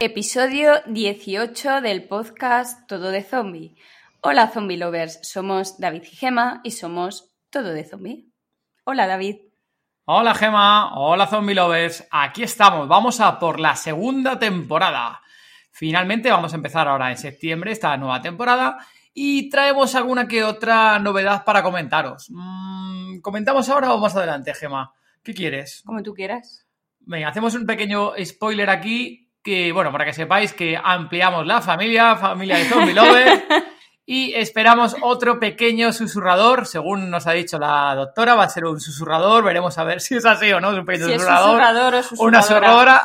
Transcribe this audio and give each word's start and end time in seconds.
Episodio 0.00 0.74
18 0.86 1.80
del 1.80 2.04
podcast 2.06 2.86
Todo 2.86 3.10
de 3.10 3.24
Zombie. 3.24 3.74
Hola 4.20 4.46
Zombie 4.46 4.76
Lovers, 4.76 5.18
somos 5.24 5.80
David 5.80 6.04
y 6.04 6.14
Gema 6.14 6.60
y 6.62 6.70
somos 6.70 7.34
Todo 7.50 7.72
de 7.72 7.82
Zombie. 7.82 8.28
Hola 8.84 9.08
David. 9.08 9.38
Hola 10.04 10.36
Gema, 10.36 10.96
hola 10.96 11.26
Zombie 11.26 11.56
Lovers, 11.56 12.06
aquí 12.12 12.44
estamos, 12.44 12.86
vamos 12.86 13.18
a 13.20 13.40
por 13.40 13.58
la 13.58 13.74
segunda 13.74 14.38
temporada. 14.38 15.20
Finalmente 15.72 16.30
vamos 16.30 16.52
a 16.52 16.56
empezar 16.56 16.86
ahora 16.86 17.10
en 17.10 17.18
septiembre 17.18 17.72
esta 17.72 17.96
nueva 17.96 18.22
temporada 18.22 18.78
y 19.12 19.50
traemos 19.50 19.96
alguna 19.96 20.28
que 20.28 20.44
otra 20.44 21.00
novedad 21.00 21.44
para 21.44 21.64
comentaros. 21.64 22.28
Mm, 22.30 23.18
¿Comentamos 23.18 23.68
ahora 23.68 23.92
o 23.92 23.98
más 23.98 24.14
adelante, 24.14 24.54
Gema? 24.54 24.94
¿Qué 25.24 25.34
quieres? 25.34 25.82
Como 25.84 26.04
tú 26.04 26.14
quieras. 26.14 26.68
Venga, 27.00 27.30
hacemos 27.30 27.56
un 27.56 27.66
pequeño 27.66 28.12
spoiler 28.24 28.70
aquí 28.70 29.27
que, 29.48 29.72
bueno, 29.72 29.90
para 29.90 30.04
que 30.04 30.12
sepáis 30.12 30.52
que 30.52 30.78
ampliamos 30.82 31.46
la 31.46 31.62
familia, 31.62 32.16
familia 32.16 32.58
de 32.58 32.64
Zombie 32.66 32.92
Lover, 32.92 33.44
y 34.04 34.34
esperamos 34.34 34.94
otro 35.00 35.40
pequeño 35.40 35.90
susurrador, 35.94 36.66
según 36.66 37.08
nos 37.08 37.26
ha 37.26 37.32
dicho 37.32 37.58
la 37.58 37.94
doctora, 37.94 38.34
va 38.34 38.44
a 38.44 38.48
ser 38.50 38.66
un 38.66 38.78
susurrador, 38.78 39.42
veremos 39.42 39.78
a 39.78 39.84
ver 39.84 40.02
si 40.02 40.16
es 40.16 40.26
así 40.26 40.52
o 40.52 40.60
no, 40.60 40.72
es 40.72 40.78
un 40.78 40.84
pequeño 40.84 41.14
susurrador, 41.14 41.94
es 41.94 42.04
susurrador 42.04 42.04
o 42.18 42.24
una 42.24 42.42
susurradora 42.42 43.04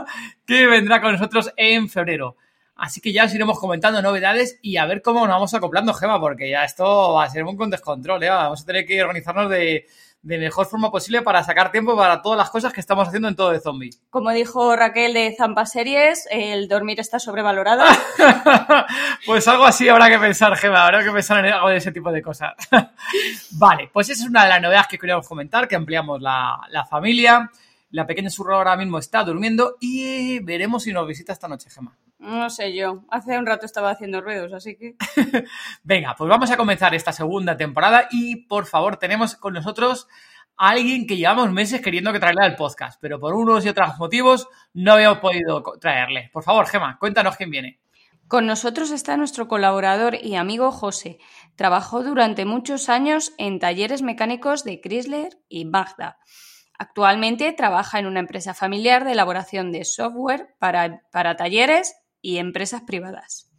que 0.46 0.66
vendrá 0.66 1.00
con 1.00 1.12
nosotros 1.12 1.52
en 1.56 1.88
febrero. 1.88 2.36
Así 2.74 3.00
que 3.00 3.12
ya 3.12 3.26
os 3.26 3.34
iremos 3.34 3.60
comentando 3.60 4.02
novedades 4.02 4.58
y 4.62 4.78
a 4.78 4.86
ver 4.86 5.00
cómo 5.00 5.20
nos 5.20 5.36
vamos 5.36 5.54
acoplando, 5.54 5.94
Gema, 5.94 6.18
porque 6.18 6.50
ya 6.50 6.64
esto 6.64 7.12
va 7.12 7.22
a 7.22 7.30
ser 7.30 7.44
un 7.44 7.56
con 7.56 7.70
descontrol, 7.70 8.20
¿eh? 8.24 8.30
Vamos 8.30 8.62
a 8.62 8.66
tener 8.66 8.84
que 8.84 9.00
organizarnos 9.00 9.48
de, 9.48 9.86
de 10.24 10.38
mejor 10.38 10.66
forma 10.66 10.90
posible 10.90 11.20
para 11.20 11.44
sacar 11.44 11.70
tiempo 11.70 11.94
para 11.96 12.22
todas 12.22 12.38
las 12.38 12.48
cosas 12.48 12.72
que 12.72 12.80
estamos 12.80 13.06
haciendo 13.06 13.28
en 13.28 13.36
todo 13.36 13.50
de 13.50 13.60
zombie. 13.60 13.90
Como 14.08 14.30
dijo 14.30 14.74
Raquel 14.74 15.12
de 15.12 15.34
Zampa 15.36 15.66
Series, 15.66 16.26
el 16.30 16.66
dormir 16.66 16.98
está 16.98 17.18
sobrevalorado. 17.18 17.84
pues 19.26 19.46
algo 19.46 19.64
así 19.64 19.86
habrá 19.86 20.08
que 20.08 20.18
pensar, 20.18 20.56
Gema, 20.56 20.86
habrá 20.86 21.04
que 21.04 21.10
pensar 21.10 21.44
en 21.44 21.52
algo 21.52 21.68
de 21.68 21.76
ese 21.76 21.92
tipo 21.92 22.10
de 22.10 22.22
cosas. 22.22 22.54
vale, 23.52 23.90
pues 23.92 24.08
esa 24.08 24.22
es 24.22 24.28
una 24.28 24.44
de 24.44 24.48
las 24.48 24.62
novedades 24.62 24.88
que 24.88 24.98
queríamos 24.98 25.28
comentar, 25.28 25.68
que 25.68 25.76
ampliamos 25.76 26.22
la, 26.22 26.58
la 26.70 26.86
familia. 26.86 27.50
La 27.90 28.06
pequeña 28.06 28.30
surro 28.30 28.56
ahora 28.56 28.76
mismo 28.76 28.98
está 28.98 29.22
durmiendo 29.22 29.76
y 29.78 30.38
veremos 30.40 30.84
si 30.84 30.92
nos 30.92 31.06
visita 31.06 31.34
esta 31.34 31.48
noche, 31.48 31.68
Gema. 31.68 31.94
No 32.24 32.48
sé 32.48 32.74
yo. 32.74 33.04
Hace 33.10 33.38
un 33.38 33.44
rato 33.44 33.66
estaba 33.66 33.90
haciendo 33.90 34.22
ruidos, 34.22 34.50
así 34.54 34.76
que. 34.76 34.96
Venga, 35.82 36.14
pues 36.16 36.28
vamos 36.28 36.50
a 36.50 36.56
comenzar 36.56 36.94
esta 36.94 37.12
segunda 37.12 37.54
temporada 37.54 38.08
y 38.10 38.46
por 38.46 38.64
favor 38.64 38.96
tenemos 38.96 39.36
con 39.36 39.52
nosotros 39.52 40.08
a 40.56 40.70
alguien 40.70 41.06
que 41.06 41.18
llevamos 41.18 41.52
meses 41.52 41.82
queriendo 41.82 42.14
que 42.14 42.20
traerle 42.20 42.46
al 42.46 42.56
podcast, 42.56 42.98
pero 42.98 43.20
por 43.20 43.34
unos 43.34 43.66
y 43.66 43.68
otros 43.68 43.98
motivos 43.98 44.48
no 44.72 44.94
habíamos 44.94 45.18
podido 45.18 45.62
traerle. 45.78 46.30
Por 46.32 46.42
favor, 46.42 46.66
Gema, 46.66 46.98
cuéntanos 46.98 47.36
quién 47.36 47.50
viene. 47.50 47.78
Con 48.26 48.46
nosotros 48.46 48.90
está 48.90 49.18
nuestro 49.18 49.46
colaborador 49.46 50.14
y 50.14 50.36
amigo 50.36 50.72
José. 50.72 51.18
Trabajó 51.56 52.02
durante 52.02 52.46
muchos 52.46 52.88
años 52.88 53.34
en 53.36 53.58
talleres 53.58 54.00
mecánicos 54.00 54.64
de 54.64 54.80
Chrysler 54.80 55.36
y 55.50 55.66
Magda. 55.66 56.16
Actualmente 56.78 57.52
trabaja 57.52 57.98
en 57.98 58.06
una 58.06 58.20
empresa 58.20 58.54
familiar 58.54 59.04
de 59.04 59.12
elaboración 59.12 59.72
de 59.72 59.84
software 59.84 60.54
para, 60.58 61.02
para 61.12 61.36
talleres 61.36 61.94
y 62.24 62.38
empresas 62.38 62.82
privadas. 62.82 63.52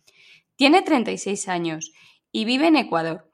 Tiene 0.55 0.81
36 0.81 1.47
años 1.47 1.91
y 2.31 2.45
vive 2.45 2.67
en 2.67 2.75
Ecuador, 2.75 3.31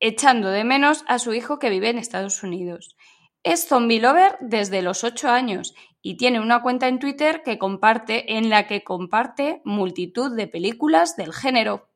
echando 0.00 0.48
de 0.48 0.64
menos 0.64 1.04
a 1.06 1.18
su 1.18 1.34
hijo 1.34 1.58
que 1.58 1.68
vive 1.68 1.90
en 1.90 1.98
Estados 1.98 2.42
Unidos. 2.42 2.96
Es 3.42 3.68
zombie 3.68 4.00
lover 4.00 4.38
desde 4.40 4.80
los 4.80 5.04
8 5.04 5.28
años 5.28 5.74
y 6.00 6.16
tiene 6.16 6.40
una 6.40 6.62
cuenta 6.62 6.88
en 6.88 6.98
Twitter 6.98 7.42
que 7.44 7.58
comparte 7.58 8.38
en 8.38 8.48
la 8.48 8.66
que 8.66 8.82
comparte 8.82 9.60
multitud 9.64 10.34
de 10.34 10.48
películas 10.48 11.14
del 11.16 11.34
género. 11.34 11.90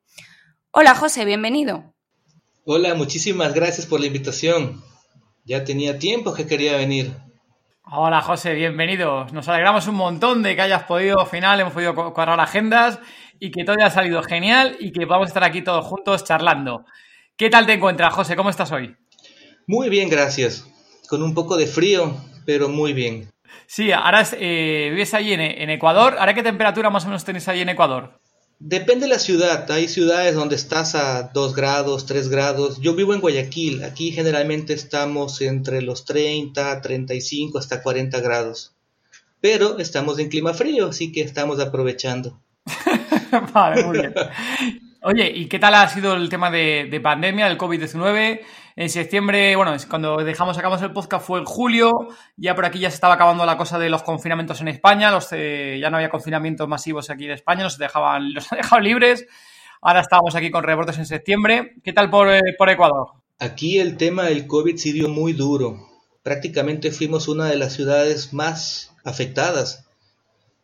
Hola 0.69 0.93
José, 0.93 1.25
bienvenido. 1.25 1.95
Hola, 2.65 2.93
muchísimas 2.93 3.55
gracias 3.55 3.87
por 3.87 3.99
la 3.99 4.05
invitación. 4.05 4.83
Ya 5.43 5.63
tenía 5.63 5.97
tiempo 5.97 6.35
que 6.35 6.45
quería 6.45 6.77
venir. 6.77 7.15
Hola 7.91 8.21
José, 8.21 8.53
bienvenido. 8.53 9.25
Nos 9.31 9.47
alegramos 9.47 9.87
un 9.87 9.95
montón 9.95 10.43
de 10.43 10.55
que 10.55 10.61
hayas 10.61 10.83
podido, 10.83 11.21
al 11.21 11.25
final 11.25 11.59
hemos 11.59 11.73
podido 11.73 11.95
cuadrar 11.95 12.39
agendas 12.39 12.99
y 13.39 13.49
que 13.49 13.63
todo 13.63 13.77
haya 13.79 13.89
salido 13.89 14.21
genial 14.21 14.77
y 14.79 14.91
que 14.91 15.05
vamos 15.05 15.25
a 15.25 15.29
estar 15.29 15.43
aquí 15.43 15.63
todos 15.63 15.85
juntos 15.85 16.23
charlando. 16.23 16.85
¿Qué 17.35 17.49
tal 17.49 17.65
te 17.65 17.73
encuentras, 17.73 18.13
José? 18.13 18.35
¿Cómo 18.35 18.51
estás 18.51 18.71
hoy? 18.71 18.95
Muy 19.65 19.89
bien, 19.89 20.07
gracias. 20.07 20.69
Con 21.09 21.23
un 21.23 21.33
poco 21.33 21.57
de 21.57 21.65
frío, 21.65 22.15
pero 22.45 22.69
muy 22.69 22.93
bien. 22.93 23.31
Sí, 23.65 23.91
ahora 23.91 24.23
eh, 24.33 24.89
vives 24.91 25.15
allí 25.15 25.33
en, 25.33 25.41
en 25.41 25.71
Ecuador. 25.71 26.15
¿Ahora 26.19 26.35
qué 26.35 26.43
temperatura 26.43 26.91
más 26.91 27.05
o 27.05 27.07
menos 27.07 27.25
tenéis 27.25 27.47
allí 27.47 27.61
en 27.61 27.69
Ecuador? 27.69 28.18
Depende 28.61 29.05
de 29.05 29.13
la 29.13 29.19
ciudad. 29.19 29.71
Hay 29.71 29.87
ciudades 29.87 30.35
donde 30.35 30.55
estás 30.55 30.93
a 30.93 31.31
2 31.33 31.55
grados, 31.55 32.05
3 32.05 32.27
grados. 32.27 32.81
Yo 32.81 32.93
vivo 32.93 33.13
en 33.13 33.21
Guayaquil. 33.21 33.85
Aquí 33.85 34.11
generalmente 34.11 34.73
estamos 34.73 35.39
entre 35.39 35.81
los 35.81 36.03
30, 36.03 36.81
35 36.81 37.57
hasta 37.57 37.81
40 37.81 38.19
grados. 38.19 38.75
Pero 39.39 39.79
estamos 39.79 40.19
en 40.19 40.27
clima 40.27 40.53
frío, 40.53 40.87
así 40.87 41.13
que 41.13 41.21
estamos 41.21 41.61
aprovechando. 41.61 42.37
vale, 43.53 43.85
muy 43.85 43.99
bien. 43.99 44.13
Oye, 45.03 45.31
¿y 45.33 45.45
qué 45.45 45.57
tal 45.57 45.75
ha 45.75 45.87
sido 45.87 46.13
el 46.15 46.27
tema 46.27 46.51
de, 46.51 46.89
de 46.91 46.99
pandemia, 46.99 47.47
del 47.47 47.57
COVID-19? 47.57 48.41
En 48.79 48.89
septiembre, 48.89 49.57
bueno, 49.57 49.75
cuando 49.89 50.23
dejamos, 50.23 50.55
sacamos 50.55 50.81
el 50.81 50.93
podcast 50.93 51.27
fue 51.27 51.39
en 51.39 51.43
julio, 51.43 51.91
ya 52.37 52.55
por 52.55 52.63
aquí 52.63 52.79
ya 52.79 52.89
se 52.89 52.95
estaba 52.95 53.15
acabando 53.15 53.45
la 53.45 53.57
cosa 53.57 53.77
de 53.77 53.89
los 53.89 54.03
confinamientos 54.03 54.61
en 54.61 54.69
España, 54.69 55.11
los, 55.11 55.31
ya 55.31 55.89
no 55.89 55.97
había 55.97 56.09
confinamientos 56.09 56.65
masivos 56.65 57.09
aquí 57.09 57.25
en 57.25 57.31
España, 57.31 57.65
los 57.65 57.77
dejaban, 57.77 58.33
los 58.33 58.49
han 58.49 58.57
dejado 58.61 58.81
libres. 58.81 59.25
Ahora 59.81 59.99
estamos 59.99 60.33
aquí 60.33 60.49
con 60.49 60.63
reportes 60.63 60.97
en 60.97 61.05
septiembre. 61.05 61.73
¿Qué 61.83 61.91
tal 61.91 62.09
por, 62.09 62.29
eh, 62.29 62.39
por 62.57 62.69
Ecuador? 62.69 63.09
Aquí 63.37 63.79
el 63.79 63.97
tema 63.97 64.23
del 64.23 64.47
COVID 64.47 64.77
sí 64.77 64.93
dio 64.93 65.09
muy 65.09 65.33
duro. 65.33 65.85
Prácticamente 66.23 66.91
fuimos 66.91 67.27
una 67.27 67.47
de 67.47 67.57
las 67.57 67.73
ciudades 67.73 68.31
más 68.31 68.95
afectadas. 69.03 69.89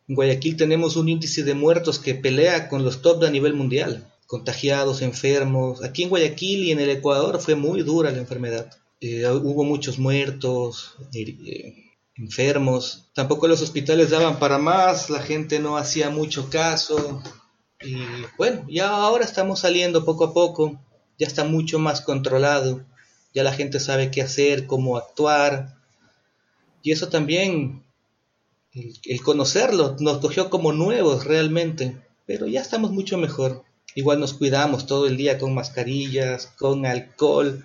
En 0.07 0.15
Guayaquil 0.15 0.55
tenemos 0.55 0.95
un 0.95 1.09
índice 1.09 1.43
de 1.43 1.53
muertos 1.53 1.99
que 1.99 2.15
pelea 2.15 2.69
con 2.69 2.85
los 2.85 3.01
top 3.01 3.25
a 3.25 3.29
nivel 3.29 3.55
mundial 3.55 4.09
contagiados, 4.27 5.01
enfermos. 5.01 5.83
Aquí 5.83 6.03
en 6.03 6.09
Guayaquil 6.09 6.63
y 6.63 6.71
en 6.71 6.79
el 6.79 6.89
Ecuador 6.89 7.39
fue 7.39 7.55
muy 7.55 7.81
dura 7.83 8.11
la 8.11 8.19
enfermedad. 8.19 8.71
Eh, 9.01 9.27
hubo 9.27 9.63
muchos 9.63 9.99
muertos, 9.99 10.95
eh, 11.13 11.85
enfermos. 12.15 13.09
Tampoco 13.13 13.47
los 13.47 13.61
hospitales 13.61 14.09
daban 14.09 14.39
para 14.39 14.57
más, 14.57 15.09
la 15.09 15.19
gente 15.19 15.59
no 15.59 15.77
hacía 15.77 16.09
mucho 16.09 16.49
caso. 16.49 17.21
Y 17.81 17.97
bueno, 18.37 18.65
ya 18.69 18.89
ahora 18.89 19.25
estamos 19.25 19.59
saliendo 19.59 20.05
poco 20.05 20.25
a 20.25 20.33
poco, 20.33 20.79
ya 21.19 21.27
está 21.27 21.43
mucho 21.43 21.77
más 21.77 22.01
controlado, 22.01 22.85
ya 23.33 23.43
la 23.43 23.53
gente 23.53 23.79
sabe 23.79 24.11
qué 24.11 24.21
hacer, 24.21 24.65
cómo 24.65 24.97
actuar. 24.97 25.75
Y 26.81 26.91
eso 26.91 27.09
también, 27.09 27.83
el, 28.73 28.97
el 29.03 29.21
conocerlo, 29.21 29.95
nos 29.99 30.19
cogió 30.19 30.49
como 30.49 30.71
nuevos 30.71 31.25
realmente, 31.25 32.01
pero 32.25 32.47
ya 32.47 32.61
estamos 32.61 32.91
mucho 32.91 33.17
mejor. 33.17 33.65
Igual 33.95 34.19
nos 34.19 34.33
cuidamos 34.33 34.85
todo 34.85 35.07
el 35.07 35.17
día 35.17 35.39
con 35.39 35.55
mascarillas, 35.55 36.47
con 36.57 36.85
alcohol. 36.85 37.63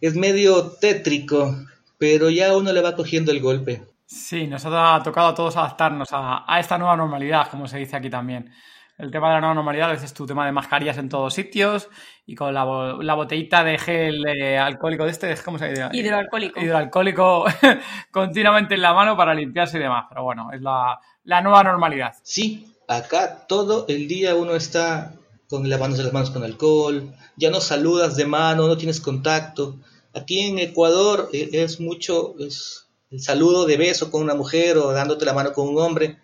Es 0.00 0.16
medio 0.16 0.72
tétrico, 0.80 1.54
pero 1.98 2.30
ya 2.30 2.56
uno 2.56 2.72
le 2.72 2.80
va 2.80 2.96
cogiendo 2.96 3.30
el 3.30 3.40
golpe. 3.40 3.82
Sí, 4.06 4.46
nos 4.46 4.64
ha 4.64 5.02
tocado 5.04 5.28
a 5.28 5.34
todos 5.34 5.56
adaptarnos 5.56 6.08
a, 6.12 6.44
a 6.46 6.60
esta 6.60 6.78
nueva 6.78 6.96
normalidad, 6.96 7.48
como 7.50 7.68
se 7.68 7.78
dice 7.78 7.96
aquí 7.96 8.10
también. 8.10 8.50
El 8.96 9.10
tema 9.10 9.28
de 9.28 9.34
la 9.34 9.40
nueva 9.40 9.54
normalidad 9.54 9.92
es 9.92 10.14
tu 10.14 10.24
tema 10.24 10.46
de 10.46 10.52
mascarillas 10.52 10.96
en 10.98 11.08
todos 11.08 11.34
sitios 11.34 11.88
y 12.26 12.36
con 12.36 12.54
la, 12.54 12.64
la 13.00 13.14
botellita 13.14 13.64
de 13.64 13.76
gel 13.76 14.24
eh, 14.26 14.56
alcohólico 14.56 15.04
de 15.04 15.10
este, 15.10 15.36
¿cómo 15.44 15.58
se 15.58 15.68
dice? 15.68 15.88
Hidroalcohólico. 15.92 16.60
Hidroalcohólico 16.60 17.44
continuamente 18.12 18.74
en 18.74 18.82
la 18.82 18.94
mano 18.94 19.16
para 19.16 19.34
limpiarse 19.34 19.78
y 19.78 19.80
demás. 19.80 20.06
Pero 20.08 20.22
bueno, 20.22 20.50
es 20.52 20.62
la, 20.62 20.98
la 21.24 21.40
nueva 21.42 21.64
normalidad. 21.64 22.14
Sí, 22.22 22.72
acá 22.86 23.46
todo 23.48 23.84
el 23.88 24.06
día 24.06 24.36
uno 24.36 24.54
está 24.54 25.12
con 25.48 25.68
lavándose 25.68 26.02
las 26.02 26.12
manos 26.12 26.30
con 26.30 26.44
alcohol, 26.44 27.14
ya 27.36 27.50
no 27.50 27.60
saludas 27.60 28.16
de 28.16 28.26
mano, 28.26 28.66
no 28.66 28.76
tienes 28.76 29.00
contacto. 29.00 29.76
Aquí 30.14 30.40
en 30.40 30.58
Ecuador 30.58 31.28
eh, 31.32 31.50
es 31.52 31.80
mucho 31.80 32.34
es 32.38 32.84
el 33.10 33.20
saludo 33.20 33.64
de 33.64 33.76
beso 33.76 34.10
con 34.10 34.22
una 34.22 34.34
mujer 34.34 34.76
o 34.76 34.92
dándote 34.92 35.24
la 35.24 35.34
mano 35.34 35.52
con 35.52 35.68
un 35.68 35.78
hombre. 35.78 36.18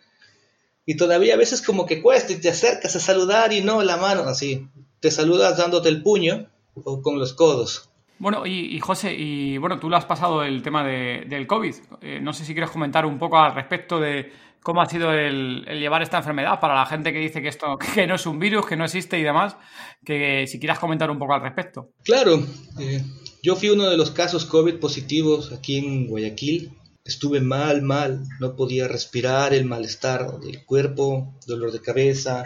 Y 0.84 0.96
todavía 0.96 1.34
a 1.34 1.38
veces 1.38 1.62
como 1.62 1.86
que 1.86 2.02
cuesta 2.02 2.32
y 2.32 2.40
te 2.40 2.48
acercas 2.48 2.96
a 2.96 3.00
saludar 3.00 3.52
y 3.52 3.60
no 3.60 3.82
la 3.82 3.96
mano, 3.96 4.22
así. 4.22 4.66
Te 4.98 5.12
saludas 5.12 5.56
dándote 5.56 5.88
el 5.88 6.02
puño 6.02 6.48
o 6.74 7.00
con 7.00 7.18
los 7.18 7.32
codos. 7.32 7.90
Bueno, 8.18 8.44
y, 8.44 8.78
José, 8.80 9.14
y 9.14 9.56
bueno, 9.56 9.78
tú 9.78 9.88
lo 9.88 9.96
has 9.96 10.04
pasado 10.04 10.42
el 10.42 10.62
tema 10.62 10.84
de, 10.84 11.24
del 11.26 11.46
COVID. 11.46 11.74
Eh, 12.02 12.18
no 12.20 12.32
sé 12.34 12.44
si 12.44 12.52
quieres 12.52 12.70
comentar 12.70 13.06
un 13.06 13.18
poco 13.18 13.38
al 13.38 13.54
respecto 13.54 13.98
de 13.98 14.30
cómo 14.62 14.82
ha 14.82 14.86
sido 14.86 15.12
el, 15.12 15.64
llevar 15.64 16.02
esta 16.02 16.18
enfermedad 16.18 16.60
para 16.60 16.74
la 16.74 16.86
gente 16.86 17.12
que 17.12 17.18
dice 17.18 17.42
que 17.42 17.48
esto 17.48 17.78
que 17.94 18.06
no 18.06 18.14
es 18.14 18.26
un 18.26 18.38
virus, 18.38 18.66
que 18.66 18.76
no 18.76 18.84
existe 18.84 19.18
y 19.18 19.22
demás, 19.22 19.56
que 20.04 20.46
si 20.46 20.58
quieras 20.58 20.78
comentar 20.78 21.10
un 21.10 21.18
poco 21.18 21.34
al 21.34 21.42
respecto. 21.42 21.92
Claro, 22.04 22.44
eh, 22.78 23.02
yo 23.42 23.56
fui 23.56 23.70
uno 23.70 23.88
de 23.88 23.96
los 23.96 24.10
casos 24.10 24.44
COVID 24.44 24.76
positivos 24.76 25.52
aquí 25.52 25.78
en 25.78 26.06
Guayaquil. 26.06 26.76
Estuve 27.04 27.40
mal, 27.40 27.82
mal, 27.82 28.24
no 28.40 28.54
podía 28.54 28.86
respirar, 28.86 29.54
el 29.54 29.64
malestar 29.64 30.38
del 30.40 30.64
cuerpo, 30.64 31.34
dolor 31.46 31.72
de 31.72 31.80
cabeza. 31.80 32.44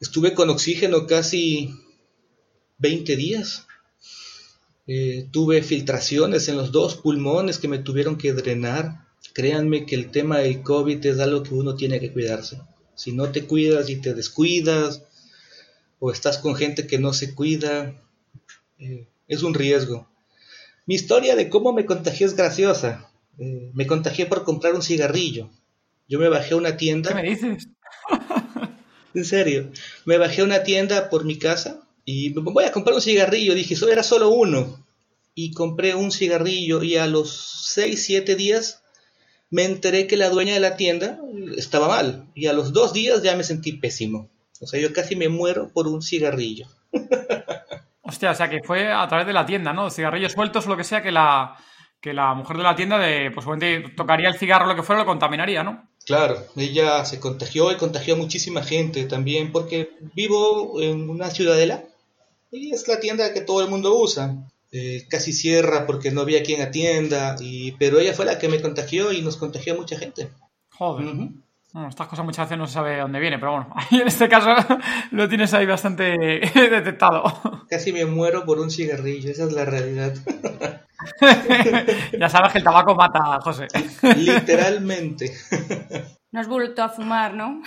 Estuve 0.00 0.32
con 0.34 0.48
oxígeno 0.48 1.06
casi 1.06 1.74
20 2.78 3.16
días. 3.16 3.66
Eh, 4.86 5.28
tuve 5.30 5.62
filtraciones 5.62 6.48
en 6.48 6.56
los 6.56 6.72
dos 6.72 6.96
pulmones 6.96 7.58
que 7.58 7.68
me 7.68 7.78
tuvieron 7.78 8.16
que 8.16 8.32
drenar. 8.32 9.01
Créanme 9.32 9.86
que 9.86 9.94
el 9.94 10.10
tema 10.10 10.38
del 10.38 10.62
COVID 10.62 11.04
es 11.06 11.18
algo 11.18 11.42
que 11.42 11.54
uno 11.54 11.74
tiene 11.74 12.00
que 12.00 12.12
cuidarse. 12.12 12.60
Si 12.94 13.12
no 13.12 13.30
te 13.32 13.46
cuidas 13.46 13.88
y 13.88 13.96
te 13.96 14.14
descuidas, 14.14 15.02
o 15.98 16.10
estás 16.10 16.38
con 16.38 16.54
gente 16.54 16.86
que 16.86 16.98
no 16.98 17.12
se 17.12 17.34
cuida, 17.34 17.94
eh, 18.78 19.06
es 19.28 19.42
un 19.42 19.54
riesgo. 19.54 20.08
Mi 20.84 20.96
historia 20.96 21.36
de 21.36 21.48
cómo 21.48 21.72
me 21.72 21.86
contagié 21.86 22.26
es 22.26 22.36
graciosa. 22.36 23.10
Eh, 23.38 23.70
me 23.72 23.86
contagié 23.86 24.26
por 24.26 24.44
comprar 24.44 24.74
un 24.74 24.82
cigarrillo. 24.82 25.48
Yo 26.08 26.18
me 26.18 26.28
bajé 26.28 26.54
a 26.54 26.56
una 26.56 26.76
tienda. 26.76 27.10
¿Qué 27.10 27.22
me 27.22 27.30
dices? 27.30 27.68
en 29.14 29.24
serio. 29.24 29.70
Me 30.04 30.18
bajé 30.18 30.42
a 30.42 30.44
una 30.44 30.64
tienda 30.64 31.08
por 31.08 31.24
mi 31.24 31.38
casa 31.38 31.88
y 32.04 32.30
voy 32.30 32.64
a 32.64 32.72
comprar 32.72 32.96
un 32.96 33.02
cigarrillo. 33.02 33.54
Dije, 33.54 33.74
eso 33.74 33.88
era 33.88 34.02
solo 34.02 34.30
uno. 34.30 34.84
Y 35.34 35.52
compré 35.52 35.94
un 35.94 36.10
cigarrillo 36.10 36.82
y 36.82 36.96
a 36.96 37.06
los 37.06 37.70
6, 37.72 38.04
7 38.04 38.34
días 38.34 38.81
me 39.52 39.64
enteré 39.64 40.06
que 40.06 40.16
la 40.16 40.30
dueña 40.30 40.54
de 40.54 40.60
la 40.60 40.76
tienda 40.76 41.20
estaba 41.58 41.86
mal. 41.86 42.26
Y 42.34 42.46
a 42.46 42.54
los 42.54 42.72
dos 42.72 42.94
días 42.94 43.22
ya 43.22 43.36
me 43.36 43.44
sentí 43.44 43.72
pésimo. 43.72 44.30
O 44.60 44.66
sea, 44.66 44.80
yo 44.80 44.92
casi 44.94 45.14
me 45.14 45.28
muero 45.28 45.70
por 45.72 45.86
un 45.86 46.00
cigarrillo. 46.02 46.66
Hostia, 48.02 48.30
o 48.30 48.34
sea 48.34 48.48
que 48.48 48.62
fue 48.64 48.90
a 48.90 49.06
través 49.06 49.26
de 49.26 49.34
la 49.34 49.44
tienda, 49.44 49.74
¿no? 49.74 49.90
Cigarrillos 49.90 50.32
sueltos 50.32 50.66
o 50.66 50.70
lo 50.70 50.76
que 50.76 50.84
sea 50.84 51.02
que 51.02 51.12
la, 51.12 51.54
que 52.00 52.14
la 52.14 52.32
mujer 52.32 52.56
de 52.56 52.62
la 52.62 52.74
tienda 52.74 52.98
de, 52.98 53.30
pues 53.30 53.46
tocaría 53.94 54.28
el 54.28 54.38
cigarro 54.38 54.66
lo 54.66 54.74
que 54.74 54.82
fuera, 54.82 55.02
lo 55.02 55.06
contaminaría, 55.06 55.62
¿no? 55.62 55.86
Claro, 56.06 56.46
ella 56.56 57.04
se 57.04 57.20
contagió 57.20 57.70
y 57.70 57.76
contagió 57.76 58.14
a 58.14 58.18
muchísima 58.18 58.62
gente 58.62 59.04
también 59.04 59.52
porque 59.52 59.90
vivo 60.14 60.80
en 60.80 61.10
una 61.10 61.30
ciudadela 61.30 61.84
y 62.50 62.72
es 62.72 62.88
la 62.88 63.00
tienda 63.00 63.32
que 63.34 63.42
todo 63.42 63.62
el 63.62 63.68
mundo 63.68 63.94
usa. 63.98 64.34
Eh, 64.74 65.06
casi 65.10 65.34
cierra 65.34 65.86
porque 65.86 66.10
no 66.10 66.22
había 66.22 66.42
quien 66.42 66.62
atienda, 66.62 67.36
y, 67.38 67.72
pero 67.72 67.98
ella 67.98 68.14
fue 68.14 68.24
la 68.24 68.38
que 68.38 68.48
me 68.48 68.62
contagió 68.62 69.12
y 69.12 69.20
nos 69.20 69.36
contagió 69.36 69.74
a 69.74 69.76
mucha 69.76 69.98
gente. 69.98 70.30
Joder. 70.70 71.28
estas 71.90 72.08
cosas 72.08 72.24
muchas 72.24 72.46
veces 72.46 72.56
no 72.56 72.66
se 72.66 72.72
sabe 72.72 72.96
dónde 72.96 73.20
viene, 73.20 73.38
pero 73.38 73.52
bueno, 73.52 73.74
en 73.90 74.08
este 74.08 74.30
caso 74.30 74.48
lo 75.10 75.28
tienes 75.28 75.52
ahí 75.52 75.66
bastante 75.66 76.02
detectado. 76.54 77.22
Casi 77.68 77.92
me 77.92 78.06
muero 78.06 78.46
por 78.46 78.60
un 78.60 78.70
cigarrillo, 78.70 79.30
esa 79.30 79.44
es 79.44 79.52
la 79.52 79.66
realidad. 79.66 80.14
ya 82.18 82.28
sabes 82.30 82.52
que 82.52 82.58
el 82.58 82.64
tabaco 82.64 82.94
mata, 82.94 83.40
José. 83.42 83.68
Literalmente. 84.16 85.34
No 86.30 86.40
has 86.40 86.48
vuelto 86.48 86.82
a 86.82 86.88
fumar, 86.88 87.34
¿no? 87.34 87.60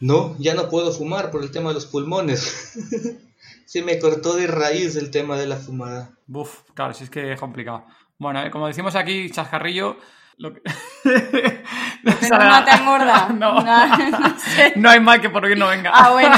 No, 0.00 0.34
ya 0.40 0.54
no 0.54 0.68
puedo 0.68 0.90
fumar 0.90 1.30
por 1.30 1.40
el 1.44 1.52
tema 1.52 1.68
de 1.68 1.74
los 1.74 1.86
pulmones. 1.86 3.24
Se 3.68 3.82
me 3.82 3.98
cortó 3.98 4.34
de 4.34 4.46
raíz 4.46 4.96
el 4.96 5.10
tema 5.10 5.36
de 5.36 5.46
la 5.46 5.56
fumada. 5.56 6.16
Buf, 6.26 6.62
claro, 6.72 6.94
sí 6.94 7.04
es 7.04 7.10
que 7.10 7.34
es 7.34 7.38
complicado. 7.38 7.84
Bueno, 8.16 8.42
eh, 8.42 8.50
como 8.50 8.66
decimos 8.66 8.96
aquí, 8.96 9.28
chascarrillo, 9.28 9.98
lo 10.38 10.54
que... 10.54 10.62
no 12.02 12.10
engorda. 12.10 13.28
No, 13.34 13.62
no, 14.76 14.88
hay 14.88 15.00
mal 15.00 15.20
que 15.20 15.28
por 15.28 15.46
bien 15.46 15.58
no 15.58 15.68
venga. 15.68 15.90
Ah, 15.92 16.12
bueno. 16.12 16.34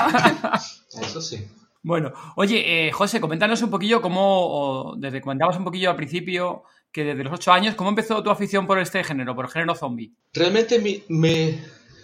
Eso 1.00 1.20
sí. 1.20 1.46
Bueno, 1.84 2.12
oye, 2.34 2.88
eh, 2.88 2.90
José, 2.90 3.20
coméntanos 3.20 3.62
un 3.62 3.70
poquillo 3.70 4.02
cómo, 4.02 4.94
desde 4.98 5.20
comentabas 5.20 5.56
un 5.56 5.62
poquillo 5.62 5.90
al 5.90 5.96
principio, 5.96 6.64
que 6.90 7.04
desde 7.04 7.22
los 7.22 7.34
ocho 7.34 7.52
años, 7.52 7.76
¿cómo 7.76 7.90
empezó 7.90 8.24
tu 8.24 8.30
afición 8.30 8.66
por 8.66 8.80
este 8.80 9.04
género, 9.04 9.36
por 9.36 9.44
el 9.44 9.52
género 9.52 9.76
zombie? 9.76 10.12
Realmente 10.32 10.80
mi, 10.80 11.04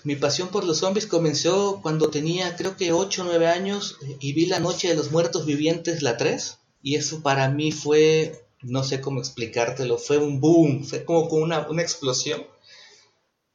mi 0.06 0.14
pasión 0.14 0.50
por 0.50 0.64
los 0.64 0.78
zombies 0.78 1.08
comenzó 1.08 1.80
cuando 1.82 2.10
tenía 2.10 2.54
creo 2.54 2.76
que 2.76 2.92
ocho 2.92 3.22
o 3.22 3.24
9 3.24 3.48
años 3.48 3.98
y 4.20 4.34
vi 4.34 4.46
La 4.46 4.60
Noche 4.60 4.86
de 4.86 4.94
los 4.94 5.10
Muertos 5.10 5.46
Vivientes, 5.46 6.00
la 6.00 6.16
3, 6.16 6.58
y 6.80 6.94
eso 6.94 7.24
para 7.24 7.48
mí 7.50 7.72
fue, 7.72 8.46
no 8.62 8.84
sé 8.84 9.00
cómo 9.00 9.18
explicártelo, 9.18 9.98
fue 9.98 10.18
un 10.18 10.38
boom, 10.38 10.84
fue 10.84 11.04
como 11.04 11.22
una, 11.22 11.68
una 11.68 11.82
explosión. 11.82 12.46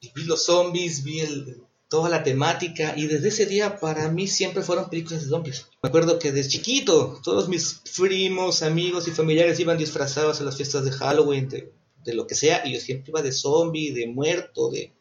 Y 0.02 0.12
vi 0.14 0.26
los 0.26 0.44
zombies, 0.44 1.06
vi 1.06 1.22
toda 1.88 2.10
la 2.10 2.22
temática 2.22 2.96
y 2.98 3.06
desde 3.08 3.30
ese 3.30 3.46
día 3.46 3.80
para 3.80 4.10
mí 4.10 4.28
siempre 4.28 4.62
fueron 4.62 4.90
películas 4.90 5.24
de 5.24 5.30
zombies. 5.30 5.68
Me 5.82 5.88
acuerdo 5.88 6.20
que 6.20 6.34
desde 6.34 6.50
chiquito 6.50 7.22
todos 7.24 7.48
mis 7.48 7.82
primos, 7.96 8.62
amigos 8.62 9.08
y 9.08 9.12
familiares 9.12 9.58
iban 9.62 9.78
disfrazados 9.78 10.42
a 10.42 10.44
las 10.44 10.58
fiestas 10.58 10.84
de 10.84 10.92
Halloween, 10.92 11.48
de, 11.48 11.72
de 12.04 12.14
lo 12.14 12.28
que 12.28 12.36
sea, 12.36 12.68
y 12.68 12.74
yo 12.74 12.82
siempre 12.82 13.12
iba 13.12 13.22
de 13.22 13.32
zombie, 13.32 13.94
de 13.94 14.08
muerto, 14.08 14.70
de... 14.70 14.94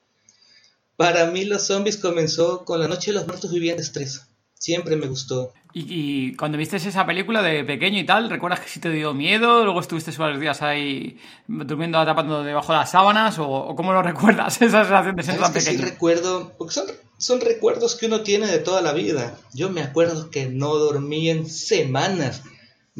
Para 1.01 1.25
mí 1.31 1.47
los 1.47 1.67
zombies 1.67 1.97
comenzó 1.97 2.63
con 2.67 2.79
La 2.79 2.87
Noche 2.87 3.11
de 3.11 3.15
los 3.15 3.27
Muertos 3.27 3.51
Vivientes 3.51 3.91
3. 3.93 4.21
Siempre 4.53 4.97
me 4.97 5.07
gustó. 5.07 5.51
¿Y, 5.73 6.37
cuando 6.37 6.59
viste 6.59 6.77
esa 6.77 7.07
película 7.07 7.41
de 7.41 7.65
pequeño 7.65 7.99
y 7.99 8.05
tal, 8.05 8.29
recuerdas 8.29 8.61
que 8.61 8.69
sí 8.69 8.81
te 8.81 8.91
dio 8.91 9.15
miedo? 9.15 9.65
¿Luego 9.65 9.81
estuviste 9.81 10.11
varios 10.19 10.43
días 10.43 10.61
ahí 10.61 11.19
durmiendo, 11.49 11.99
atrapando 11.99 12.45
debajo 12.45 12.73
de 12.73 12.81
las 12.81 12.91
sábanas? 12.91 13.39
¿O, 13.39 13.75
cómo 13.75 13.95
lo 13.95 14.03
recuerdas, 14.13 14.61
esa 14.61 14.83
sensación 14.85 15.17
de 15.17 15.23
ser 15.23 15.39
tan 15.39 15.55
pequeño? 15.55 15.79
Sí 15.79 15.85
recuerdo, 15.85 16.53
porque 16.59 16.75
son, 16.75 16.85
son 17.17 17.41
recuerdos 17.41 17.97
que 17.97 18.05
uno 18.05 18.21
tiene 18.21 18.49
de 18.49 18.59
toda 18.59 18.83
la 18.83 18.93
vida. 18.93 19.39
Yo 19.55 19.71
me 19.71 19.81
acuerdo 19.81 20.29
que 20.29 20.49
no 20.51 20.75
dormí 20.75 21.31
en 21.31 21.49
semanas. 21.49 22.43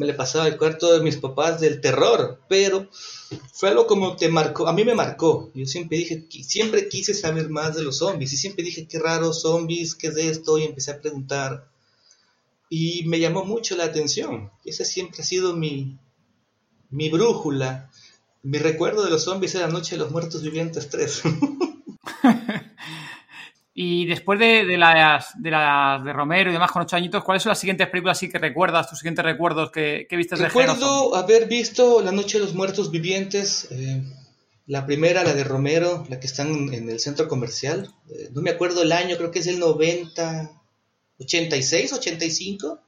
Me 0.01 0.07
le 0.07 0.15
pasaba 0.15 0.47
el 0.47 0.57
cuarto 0.57 0.91
de 0.91 1.03
mis 1.03 1.17
papás 1.17 1.61
del 1.61 1.79
terror, 1.79 2.41
pero 2.49 2.89
fue 3.53 3.69
algo 3.69 3.85
como 3.85 4.15
te 4.15 4.29
marcó, 4.29 4.67
a 4.67 4.73
mí 4.73 4.83
me 4.83 4.95
marcó. 4.95 5.51
Yo 5.53 5.67
siempre 5.67 5.99
dije, 5.99 6.25
siempre 6.41 6.89
quise 6.89 7.13
saber 7.13 7.51
más 7.51 7.75
de 7.75 7.83
los 7.83 7.99
zombies 7.99 8.33
y 8.33 8.37
siempre 8.37 8.63
dije, 8.63 8.87
qué 8.87 8.97
raro 8.97 9.31
zombies, 9.31 9.93
qué 9.93 10.07
es 10.07 10.17
esto, 10.17 10.57
y 10.57 10.63
empecé 10.63 10.89
a 10.89 10.99
preguntar. 10.99 11.69
Y 12.67 13.03
me 13.05 13.19
llamó 13.19 13.45
mucho 13.45 13.75
la 13.75 13.83
atención. 13.83 14.49
Ese 14.65 14.85
siempre 14.85 15.21
ha 15.21 15.23
sido 15.23 15.55
mi, 15.55 15.99
mi 16.89 17.09
brújula. 17.11 17.91
Mi 18.41 18.57
recuerdo 18.57 19.03
de 19.03 19.11
los 19.11 19.25
zombies 19.25 19.53
era 19.53 19.67
Noche 19.67 19.97
de 19.97 19.99
los 19.99 20.09
Muertos 20.09 20.41
Vivientes 20.41 20.89
3. 20.89 21.21
Y 23.83 24.05
después 24.05 24.37
de, 24.37 24.77
las, 24.77 25.31
de 25.41 25.49
las 25.49 26.03
de 26.03 26.13
Romero 26.13 26.51
y 26.51 26.53
demás 26.53 26.71
con 26.71 26.83
ocho 26.83 26.95
añitos, 26.95 27.23
¿cuáles 27.23 27.41
son 27.41 27.49
las 27.49 27.57
siguientes 27.57 27.89
películas 27.89 28.19
sí 28.19 28.29
que 28.29 28.37
recuerdas, 28.37 28.87
tus 28.87 28.99
siguientes 28.99 29.25
recuerdos 29.25 29.71
que, 29.71 30.05
que 30.07 30.17
viste 30.17 30.35
de 30.35 30.45
Recuerdo 30.45 31.15
haber 31.15 31.47
visto 31.47 31.99
La 31.99 32.11
Noche 32.11 32.37
de 32.37 32.45
los 32.45 32.53
Muertos 32.53 32.91
Vivientes, 32.91 33.69
eh, 33.71 34.03
la 34.67 34.85
primera, 34.85 35.23
la 35.23 35.33
de 35.33 35.43
Romero, 35.43 36.05
la 36.09 36.19
que 36.19 36.27
están 36.27 36.71
en 36.71 36.91
el 36.91 36.99
centro 36.99 37.27
comercial. 37.27 37.91
Eh, 38.11 38.29
no 38.33 38.43
me 38.43 38.51
acuerdo 38.51 38.83
el 38.83 38.91
año, 38.91 39.17
creo 39.17 39.31
que 39.31 39.39
es 39.39 39.47
el 39.47 39.57
90, 39.57 40.51
86, 41.17 41.93
85. 41.93 42.79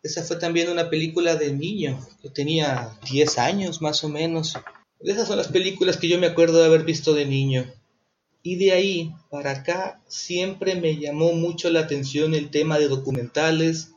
Esa 0.00 0.22
fue 0.22 0.36
también 0.36 0.70
una 0.70 0.90
película 0.90 1.34
de 1.34 1.52
niño, 1.52 1.98
yo 2.22 2.32
tenía 2.32 2.96
10 3.10 3.38
años 3.38 3.82
más 3.82 4.04
o 4.04 4.08
menos. 4.08 4.56
Esas 5.00 5.26
son 5.26 5.38
las 5.38 5.48
películas 5.48 5.96
que 5.96 6.06
yo 6.06 6.20
me 6.20 6.28
acuerdo 6.28 6.60
de 6.60 6.66
haber 6.66 6.84
visto 6.84 7.14
de 7.14 7.26
niño. 7.26 7.64
Y 8.46 8.56
de 8.56 8.72
ahí 8.72 9.14
para 9.30 9.52
acá 9.52 10.02
siempre 10.06 10.74
me 10.74 10.98
llamó 10.98 11.32
mucho 11.32 11.70
la 11.70 11.80
atención 11.80 12.34
el 12.34 12.50
tema 12.50 12.78
de 12.78 12.88
documentales 12.88 13.92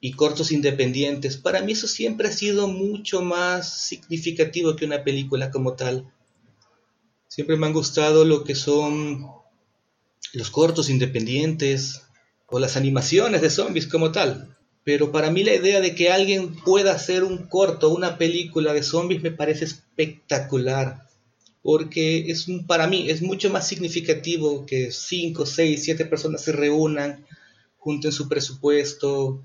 y 0.00 0.10
cortos 0.14 0.50
independientes. 0.50 1.36
Para 1.36 1.62
mí 1.62 1.72
eso 1.72 1.86
siempre 1.86 2.26
ha 2.26 2.32
sido 2.32 2.66
mucho 2.66 3.22
más 3.22 3.86
significativo 3.86 4.74
que 4.74 4.86
una 4.86 5.04
película 5.04 5.52
como 5.52 5.74
tal. 5.74 6.12
Siempre 7.28 7.56
me 7.56 7.68
han 7.68 7.72
gustado 7.72 8.24
lo 8.24 8.42
que 8.42 8.56
son 8.56 9.24
los 10.32 10.50
cortos 10.50 10.90
independientes 10.90 12.02
o 12.48 12.58
las 12.58 12.76
animaciones 12.76 13.40
de 13.40 13.50
zombies 13.50 13.86
como 13.86 14.10
tal. 14.10 14.58
Pero 14.82 15.12
para 15.12 15.30
mí 15.30 15.44
la 15.44 15.54
idea 15.54 15.80
de 15.80 15.94
que 15.94 16.10
alguien 16.10 16.56
pueda 16.56 16.92
hacer 16.92 17.22
un 17.22 17.46
corto, 17.46 17.90
una 17.90 18.18
película 18.18 18.72
de 18.72 18.82
zombies 18.82 19.22
me 19.22 19.30
parece 19.30 19.64
espectacular 19.64 21.08
porque 21.62 22.30
es 22.30 22.48
un, 22.48 22.66
para 22.66 22.86
mí 22.86 23.10
es 23.10 23.22
mucho 23.22 23.50
más 23.50 23.68
significativo 23.68 24.64
que 24.66 24.92
5, 24.92 25.46
6, 25.46 25.82
7 25.84 26.06
personas 26.06 26.42
se 26.42 26.52
reúnan 26.52 27.24
junten 27.80 28.12
su 28.12 28.28
presupuesto, 28.28 29.42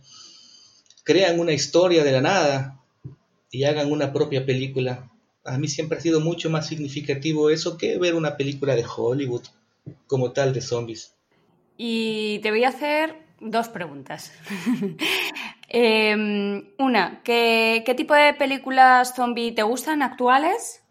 crean 1.03 1.39
una 1.39 1.53
historia 1.53 2.03
de 2.03 2.12
la 2.12 2.22
nada 2.22 2.81
y 3.50 3.63
hagan 3.63 3.91
una 3.91 4.13
propia 4.13 4.45
película. 4.45 5.10
A 5.45 5.57
mí 5.57 5.67
siempre 5.67 5.98
ha 5.98 6.01
sido 6.01 6.19
mucho 6.19 6.50
más 6.50 6.67
significativo 6.67 7.50
eso 7.50 7.77
que 7.77 7.98
ver 7.98 8.13
una 8.13 8.36
película 8.36 8.75
de 8.75 8.86
Hollywood 8.86 9.43
como 10.07 10.31
tal 10.34 10.53
de 10.53 10.62
zombies. 10.62 11.15
Y 11.77 12.39
te 12.39 12.51
voy 12.51 12.63
a 12.63 12.69
hacer 12.69 13.15
dos 13.39 13.69
preguntas. 13.69 14.31
Em, 15.67 16.69
una, 16.77 17.22
¿qué, 17.24 17.84
tipo 17.98 18.13
de 18.13 18.34
películas 18.36 19.13
zombie 19.15 19.51
te 19.51 19.63
gustan 19.63 20.03
actuales? 20.03 20.85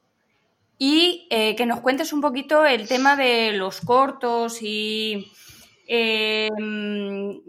Y 0.79 1.27
eh, 1.31 1.55
que 1.57 1.67
nos 1.67 1.81
cuentes 1.81 2.13
un 2.13 2.21
poquito 2.21 2.67
el 2.67 2.89
tema 2.89 3.17
de 3.17 3.53
los 3.53 3.81
cortos 3.81 4.59
y 4.61 5.31
eh, 5.87 6.49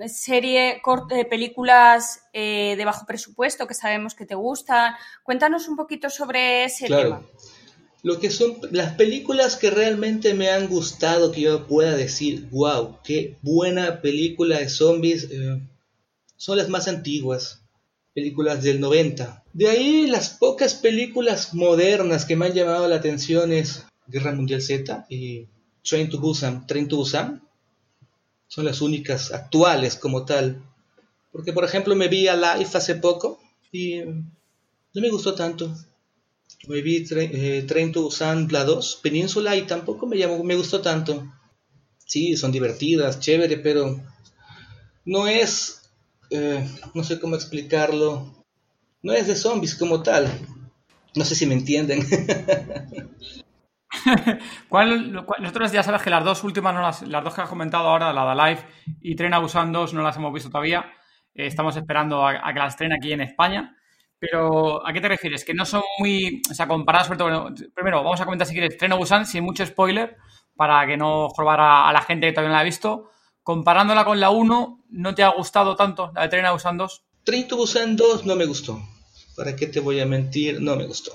serie, 0.07 0.81
eh, 1.11 1.25
películas 1.29 2.21
eh, 2.33 2.75
de 2.77 2.85
bajo 2.85 3.05
presupuesto 3.05 3.65
que 3.65 3.73
sabemos 3.73 4.13
que 4.13 4.25
te 4.25 4.35
gustan. 4.35 4.93
Cuéntanos 5.23 5.69
un 5.69 5.77
poquito 5.77 6.09
sobre 6.09 6.65
ese 6.65 6.87
tema. 6.87 7.21
Lo 8.03 8.19
que 8.19 8.29
son 8.29 8.57
las 8.71 8.93
películas 8.93 9.55
que 9.55 9.71
realmente 9.71 10.33
me 10.33 10.49
han 10.49 10.67
gustado, 10.67 11.31
que 11.31 11.41
yo 11.41 11.65
pueda 11.65 11.95
decir, 11.95 12.47
wow, 12.51 12.99
qué 13.03 13.37
buena 13.41 14.01
película 14.01 14.59
de 14.59 14.69
zombies, 14.69 15.27
son 16.35 16.57
las 16.59 16.69
más 16.69 16.87
antiguas, 16.87 17.64
películas 18.15 18.63
del 18.63 18.79
90. 18.79 19.43
De 19.53 19.67
ahí 19.67 20.07
las 20.07 20.29
pocas 20.29 20.73
películas 20.73 21.53
modernas 21.53 22.25
que 22.25 22.35
me 22.35 22.47
han 22.47 22.53
llamado 22.53 22.87
la 22.87 22.95
atención 22.95 23.51
es 23.51 23.85
Guerra 24.07 24.31
Mundial 24.31 24.61
Z 24.61 25.05
y 25.09 25.47
Train 25.83 26.09
to 26.09 26.19
Busan. 26.19 26.65
Train 26.65 26.87
to 26.87 26.95
Busan 26.95 27.43
son 28.47 28.65
las 28.65 28.81
únicas 28.81 29.33
actuales 29.33 29.97
como 29.97 30.23
tal. 30.23 30.63
Porque, 31.31 31.51
por 31.51 31.65
ejemplo, 31.65 31.93
me 31.95 32.07
vi 32.07 32.29
a 32.29 32.35
Life 32.35 32.77
hace 32.77 32.95
poco 32.95 33.39
y 33.71 33.97
no 33.97 35.01
me 35.01 35.09
gustó 35.09 35.35
tanto. 35.35 35.75
Me 36.69 36.81
vi 36.81 37.05
eh, 37.11 37.65
Train 37.67 37.91
to 37.91 38.03
Busan 38.03 38.47
la 38.49 38.63
2, 38.63 38.99
Península, 39.03 39.57
y 39.57 39.63
tampoco 39.63 40.07
me, 40.07 40.25
me 40.25 40.55
gustó 40.55 40.81
tanto. 40.81 41.27
Sí, 42.05 42.37
son 42.37 42.53
divertidas, 42.53 43.19
chévere, 43.19 43.57
pero 43.57 43.99
no 45.03 45.27
es, 45.27 45.84
eh, 46.35 46.67
no 46.93 47.03
sé 47.03 47.19
cómo 47.19 47.35
explicarlo, 47.35 48.45
no 49.01 49.13
es 49.13 49.27
de 49.27 49.35
zombies 49.35 49.75
como 49.75 50.01
tal. 50.03 50.27
No 51.15 51.23
sé 51.23 51.35
si 51.35 51.45
me 51.45 51.53
entienden. 51.53 51.99
nosotros 55.39 55.71
ya 55.71 55.83
sabes 55.83 56.01
que 56.01 56.09
las 56.09 56.23
dos 56.23 56.43
últimas, 56.43 56.73
no 56.73 56.81
las, 56.81 57.01
las, 57.03 57.23
dos 57.23 57.33
que 57.33 57.41
has 57.41 57.49
comentado 57.49 57.87
ahora, 57.87 58.11
la 58.11 58.29
de 58.29 58.35
Live 58.35 58.65
y 59.01 59.15
Tren 59.15 59.33
a 59.33 59.39
Busan 59.39 59.71
2, 59.71 59.93
no 59.93 60.01
las 60.01 60.17
hemos 60.17 60.33
visto 60.33 60.49
todavía. 60.49 60.91
Eh, 61.33 61.47
estamos 61.47 61.75
esperando 61.77 62.25
a, 62.25 62.53
que 62.53 62.59
las 62.59 62.73
estrenen 62.73 62.97
aquí 62.97 63.13
en 63.13 63.21
España. 63.21 63.75
Pero, 64.19 64.85
¿a 64.85 64.93
qué 64.93 65.01
te 65.01 65.09
refieres? 65.09 65.43
Que 65.45 65.53
no 65.53 65.65
son 65.65 65.83
muy. 65.99 66.41
O 66.49 66.53
sea, 66.53 66.67
comparadas, 66.67 67.07
sobre 67.07 67.19
todo. 67.19 67.53
primero, 67.73 68.03
vamos 68.03 68.19
a 68.21 68.25
comentar 68.25 68.47
si 68.47 68.53
quieres 68.53 68.77
Tren 68.77 68.97
Busan 68.97 69.25
sin 69.25 69.43
mucho 69.43 69.65
spoiler, 69.65 70.17
para 70.55 70.85
que 70.87 70.97
no 70.97 71.29
jobar 71.29 71.59
a, 71.59 71.91
la 71.91 72.01
gente 72.01 72.27
que 72.27 72.33
todavía 72.33 72.49
no 72.49 72.55
la 72.55 72.61
ha 72.61 72.63
visto. 72.63 73.11
Comparándola 73.45 74.05
con 74.05 74.19
la 74.19 74.31
1, 74.31 74.85
¿no 74.89 75.13
te 75.13 75.21
ha 75.21 75.29
gustado 75.29 75.75
tanto 75.75 76.11
la 76.15 76.23
de 76.23 76.29
Tren 76.29 76.47
a 76.47 76.51
Busan 76.53 76.77
2? 76.77 77.03
Tren 77.23 77.47
Busan 77.47 77.95
2 77.95 78.25
no 78.25 78.35
me 78.35 78.47
gustó. 78.47 78.81
¿Para 79.35 79.55
qué 79.55 79.67
te 79.67 79.79
voy 79.79 79.99
a 79.99 80.07
mentir? 80.07 80.59
No 80.61 80.75
me 80.75 80.87
gustó. 80.87 81.11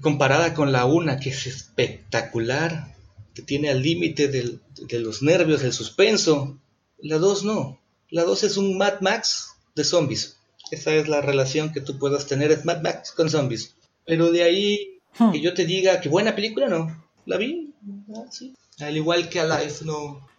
Comparada 0.00 0.54
con 0.54 0.70
la 0.70 0.84
1, 0.84 1.18
que 1.20 1.30
es 1.30 1.48
espectacular, 1.48 2.94
que 3.34 3.42
tiene 3.42 3.70
al 3.70 3.82
límite 3.82 4.28
de 4.28 5.00
los 5.00 5.20
nervios, 5.24 5.62
del 5.62 5.72
suspenso. 5.72 6.56
La 6.98 7.18
2 7.18 7.42
no. 7.42 7.80
La 8.08 8.22
2 8.22 8.44
es 8.44 8.56
un 8.56 8.78
Mad 8.78 9.00
Max 9.00 9.56
de 9.74 9.82
zombies. 9.82 10.36
Esa 10.70 10.94
es 10.94 11.08
la 11.08 11.22
relación 11.22 11.72
que 11.72 11.80
tú 11.80 11.98
puedas 11.98 12.28
tener 12.28 12.52
es 12.52 12.64
Mad 12.64 12.82
Max 12.82 13.10
con 13.10 13.28
zombies. 13.28 13.74
Pero 14.06 14.30
de 14.30 14.44
ahí 14.44 15.00
hmm. 15.18 15.32
que 15.32 15.40
yo 15.40 15.52
te 15.54 15.66
diga 15.66 16.00
que 16.00 16.08
buena 16.08 16.36
película, 16.36 16.68
no. 16.68 17.04
La 17.26 17.36
vi, 17.36 17.74
ah, 18.14 18.86
Al 18.86 18.96
igual 18.96 19.28
que 19.28 19.40
Alive, 19.40 19.74
no. 19.84 20.33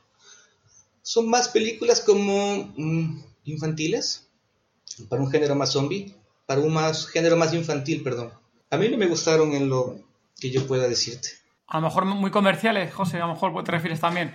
Son 1.06 1.30
más 1.30 1.48
películas 1.48 2.02
como 2.02 2.74
mm, 2.76 3.24
infantiles, 3.46 4.28
para 5.08 5.22
un 5.22 5.30
género 5.30 5.56
más 5.56 5.72
zombie, 5.72 6.14
para 6.46 6.62
un 6.62 6.74
más 6.74 7.08
género 7.08 7.38
más 7.38 7.54
infantil, 7.54 8.02
perdón. 8.04 8.32
A 8.72 8.78
mí 8.78 8.90
no 8.90 8.98
me 8.98 9.08
gustaron 9.08 9.54
en 9.54 9.70
lo 9.70 10.00
que 10.40 10.50
yo 10.50 10.66
pueda 10.66 10.88
decirte. 10.88 11.30
A 11.68 11.80
lo 11.80 11.88
mejor 11.88 12.06
muy 12.06 12.32
comerciales, 12.32 12.94
José, 12.94 13.18
a 13.18 13.28
lo 13.28 13.34
mejor 13.34 13.64
te 13.64 13.72
refieres 13.72 14.00
también. 14.00 14.34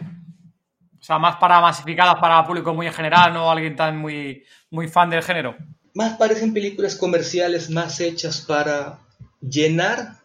O 1.00 1.02
sea, 1.02 1.18
más 1.18 1.36
para 1.36 1.60
masificadas 1.60 2.16
para 2.20 2.46
público 2.46 2.72
muy 2.72 2.86
en 2.86 2.92
general, 2.92 3.32
no 3.34 3.50
alguien 3.50 3.74
tan 3.74 3.98
muy, 3.98 4.44
muy 4.70 4.88
fan 4.88 5.10
del 5.10 5.22
género 5.22 5.56
más 5.94 6.16
parecen 6.16 6.52
películas 6.52 6.96
comerciales 6.96 7.70
más 7.70 8.00
hechas 8.00 8.40
para 8.40 9.00
llenar 9.40 10.18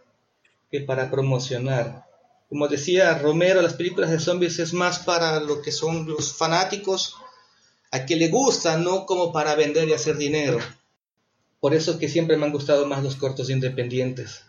que 0.72 0.82
para 0.82 1.10
promocionar. 1.10 2.05
Como 2.50 2.68
decía 2.68 3.18
Romero, 3.18 3.62
las 3.62 3.74
películas 3.74 4.12
de 4.12 4.20
zombies 4.20 4.60
es 4.60 4.74
más 4.74 5.00
para 5.00 5.40
lo 5.40 5.62
que 5.62 5.72
son 5.72 6.08
los 6.08 6.34
fanáticos, 6.34 7.16
a 7.92 8.06
que 8.06 8.16
le 8.16 8.28
gusta, 8.28 8.78
no 8.78 9.06
como 9.06 9.32
para 9.32 9.56
vender 9.56 9.88
y 9.88 9.94
hacer 9.94 10.18
dinero. 10.18 10.60
Por 11.60 11.74
eso 11.74 11.98
que 11.98 12.10
siempre 12.10 12.38
me 12.38 12.46
han 12.46 12.52
gustado 12.52 12.86
más 12.86 13.04
los 13.04 13.16
cortos 13.16 13.50
independientes. 13.50 14.44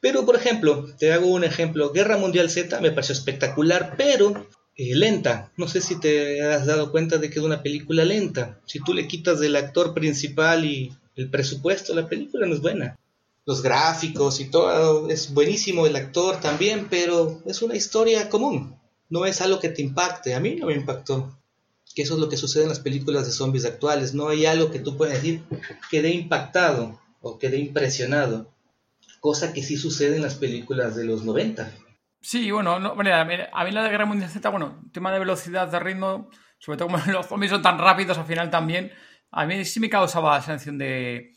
Pero, 0.00 0.26
por 0.26 0.36
ejemplo, 0.36 0.88
te 0.98 1.12
hago 1.12 1.26
un 1.26 1.44
ejemplo, 1.44 1.92
Guerra 1.92 2.18
Mundial 2.18 2.50
Z 2.50 2.80
me 2.80 2.90
pareció 2.90 3.14
espectacular, 3.14 3.94
pero 3.96 4.46
eh, 4.76 4.94
lenta. 4.94 5.52
No 5.56 5.68
sé 5.68 5.80
si 5.80 6.00
te 6.00 6.42
has 6.42 6.66
dado 6.66 6.90
cuenta 6.90 7.18
de 7.18 7.30
que 7.30 7.38
es 7.38 7.44
una 7.44 7.62
película 7.62 8.04
lenta. 8.04 8.60
Si 8.66 8.80
tú 8.80 8.94
le 8.94 9.06
quitas 9.06 9.38
del 9.40 9.56
actor 9.56 9.94
principal 9.94 10.64
y 10.64 10.92
el 11.14 11.30
presupuesto, 11.30 11.94
la 11.94 12.08
película 12.08 12.46
no 12.46 12.54
es 12.54 12.60
buena. 12.60 12.98
Los 13.44 13.62
gráficos 13.62 14.40
y 14.40 14.50
todo 14.50 15.08
es 15.08 15.34
buenísimo, 15.34 15.86
el 15.86 15.96
actor 15.96 16.40
también, 16.40 16.86
pero 16.88 17.42
es 17.44 17.60
una 17.62 17.74
historia 17.74 18.28
común. 18.28 18.76
No 19.08 19.26
es 19.26 19.40
algo 19.40 19.58
que 19.58 19.68
te 19.68 19.82
impacte. 19.82 20.34
A 20.34 20.40
mí 20.40 20.54
no 20.54 20.66
me 20.66 20.74
impactó. 20.74 21.36
Que 21.94 22.02
eso 22.02 22.14
es 22.14 22.20
lo 22.20 22.28
que 22.28 22.36
sucede 22.36 22.62
en 22.62 22.68
las 22.68 22.80
películas 22.80 23.26
de 23.26 23.32
zombies 23.32 23.64
actuales. 23.64 24.14
No 24.14 24.28
hay 24.28 24.46
algo 24.46 24.70
que 24.70 24.78
tú 24.78 24.96
puedas 24.96 25.14
decir 25.14 25.42
quedé 25.90 26.10
impactado 26.10 27.00
o 27.20 27.38
quedé 27.38 27.58
impresionado. 27.58 28.50
Cosa 29.20 29.52
que 29.52 29.62
sí 29.62 29.76
sucede 29.76 30.16
en 30.16 30.22
las 30.22 30.36
películas 30.36 30.96
de 30.96 31.04
los 31.04 31.24
90. 31.24 31.70
Sí, 32.22 32.50
bueno, 32.52 32.78
no, 32.78 32.92
a 32.92 33.24
mí 33.64 33.72
la 33.72 33.82
de 33.82 33.90
Guerra 33.90 34.06
Mundial 34.06 34.30
Z, 34.30 34.48
bueno, 34.48 34.80
tema 34.92 35.12
de 35.12 35.18
velocidad, 35.18 35.66
de 35.68 35.80
ritmo, 35.80 36.30
sobre 36.58 36.78
todo 36.78 36.88
como 36.88 36.98
los 37.12 37.26
zombies 37.26 37.50
son 37.50 37.62
tan 37.62 37.78
rápidos 37.78 38.16
al 38.16 38.26
final 38.26 38.48
también, 38.48 38.92
a 39.32 39.44
mí 39.44 39.64
sí 39.64 39.80
me 39.80 39.90
causaba 39.90 40.36
la 40.36 40.42
sensación 40.42 40.78
de, 40.78 41.32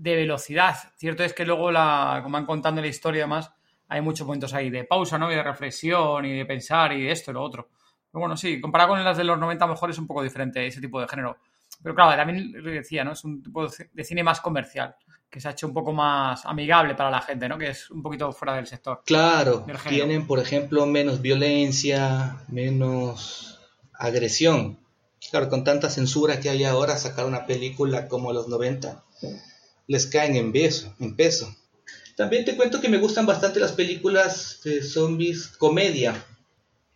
velocidad. 0.00 0.76
Cierto 0.96 1.24
es 1.24 1.32
que 1.32 1.44
luego, 1.44 1.70
la, 1.70 2.20
como 2.22 2.34
van 2.34 2.46
contando 2.46 2.80
la 2.80 2.86
historia 2.86 3.24
además, 3.24 3.52
hay 3.88 4.00
muchos 4.00 4.26
momentos 4.26 4.54
ahí 4.54 4.70
de 4.70 4.84
pausa, 4.84 5.18
¿no? 5.18 5.30
Y 5.30 5.34
de 5.34 5.42
reflexión 5.42 6.24
y 6.24 6.36
de 6.38 6.46
pensar 6.46 6.92
y 6.92 7.02
de 7.02 7.12
esto 7.12 7.30
y 7.30 7.34
lo 7.34 7.42
otro. 7.42 7.68
Pero 8.10 8.20
bueno, 8.20 8.36
sí, 8.36 8.60
comparado 8.60 8.90
con 8.90 9.04
las 9.04 9.16
de 9.16 9.24
los 9.24 9.38
90 9.38 9.64
a 9.64 9.68
lo 9.68 9.74
mejor 9.74 9.90
es 9.90 9.98
un 9.98 10.06
poco 10.06 10.22
diferente 10.22 10.66
ese 10.66 10.80
tipo 10.80 11.00
de 11.00 11.08
género. 11.08 11.38
Pero 11.82 11.94
claro, 11.94 12.16
también 12.16 12.52
decía, 12.52 13.04
¿no? 13.04 13.12
Es 13.12 13.24
un 13.24 13.42
tipo 13.42 13.66
de 13.66 14.04
cine 14.04 14.22
más 14.22 14.40
comercial 14.40 14.96
que 15.30 15.40
se 15.40 15.48
ha 15.48 15.52
hecho 15.52 15.68
un 15.68 15.72
poco 15.72 15.92
más 15.92 16.44
amigable 16.44 16.94
para 16.96 17.10
la 17.10 17.20
gente, 17.22 17.48
¿no? 17.48 17.56
Que 17.56 17.70
es 17.70 17.90
un 17.90 18.02
poquito 18.02 18.32
fuera 18.32 18.54
del 18.54 18.66
sector. 18.66 19.02
Claro, 19.06 19.64
tienen, 19.88 20.26
por 20.26 20.40
ejemplo, 20.40 20.84
menos 20.86 21.22
violencia, 21.22 22.38
menos 22.48 23.60
agresión. 23.94 24.78
Claro, 25.30 25.48
con 25.48 25.62
tanta 25.62 25.88
censura 25.88 26.40
que 26.40 26.50
hay 26.50 26.64
ahora, 26.64 26.96
sacar 26.96 27.26
una 27.26 27.46
película 27.46 28.08
como 28.08 28.32
los 28.32 28.48
90 28.48 29.04
les 29.86 30.06
caen 30.06 30.36
en 30.36 30.52
peso, 30.52 30.94
en 31.00 31.16
peso. 31.16 31.54
También 32.16 32.44
te 32.44 32.56
cuento 32.56 32.80
que 32.80 32.88
me 32.88 32.98
gustan 32.98 33.26
bastante 33.26 33.60
las 33.60 33.72
películas 33.72 34.60
de 34.64 34.82
zombies 34.82 35.48
comedia. 35.48 36.22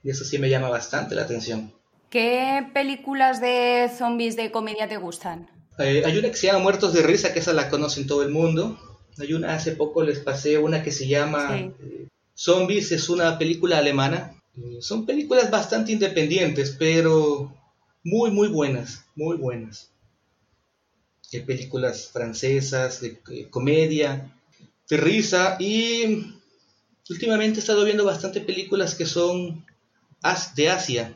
Y 0.03 0.11
eso 0.11 0.25
sí 0.25 0.39
me 0.39 0.51
llama 0.51 0.69
bastante 0.69 1.15
la 1.15 1.23
atención. 1.23 1.73
¿Qué 2.11 2.67
películas 2.73 3.41
de 3.41 3.91
zombies 3.97 4.37
de 4.37 4.51
comedia 4.53 4.87
te 4.87 4.99
gustan? 4.99 5.49
Eh, 5.79 6.03
hay 6.05 6.19
una 6.19 6.29
que 6.29 6.37
se 6.37 6.47
llama 6.47 6.61
Muertos 6.61 6.93
de 6.93 7.03
Risa, 7.03 7.33
que 7.33 7.41
esa 7.41 7.53
la 7.53 7.71
conocen 7.71 8.07
todo 8.07 8.23
el 8.23 8.31
mundo. 8.31 8.79
Hay 9.19 9.33
una, 9.33 9.55
hace 9.55 9.73
poco 9.73 10.03
les 10.03 10.21
pasé 10.21 10.59
una 10.59 10.83
que 10.83 10.93
se 10.93 11.09
llama 11.09 11.57
eh, 11.57 12.09
Zombies, 12.35 12.93
es 12.93 13.09
una 13.09 13.39
película 13.39 13.79
alemana. 13.79 14.35
Eh, 14.57 14.79
son 14.81 15.07
películas 15.07 15.51
bastante 15.51 15.93
independientes, 15.93 16.77
pero 16.79 17.53
muy, 18.05 18.31
muy 18.31 18.49
buenas, 18.49 19.05
muy 19.17 19.37
buenas. 19.37 19.91
Películas 21.41 22.11
francesas, 22.13 23.01
de, 23.01 23.49
comedia, 23.51 24.31
de 24.89 24.97
risa 24.97 25.57
y 25.59 26.35
últimamente 27.11 27.59
he 27.59 27.61
estado 27.61 27.85
viendo 27.85 28.05
bastante 28.05 28.41
películas 28.41 28.95
que 28.95 29.07
son 29.07 29.65
de 30.55 30.71
Asia, 30.71 31.13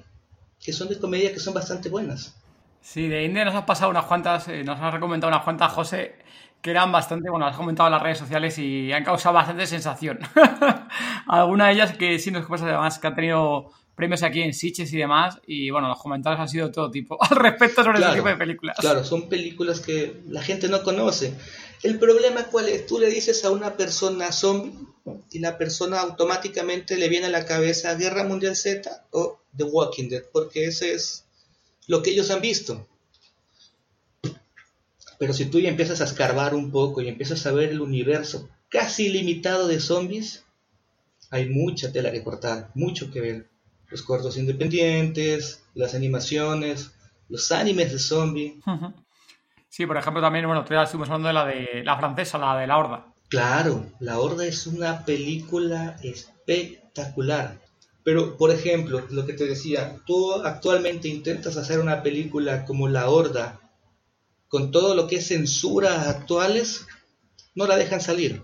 que 0.60 0.72
son 0.72 0.88
de 0.88 0.98
comedia 0.98 1.32
que 1.32 1.40
son 1.40 1.54
bastante 1.54 1.88
buenas. 1.88 2.34
Sí, 2.80 3.08
de 3.08 3.24
India 3.24 3.44
nos 3.44 3.54
has 3.54 3.64
pasado 3.64 3.90
unas 3.90 4.04
cuantas, 4.04 4.48
eh, 4.48 4.62
nos 4.64 4.80
has 4.80 4.92
recomendado 4.92 5.32
unas 5.32 5.44
cuantas, 5.44 5.72
José, 5.72 6.16
que 6.60 6.70
eran 6.70 6.92
bastante, 6.92 7.30
bueno, 7.30 7.46
has 7.46 7.56
comentado 7.56 7.88
en 7.88 7.92
las 7.92 8.02
redes 8.02 8.18
sociales 8.18 8.58
y 8.58 8.92
han 8.92 9.04
causado 9.04 9.34
bastante 9.34 9.66
sensación. 9.66 10.18
Algunas 11.28 11.68
de 11.68 11.72
ellas 11.74 11.96
que 11.96 12.18
sí 12.18 12.30
nos 12.30 12.46
pasa 12.46 12.66
además 12.66 12.98
que 12.98 13.06
han 13.06 13.14
tenido 13.14 13.70
premios 13.98 14.22
aquí 14.22 14.40
en 14.42 14.54
Sitges 14.54 14.92
y 14.92 14.96
demás. 14.96 15.40
Y 15.44 15.70
bueno, 15.70 15.88
los 15.88 16.00
comentarios 16.00 16.40
han 16.40 16.48
sido 16.48 16.70
todo 16.70 16.88
tipo 16.88 17.18
al 17.20 17.36
respecto 17.36 17.82
sobre 17.82 17.98
ese 17.98 18.14
tipo 18.14 18.28
de 18.28 18.36
películas. 18.36 18.76
Claro, 18.78 19.04
son 19.04 19.28
películas 19.28 19.80
que 19.80 20.20
la 20.28 20.40
gente 20.40 20.68
no 20.68 20.84
conoce. 20.84 21.34
El 21.82 21.98
problema 21.98 22.44
cuál 22.44 22.68
es, 22.68 22.86
tú 22.86 23.00
le 23.00 23.08
dices 23.08 23.44
a 23.44 23.50
una 23.50 23.76
persona 23.76 24.30
zombie 24.30 24.72
y 25.32 25.40
la 25.40 25.58
persona 25.58 26.00
automáticamente 26.00 26.96
le 26.96 27.08
viene 27.08 27.26
a 27.26 27.30
la 27.30 27.44
cabeza 27.44 27.94
Guerra 27.94 28.22
Mundial 28.22 28.54
Z 28.54 29.06
o 29.10 29.40
The 29.56 29.64
Walking 29.64 30.08
Dead, 30.08 30.22
porque 30.32 30.66
ese 30.66 30.92
es 30.92 31.24
lo 31.88 32.02
que 32.02 32.10
ellos 32.10 32.30
han 32.30 32.40
visto. 32.40 32.86
Pero 35.18 35.32
si 35.32 35.46
tú 35.46 35.58
ya 35.58 35.68
empiezas 35.68 36.00
a 36.00 36.04
escarbar 36.04 36.54
un 36.54 36.70
poco 36.70 37.02
y 37.02 37.08
empiezas 37.08 37.44
a 37.46 37.52
ver 37.52 37.70
el 37.70 37.80
universo 37.80 38.48
casi 38.68 39.08
limitado 39.08 39.66
de 39.66 39.80
zombies, 39.80 40.44
hay 41.30 41.48
mucha 41.48 41.92
tela 41.92 42.12
que 42.12 42.22
cortar, 42.22 42.70
mucho 42.74 43.10
que 43.10 43.20
ver. 43.20 43.48
Los 43.88 44.02
cortos 44.02 44.36
independientes, 44.36 45.64
las 45.74 45.94
animaciones, 45.94 46.92
los 47.28 47.50
animes 47.52 47.92
de 47.92 47.98
zombies. 47.98 48.54
Sí, 49.68 49.86
por 49.86 49.96
ejemplo, 49.96 50.20
también, 50.20 50.46
bueno, 50.46 50.64
tú 50.64 50.74
ya 50.74 50.82
estuvimos 50.82 51.08
hablando 51.08 51.28
de 51.28 51.34
la 51.34 51.44
de 51.44 51.84
la 51.84 51.96
francesa, 51.96 52.38
la 52.38 52.58
de 52.58 52.66
La 52.66 52.78
Horda. 52.78 53.14
Claro, 53.28 53.86
La 54.00 54.18
Horda 54.18 54.46
es 54.46 54.66
una 54.66 55.04
película 55.04 55.96
espectacular. 56.02 57.60
Pero, 58.02 58.38
por 58.38 58.50
ejemplo, 58.50 59.04
lo 59.10 59.26
que 59.26 59.34
te 59.34 59.46
decía, 59.46 60.00
tú 60.06 60.32
actualmente 60.42 61.08
intentas 61.08 61.58
hacer 61.58 61.78
una 61.78 62.02
película 62.02 62.64
como 62.64 62.88
La 62.88 63.10
Horda, 63.10 63.60
con 64.48 64.70
todo 64.70 64.94
lo 64.94 65.06
que 65.06 65.16
es 65.16 65.28
censura 65.28 66.08
actuales, 66.08 66.86
no 67.54 67.66
la 67.66 67.76
dejan 67.76 68.00
salir. 68.00 68.42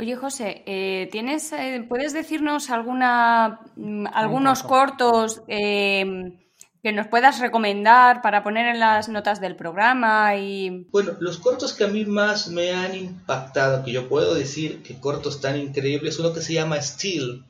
Oye, 0.00 0.16
José, 0.16 0.62
eh, 0.64 1.10
¿tienes, 1.12 1.52
eh, 1.52 1.84
¿puedes 1.86 2.14
decirnos 2.14 2.70
alguna, 2.70 3.60
mm, 3.76 4.06
algunos 4.14 4.62
cortos 4.62 5.42
eh, 5.46 6.38
que 6.82 6.92
nos 6.92 7.08
puedas 7.08 7.38
recomendar 7.38 8.22
para 8.22 8.42
poner 8.42 8.64
en 8.68 8.80
las 8.80 9.10
notas 9.10 9.42
del 9.42 9.56
programa? 9.56 10.36
Y... 10.36 10.86
Bueno, 10.90 11.12
los 11.20 11.36
cortos 11.36 11.74
que 11.74 11.84
a 11.84 11.88
mí 11.88 12.06
más 12.06 12.48
me 12.48 12.72
han 12.72 12.94
impactado, 12.94 13.84
que 13.84 13.92
yo 13.92 14.08
puedo 14.08 14.32
decir 14.32 14.82
que 14.82 14.98
cortos 14.98 15.42
tan 15.42 15.58
increíbles, 15.58 16.18
uno 16.18 16.32
que 16.32 16.40
se 16.40 16.54
llama 16.54 16.80
Steel. 16.80 17.44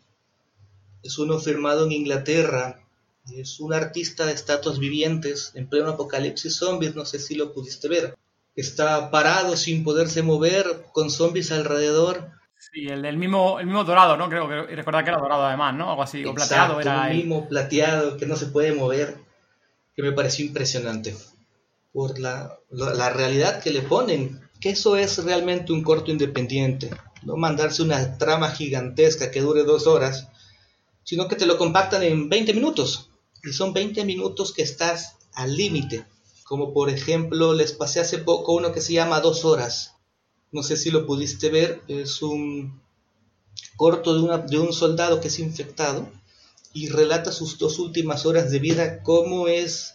Es 1.04 1.20
uno 1.20 1.38
firmado 1.38 1.84
en 1.84 1.92
Inglaterra. 1.92 2.80
Es 3.32 3.60
un 3.60 3.74
artista 3.74 4.26
de 4.26 4.32
estatuas 4.32 4.80
vivientes 4.80 5.52
en 5.54 5.68
pleno 5.68 5.90
apocalipsis 5.90 6.56
zombies, 6.56 6.96
no 6.96 7.04
sé 7.04 7.20
si 7.20 7.36
lo 7.36 7.52
pudiste 7.52 7.86
ver. 7.86 8.16
Está 8.56 9.12
parado 9.12 9.56
sin 9.56 9.84
poderse 9.84 10.24
mover, 10.24 10.86
con 10.92 11.10
zombies 11.10 11.52
alrededor 11.52 12.39
Sí, 12.60 12.86
el 12.88 13.00
del 13.00 13.16
mismo, 13.16 13.58
el 13.58 13.64
mismo 13.64 13.84
dorado, 13.84 14.18
¿no? 14.18 14.28
Creo 14.28 14.46
que 14.46 14.76
recordar 14.76 15.02
que 15.02 15.08
era 15.08 15.18
dorado 15.18 15.46
además, 15.46 15.74
¿no? 15.74 15.88
Algo 15.88 16.02
así, 16.02 16.22
o 16.26 16.34
plateado 16.34 16.78
era. 16.78 17.10
El 17.10 17.16
mismo 17.16 17.48
plateado 17.48 18.18
que 18.18 18.26
no 18.26 18.36
se 18.36 18.46
puede 18.46 18.74
mover, 18.74 19.16
que 19.96 20.02
me 20.02 20.12
pareció 20.12 20.44
impresionante. 20.44 21.16
Por 21.90 22.18
la, 22.18 22.58
la, 22.70 23.08
realidad 23.08 23.62
que 23.62 23.70
le 23.70 23.80
ponen, 23.80 24.42
que 24.60 24.70
eso 24.70 24.96
es 24.96 25.24
realmente 25.24 25.72
un 25.72 25.82
corto 25.82 26.10
independiente. 26.10 26.90
No 27.22 27.36
mandarse 27.36 27.82
una 27.82 28.18
trama 28.18 28.50
gigantesca 28.50 29.30
que 29.30 29.40
dure 29.40 29.64
dos 29.64 29.86
horas, 29.86 30.28
sino 31.02 31.28
que 31.28 31.36
te 31.36 31.46
lo 31.46 31.56
compactan 31.56 32.02
en 32.02 32.28
20 32.28 32.52
minutos. 32.52 33.10
Y 33.42 33.54
son 33.54 33.72
20 33.72 34.04
minutos 34.04 34.52
que 34.52 34.62
estás 34.62 35.16
al 35.32 35.56
límite. 35.56 36.04
Como 36.44 36.74
por 36.74 36.90
ejemplo, 36.90 37.54
les 37.54 37.72
pasé 37.72 38.00
hace 38.00 38.18
poco 38.18 38.52
uno 38.52 38.70
que 38.70 38.82
se 38.82 38.92
llama 38.92 39.20
Dos 39.20 39.46
Horas 39.46 39.94
no 40.52 40.62
sé 40.62 40.76
si 40.76 40.90
lo 40.90 41.06
pudiste 41.06 41.48
ver, 41.50 41.82
es 41.88 42.22
un 42.22 42.80
corto 43.76 44.14
de, 44.14 44.42
de 44.48 44.58
un 44.58 44.72
soldado 44.72 45.20
que 45.20 45.28
es 45.28 45.38
infectado 45.38 46.08
y 46.72 46.88
relata 46.88 47.32
sus 47.32 47.58
dos 47.58 47.78
últimas 47.78 48.26
horas 48.26 48.50
de 48.50 48.58
vida, 48.58 49.02
cómo 49.02 49.48
es 49.48 49.94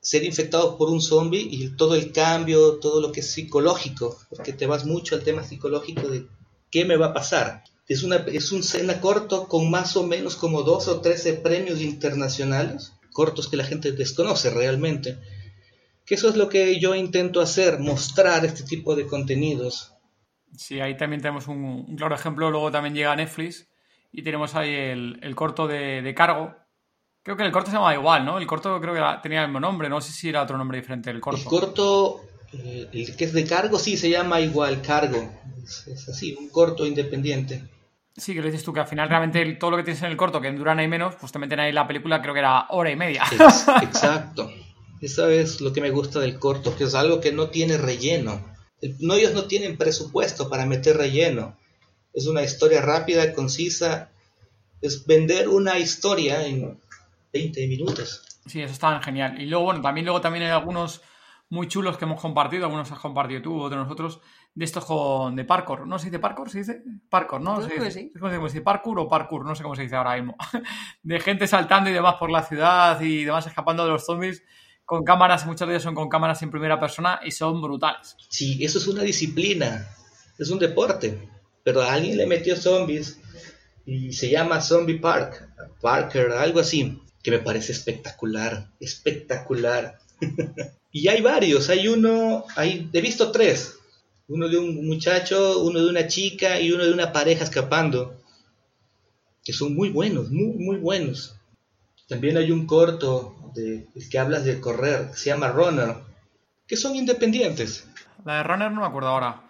ser 0.00 0.22
infectado 0.22 0.76
por 0.76 0.90
un 0.90 1.00
zombie 1.00 1.48
y 1.50 1.68
todo 1.76 1.94
el 1.94 2.12
cambio, 2.12 2.74
todo 2.74 3.00
lo 3.00 3.10
que 3.10 3.20
es 3.20 3.30
psicológico, 3.30 4.18
porque 4.28 4.52
te 4.52 4.66
vas 4.66 4.84
mucho 4.84 5.14
al 5.14 5.24
tema 5.24 5.42
psicológico 5.42 6.08
de 6.08 6.26
qué 6.70 6.84
me 6.84 6.96
va 6.96 7.06
a 7.06 7.14
pasar. 7.14 7.64
Es, 7.88 8.02
una, 8.02 8.16
es 8.16 8.52
un 8.52 8.62
cena 8.62 9.00
corto 9.00 9.48
con 9.48 9.70
más 9.70 9.96
o 9.96 10.02
menos 10.02 10.36
como 10.36 10.62
dos 10.62 10.88
o 10.88 11.00
trece 11.00 11.32
premios 11.32 11.80
internacionales, 11.80 12.92
cortos 13.12 13.48
que 13.48 13.56
la 13.56 13.64
gente 13.64 13.92
desconoce 13.92 14.50
realmente 14.50 15.18
que 16.04 16.14
eso 16.14 16.28
es 16.28 16.36
lo 16.36 16.48
que 16.48 16.78
yo 16.78 16.94
intento 16.94 17.40
hacer, 17.40 17.78
mostrar 17.78 18.44
este 18.44 18.62
tipo 18.64 18.94
de 18.94 19.06
contenidos. 19.06 19.94
Sí, 20.56 20.80
ahí 20.80 20.96
también 20.96 21.20
tenemos 21.20 21.48
un, 21.48 21.96
claro 21.96 22.14
ejemplo, 22.14 22.50
luego 22.50 22.70
también 22.70 22.94
llega 22.94 23.16
Netflix 23.16 23.68
y 24.12 24.22
tenemos 24.22 24.54
ahí 24.54 24.72
el, 24.72 25.34
corto 25.34 25.66
de, 25.66 26.14
cargo. 26.16 26.54
Creo 27.22 27.36
que 27.36 27.42
el 27.42 27.52
corto 27.52 27.70
se 27.70 27.76
llama 27.76 27.94
igual, 27.94 28.24
¿no? 28.24 28.38
El 28.38 28.46
corto 28.46 28.80
creo 28.80 28.94
que 28.94 29.00
tenía 29.22 29.42
el 29.42 29.48
mismo 29.48 29.60
nombre, 29.60 29.88
no 29.88 30.00
sé 30.00 30.12
si 30.12 30.28
era 30.28 30.42
otro 30.42 30.58
nombre 30.58 30.78
diferente 30.78 31.10
el 31.10 31.20
corto. 31.20 31.40
El 31.40 31.46
corto, 31.46 32.20
eh, 32.52 32.88
el 32.92 33.16
que 33.16 33.24
es 33.24 33.32
de 33.32 33.44
cargo, 33.44 33.78
sí, 33.78 33.96
se 33.96 34.10
llama 34.10 34.40
igual 34.40 34.82
cargo. 34.82 35.32
Es, 35.64 36.08
así, 36.08 36.36
un 36.38 36.50
corto 36.50 36.86
independiente. 36.86 37.64
Sí, 38.16 38.34
que 38.34 38.40
lo 38.40 38.46
dices 38.46 38.62
tú, 38.62 38.72
que 38.72 38.80
al 38.80 38.86
final 38.86 39.08
realmente 39.08 39.44
todo 39.54 39.72
lo 39.72 39.76
que 39.78 39.82
tienes 39.82 40.02
en 40.02 40.10
el 40.10 40.16
corto, 40.16 40.40
que 40.40 40.52
duran 40.52 40.78
ahí 40.78 40.86
menos, 40.86 41.16
pues 41.16 41.32
te 41.32 41.38
meten 41.40 41.58
ahí 41.58 41.72
la 41.72 41.88
película, 41.88 42.22
creo 42.22 42.34
que 42.34 42.40
era 42.40 42.66
hora 42.68 42.90
y 42.90 42.96
media. 42.96 43.24
exacto. 43.82 44.50
Eso 45.04 45.28
es 45.28 45.60
lo 45.60 45.74
que 45.74 45.82
me 45.82 45.90
gusta 45.90 46.18
del 46.18 46.38
corto, 46.38 46.74
que 46.74 46.84
es 46.84 46.94
algo 46.94 47.20
que 47.20 47.30
no 47.30 47.50
tiene 47.50 47.76
relleno. 47.76 48.42
No, 49.00 49.14
ellos 49.14 49.34
no 49.34 49.44
tienen 49.44 49.76
presupuesto 49.76 50.48
para 50.48 50.64
meter 50.64 50.96
relleno. 50.96 51.58
Es 52.14 52.26
una 52.26 52.42
historia 52.42 52.80
rápida, 52.80 53.34
concisa. 53.34 54.08
Es 54.80 55.04
vender 55.04 55.50
una 55.50 55.78
historia 55.78 56.46
en 56.46 56.80
20 57.34 57.66
minutos. 57.66 58.22
Sí, 58.46 58.62
eso 58.62 58.72
está 58.72 58.98
genial. 59.02 59.38
Y 59.38 59.44
luego, 59.44 59.66
bueno, 59.66 59.82
también 59.82 60.06
luego 60.06 60.22
también 60.22 60.46
hay 60.46 60.52
algunos 60.52 61.02
muy 61.50 61.68
chulos 61.68 61.98
que 61.98 62.06
hemos 62.06 62.18
compartido, 62.18 62.64
algunos 62.64 62.90
has 62.90 62.98
compartido 62.98 63.42
tú, 63.42 63.60
otros 63.60 63.82
nosotros, 63.82 64.20
de 64.54 64.64
estos 64.64 64.86
con, 64.86 65.36
de 65.36 65.44
parkour. 65.44 65.86
¿No 65.86 65.98
se 65.98 66.06
dice 66.06 66.18
parkour? 66.18 66.48
¿Se 66.48 66.58
dice? 66.58 66.82
Parkour, 67.10 67.42
¿no? 67.42 67.60
¿Se 67.60 67.78
dice? 67.78 68.10
¿Cómo 68.18 68.30
se 68.30 68.38
dice? 68.38 68.62
¿Parkour 68.62 69.00
o 69.00 69.08
parkour? 69.08 69.44
No 69.44 69.54
sé 69.54 69.62
cómo 69.62 69.76
se 69.76 69.82
dice 69.82 69.96
ahora 69.96 70.16
mismo. 70.16 70.34
de 71.02 71.20
gente 71.20 71.46
saltando 71.46 71.90
y 71.90 71.92
demás 71.92 72.14
por 72.14 72.30
la 72.30 72.42
ciudad 72.42 72.98
y 73.02 73.24
demás 73.24 73.46
escapando 73.46 73.84
de 73.84 73.90
los 73.90 74.06
zombies 74.06 74.42
con 74.84 75.04
cámaras, 75.04 75.46
muchos 75.46 75.68
de 75.68 75.80
son 75.80 75.94
con 75.94 76.08
cámaras 76.08 76.42
en 76.42 76.50
primera 76.50 76.78
persona 76.78 77.20
y 77.24 77.30
son 77.30 77.60
brutales. 77.62 78.16
Sí, 78.28 78.62
eso 78.64 78.78
es 78.78 78.86
una 78.86 79.02
disciplina, 79.02 79.88
es 80.38 80.50
un 80.50 80.58
deporte, 80.58 81.18
pero 81.62 81.82
a 81.82 81.92
alguien 81.92 82.16
le 82.16 82.26
metió 82.26 82.56
zombies 82.56 83.18
y 83.86 84.12
se 84.12 84.30
llama 84.30 84.60
Zombie 84.60 84.98
Park, 84.98 85.48
Parker, 85.80 86.32
algo 86.32 86.60
así, 86.60 87.00
que 87.22 87.30
me 87.30 87.38
parece 87.38 87.72
espectacular, 87.72 88.70
espectacular. 88.80 89.98
y 90.92 91.08
hay 91.08 91.20
varios, 91.22 91.70
hay 91.70 91.88
uno, 91.88 92.44
hay, 92.56 92.88
he 92.92 93.00
visto 93.00 93.32
tres, 93.32 93.78
uno 94.28 94.48
de 94.48 94.58
un 94.58 94.86
muchacho, 94.86 95.62
uno 95.62 95.80
de 95.80 95.90
una 95.90 96.06
chica 96.06 96.60
y 96.60 96.72
uno 96.72 96.84
de 96.84 96.92
una 96.92 97.12
pareja 97.12 97.44
escapando, 97.44 98.20
que 99.42 99.52
son 99.52 99.74
muy 99.74 99.90
buenos, 99.90 100.30
muy, 100.30 100.56
muy 100.56 100.76
buenos. 100.76 101.36
También 102.08 102.36
hay 102.36 102.50
un 102.50 102.66
corto 102.66 103.43
de, 103.54 103.88
que 104.10 104.18
hablas 104.18 104.44
de 104.44 104.60
correr, 104.60 105.10
que 105.10 105.16
se 105.16 105.30
llama 105.30 105.48
Runner, 105.48 105.96
que 106.66 106.76
son 106.76 106.96
independientes. 106.96 107.88
La 108.24 108.38
de 108.38 108.42
Runner 108.42 108.70
no 108.70 108.80
me 108.80 108.86
acuerdo 108.86 109.08
ahora. 109.08 109.42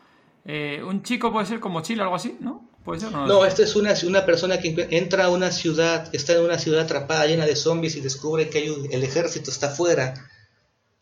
Eh, 0.44 0.82
un 0.86 1.02
chico 1.02 1.32
puede 1.32 1.46
ser 1.46 1.60
como 1.60 1.80
Chile, 1.80 2.02
algo 2.02 2.16
así, 2.16 2.36
¿no? 2.40 2.70
¿Puede 2.84 3.00
ser? 3.00 3.12
No, 3.12 3.26
no 3.26 3.44
esta 3.46 3.62
es 3.62 3.76
una, 3.76 3.94
una 4.06 4.26
persona 4.26 4.58
que 4.58 4.88
entra 4.90 5.24
a 5.26 5.30
una 5.30 5.50
ciudad, 5.50 6.08
está 6.14 6.34
en 6.34 6.44
una 6.44 6.58
ciudad 6.58 6.82
atrapada 6.82 7.26
llena 7.26 7.46
de 7.46 7.56
zombies 7.56 7.96
y 7.96 8.00
descubre 8.00 8.50
que 8.50 8.58
hay 8.58 8.88
el 8.90 9.02
ejército 9.02 9.50
está 9.50 9.68
afuera 9.68 10.14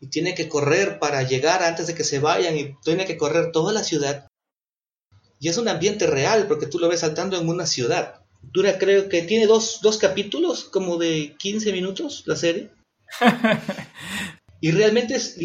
y 0.03 0.07
tiene 0.07 0.35
que 0.35 0.49
correr 0.49 0.99
para 0.99 1.23
llegar 1.23 1.63
antes 1.63 1.87
de 1.87 1.95
que 1.95 2.03
se 2.03 2.19
vayan 2.19 2.57
y 2.57 2.75
tiene 2.83 3.05
que 3.05 3.15
correr 3.15 3.53
toda 3.53 3.71
la 3.71 3.85
ciudad. 3.85 4.27
Y 5.39 5.47
es 5.47 5.57
un 5.57 5.69
ambiente 5.69 6.07
real 6.07 6.45
porque 6.47 6.67
tú 6.67 6.77
lo 6.77 6.89
ves 6.89 6.99
saltando 6.99 7.39
en 7.39 7.47
una 7.47 7.65
ciudad. 7.65 8.21
Dura, 8.41 8.77
creo 8.77 9.07
que 9.07 9.21
tiene 9.21 9.47
dos, 9.47 9.79
dos 9.81 9.97
capítulos, 9.97 10.65
como 10.65 10.97
de 10.97 11.35
15 11.37 11.71
minutos 11.71 12.23
la 12.25 12.35
serie. 12.35 12.69
Y 14.61 14.71
realmente 14.71 15.15
es, 15.15 15.37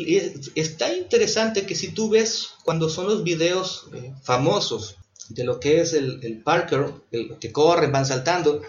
está 0.54 0.92
interesante 0.92 1.66
que 1.66 1.74
si 1.74 1.88
tú 1.88 2.08
ves 2.10 2.50
cuando 2.64 2.88
son 2.88 3.06
los 3.06 3.24
videos 3.24 3.88
eh, 3.94 4.12
famosos 4.22 4.96
de 5.28 5.44
lo 5.44 5.60
que 5.60 5.80
es 5.80 5.92
el, 5.92 6.20
el 6.22 6.42
Parker, 6.42 6.92
el, 7.10 7.38
que 7.38 7.52
corren, 7.52 7.92
van 7.92 8.06
saltando, 8.06 8.62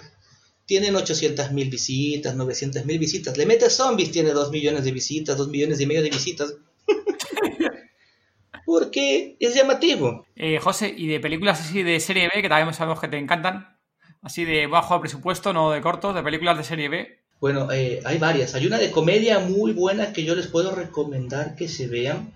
tienen 0.65 0.95
800 0.95 1.51
mil 1.51 1.69
visitas, 1.69 2.35
900 2.35 2.85
mil 2.85 2.99
visitas. 2.99 3.35
Le 3.37 3.47
metes 3.47 3.75
zombies, 3.75 4.11
tiene 4.11 4.31
2 4.31 4.51
millones 4.51 4.83
de 4.83 4.91
visitas, 4.91 5.35
2 5.35 5.47
millones 5.49 5.81
y 5.81 5.87
medio 5.87 6.03
de 6.03 6.11
visitas. 6.11 6.53
Porque 8.65 9.35
es 9.39 9.55
llamativo. 9.55 10.27
Eh, 10.35 10.59
José, 10.59 10.93
¿y 10.95 11.07
de 11.07 11.19
películas 11.19 11.59
así 11.59 11.81
de 11.81 11.99
serie 11.99 12.29
B, 12.31 12.41
que 12.41 12.49
también 12.49 12.71
sabemos 12.75 13.01
que 13.01 13.07
te 13.07 13.17
encantan? 13.17 13.79
Así 14.21 14.45
de 14.45 14.67
bajo 14.67 14.99
presupuesto, 14.99 15.53
no 15.53 15.71
de 15.71 15.81
cortos, 15.81 16.13
de 16.13 16.21
películas 16.21 16.57
de 16.57 16.63
serie 16.63 16.89
B. 16.89 17.18
Bueno, 17.39 17.71
eh, 17.71 18.01
hay 18.03 18.17
varias. 18.17 18.53
Hay 18.55 18.67
una 18.67 18.77
de 18.77 18.91
comedia 18.91 19.39
muy 19.39 19.71
buena 19.71 20.11
que 20.11 20.23
yo 20.23 20.35
les 20.35 20.47
puedo 20.47 20.75
recomendar 20.75 21.55
que 21.55 21.67
se 21.67 21.87
vean. 21.87 22.33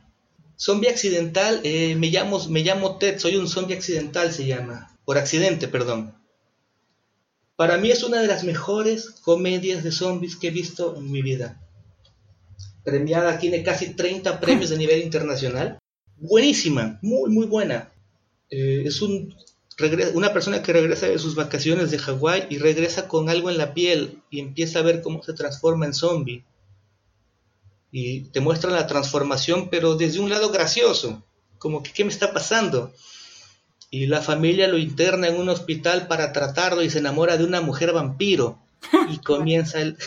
Zombie 0.58 0.89
accidental, 0.89 1.60
eh, 1.63 1.96
me, 1.96 2.08
llamo, 2.08 2.39
me 2.48 2.62
llamo 2.62 2.98
Ted, 2.98 3.20
soy 3.20 3.36
un 3.36 3.50
zombie 3.50 3.76
accidental, 3.76 4.32
se 4.32 4.46
llama. 4.46 4.96
Por 5.04 5.18
accidente, 5.18 5.68
perdón. 5.68 6.16
Para 7.56 7.78
mí 7.78 7.92
es 7.92 8.04
una 8.04 8.22
de 8.22 8.28
las 8.28 8.44
mejores 8.44 9.12
comedias 9.22 9.84
de 9.84 9.92
zombies 9.92 10.38
que 10.38 10.48
he 10.48 10.52
visto 10.52 10.96
en 10.96 11.12
mi 11.12 11.22
vida. 11.22 11.60
Premiada, 12.84 13.38
tiene 13.39 13.63
casi 13.63 13.94
30 13.94 14.39
premios 14.39 14.72
a 14.72 14.76
nivel 14.76 15.02
internacional. 15.02 15.80
Buenísima, 16.18 17.00
muy, 17.02 17.30
muy 17.30 17.46
buena. 17.46 17.92
Eh, 18.50 18.84
es 18.86 19.02
un, 19.02 19.36
una 20.14 20.34
persona 20.34 20.62
que 20.62 20.74
regresa 20.74 21.08
de 21.08 21.20
sus 21.20 21.36
vacaciones 21.36 21.92
de 21.92 22.00
Hawái 22.00 22.48
y 22.50 22.58
regresa 22.58 23.08
con 23.08 23.30
algo 23.30 23.50
en 23.50 23.58
la 23.58 23.74
piel 23.74 24.22
y 24.30 24.40
empieza 24.40 24.80
a 24.80 24.84
ver 24.84 25.02
cómo 25.02 25.24
se 25.24 25.34
transforma 25.34 25.86
en 25.86 25.94
zombie. 25.94 26.44
Y 27.92 28.22
te 28.32 28.40
muestra 28.40 28.72
la 28.72 28.88
transformación, 28.88 29.70
pero 29.70 29.96
desde 29.96 30.20
un 30.20 30.30
lado 30.30 30.50
gracioso. 30.52 31.24
Como 31.58 31.84
que, 31.84 31.92
¿qué 31.92 32.04
me 32.04 32.12
está 32.12 32.34
pasando? 32.34 32.94
y 33.94 34.08
la 34.08 34.24
familia 34.24 34.68
lo 34.68 34.80
interna 34.80 35.28
en 35.28 35.36
un 35.36 35.50
hospital 35.50 36.08
para 36.08 36.34
tratarlo 36.34 36.82
y 36.82 36.90
se 36.90 36.98
enamora 36.98 37.38
de 37.38 37.44
una 37.44 37.62
mujer 37.62 37.94
vampiro 37.94 38.58
y 39.08 39.18
comienza 39.24 39.82
el 39.82 39.98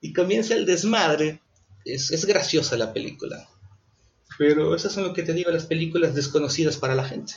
y 0.00 0.12
comienza 0.12 0.54
el 0.54 0.66
desmadre. 0.66 1.40
Es, 1.84 2.12
es 2.12 2.26
graciosa 2.26 2.76
la 2.76 2.92
película. 2.92 3.48
Pero 4.38 4.72
esas 4.76 4.92
son 4.92 5.02
lo 5.02 5.14
que 5.14 5.24
te 5.24 5.32
digo, 5.32 5.50
las 5.50 5.66
películas 5.66 6.14
desconocidas 6.14 6.76
para 6.76 6.94
la 6.94 7.02
gente. 7.02 7.34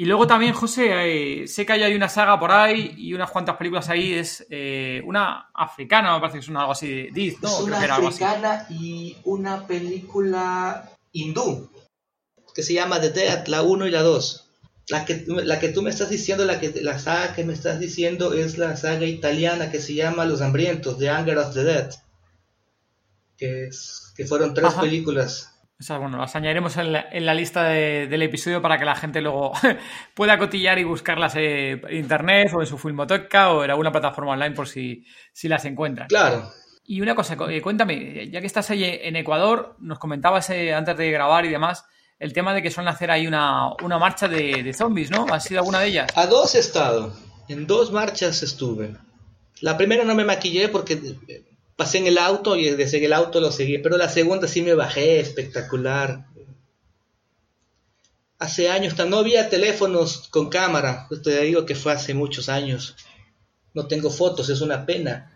Y 0.00 0.04
luego 0.04 0.28
también, 0.28 0.52
José, 0.52 1.42
eh, 1.42 1.48
sé 1.48 1.66
que 1.66 1.72
hay 1.72 1.92
una 1.92 2.08
saga 2.08 2.38
por 2.38 2.52
ahí 2.52 2.94
y 2.96 3.14
unas 3.14 3.32
cuantas 3.32 3.56
películas 3.56 3.88
ahí. 3.88 4.14
Es 4.14 4.46
eh, 4.48 5.02
una 5.04 5.50
africana, 5.52 6.14
me 6.14 6.20
parece 6.20 6.38
que 6.38 6.44
es 6.44 6.48
una, 6.48 6.60
algo 6.60 6.70
así 6.70 7.10
de 7.10 7.36
¿no? 7.42 7.48
Es 7.48 7.60
una 7.62 7.96
africana 7.96 8.66
y 8.70 9.16
una 9.24 9.66
película 9.66 10.88
hindú 11.10 11.68
que 12.54 12.62
se 12.62 12.74
llama 12.74 13.00
The 13.00 13.10
Dead, 13.10 13.46
la 13.48 13.62
1 13.62 13.88
y 13.88 13.90
la 13.90 14.02
2. 14.02 14.44
La 14.90 15.04
que, 15.04 15.24
la 15.26 15.58
que 15.58 15.70
tú 15.70 15.82
me 15.82 15.90
estás 15.90 16.10
diciendo, 16.10 16.44
la, 16.44 16.60
que, 16.60 16.80
la 16.80 17.00
saga 17.00 17.34
que 17.34 17.42
me 17.42 17.52
estás 17.52 17.80
diciendo 17.80 18.34
es 18.34 18.56
la 18.56 18.76
saga 18.76 19.04
italiana 19.04 19.72
que 19.72 19.80
se 19.80 19.94
llama 19.94 20.26
Los 20.26 20.42
Hambrientos, 20.42 20.96
The 20.98 21.10
Anger 21.10 21.38
of 21.38 21.54
the 21.54 21.64
Dead. 21.64 21.90
Que, 23.36 23.70
que 24.14 24.24
fueron 24.26 24.54
tres 24.54 24.74
películas. 24.74 25.47
O 25.80 25.84
sea, 25.84 25.98
bueno, 25.98 26.18
las 26.18 26.34
añadiremos 26.34 26.76
en 26.76 26.92
la, 26.92 27.08
en 27.12 27.24
la 27.24 27.34
lista 27.34 27.62
del 27.62 28.22
episodio 28.22 28.60
para 28.60 28.78
que 28.78 28.84
la 28.84 28.96
gente 28.96 29.20
luego 29.20 29.52
pueda 30.14 30.36
cotillar 30.36 30.76
y 30.78 30.84
buscarlas 30.84 31.36
en 31.36 31.82
internet 31.90 32.50
o 32.52 32.60
en 32.60 32.66
su 32.66 32.76
filmoteca 32.78 33.52
o 33.52 33.62
en 33.62 33.70
alguna 33.70 33.92
plataforma 33.92 34.32
online 34.32 34.56
por 34.56 34.66
si, 34.66 35.04
si 35.32 35.46
las 35.46 35.64
encuentran. 35.64 36.08
Claro. 36.08 36.50
Y 36.84 37.00
una 37.00 37.14
cosa, 37.14 37.36
eh, 37.48 37.60
cuéntame, 37.60 38.28
ya 38.28 38.40
que 38.40 38.46
estás 38.46 38.70
ahí 38.70 38.82
en 38.82 39.14
Ecuador, 39.14 39.76
nos 39.78 39.98
comentabas 39.98 40.50
eh, 40.50 40.74
antes 40.74 40.96
de 40.96 41.10
grabar 41.12 41.44
y 41.44 41.50
demás, 41.50 41.84
el 42.18 42.32
tema 42.32 42.54
de 42.54 42.62
que 42.62 42.70
suelen 42.70 42.92
hacer 42.92 43.10
ahí 43.10 43.26
una, 43.26 43.76
marcha 44.00 44.26
de, 44.26 44.72
zombies, 44.72 45.10
¿no? 45.10 45.26
¿Ha 45.30 45.38
sido 45.38 45.60
alguna 45.60 45.80
de 45.80 45.88
ellas? 45.88 46.08
A 46.16 46.26
dos 46.26 46.56
he 46.56 46.58
estado. 46.58 47.12
En 47.46 47.66
dos 47.66 47.92
marchas 47.92 48.42
estuve. 48.42 48.96
La 49.60 49.76
primera 49.76 50.02
no 50.04 50.14
me 50.14 50.24
maquillé 50.24 50.68
porque 50.68 50.98
pasé 51.78 51.96
en 51.96 52.08
el 52.08 52.18
auto 52.18 52.56
y 52.56 52.68
desde 52.68 53.02
el 53.02 53.14
auto 53.14 53.40
lo 53.40 53.50
seguí, 53.50 53.78
pero 53.78 53.96
la 53.96 54.10
segunda 54.10 54.46
sí 54.46 54.60
me 54.60 54.74
bajé, 54.74 55.20
espectacular. 55.20 56.26
Hace 58.38 58.68
años, 58.68 58.94
no 59.08 59.18
había 59.18 59.48
teléfonos 59.48 60.28
con 60.28 60.50
cámara, 60.50 61.08
te 61.24 61.40
digo 61.40 61.64
que 61.64 61.74
fue 61.74 61.92
hace 61.92 62.12
muchos 62.12 62.50
años. 62.50 62.96
No 63.72 63.86
tengo 63.86 64.10
fotos, 64.10 64.50
es 64.50 64.60
una 64.60 64.84
pena 64.84 65.32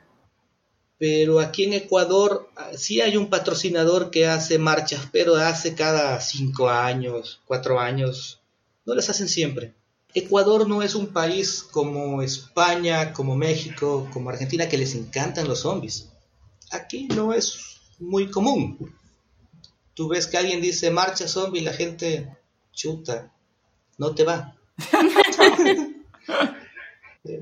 pero 1.03 1.41
aquí 1.41 1.65
en 1.65 1.73
Ecuador 1.73 2.49
ah, 2.55 2.71
sí 2.77 3.01
hay 3.01 3.17
un 3.17 3.29
patrocinador 3.29 4.13
que 4.13 4.29
hace 4.29 4.61
marchas, 4.61 5.09
pero 5.11 5.35
hace 5.35 5.75
cada 5.75 6.21
cinco 6.21 6.69
años, 6.71 7.41
cuatro 7.45 7.81
años, 7.81 8.41
no 8.87 8.95
las 8.95 9.11
hacen 9.11 9.29
siempre. 9.29 9.75
Ecuador 10.15 10.69
no 10.69 10.81
es 10.81 10.95
un 10.95 11.09
país 11.09 11.65
como 11.65 12.23
España, 12.23 13.13
como 13.13 13.35
México, 13.35 14.09
como 14.13 14.31
Argentina, 14.31 14.69
que 14.69 14.79
les 14.79 14.95
encantan 14.95 15.49
los 15.49 15.63
zombies. 15.63 16.12
Aquí 16.73 17.07
no 17.07 17.33
es 17.33 17.81
muy 17.99 18.31
común. 18.31 18.95
Tú 19.95 20.09
ves 20.09 20.27
que 20.27 20.39
alguien 20.39 20.61
dice 20.61 20.91
marcha 20.91 21.29
zombie 21.29 21.61
y 21.61 21.65
la 21.65 21.73
gente 21.73 22.35
chuta, 22.73 23.33
no 23.99 24.15
te 24.15 24.25
va. 24.25 24.57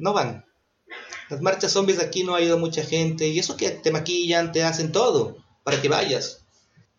no 0.01 0.13
van. 0.13 0.45
Las 1.29 1.41
marchas 1.41 1.73
zombies 1.73 2.01
aquí 2.01 2.25
no 2.25 2.35
ha 2.35 2.43
ido 2.43 2.59
mucha 2.59 2.83
gente 2.83 3.29
y 3.29 3.39
eso 3.39 3.57
que 3.57 3.71
te 3.71 3.93
maquillan, 3.93 4.51
te 4.51 4.65
hacen 4.65 4.91
todo 4.91 5.37
para 5.63 5.81
que 5.81 5.89
vayas. 5.89 6.45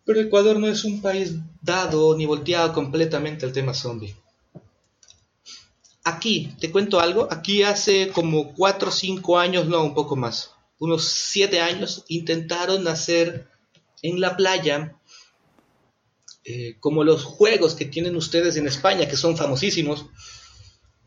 Pero 0.06 0.20
Ecuador 0.20 0.58
no 0.58 0.68
es 0.68 0.84
un 0.84 1.02
país 1.02 1.34
dado 1.60 2.16
ni 2.16 2.24
volteado 2.24 2.72
completamente 2.72 3.44
al 3.44 3.52
tema 3.52 3.74
zombie. 3.74 4.16
Aquí, 6.04 6.56
te 6.58 6.72
cuento 6.72 6.98
algo, 6.98 7.28
aquí 7.30 7.62
hace 7.62 8.08
como 8.08 8.54
4 8.54 8.88
o 8.88 8.92
5 8.92 9.38
años, 9.38 9.68
no, 9.68 9.84
un 9.84 9.94
poco 9.94 10.16
más, 10.16 10.51
unos 10.82 11.04
7 11.04 11.60
años, 11.60 12.04
intentaron 12.08 12.88
hacer 12.88 13.46
en 14.02 14.20
la 14.20 14.36
playa 14.36 14.96
eh, 16.44 16.74
como 16.80 17.04
los 17.04 17.22
juegos 17.22 17.76
que 17.76 17.84
tienen 17.84 18.16
ustedes 18.16 18.56
en 18.56 18.66
España, 18.66 19.06
que 19.08 19.16
son 19.16 19.36
famosísimos, 19.36 20.06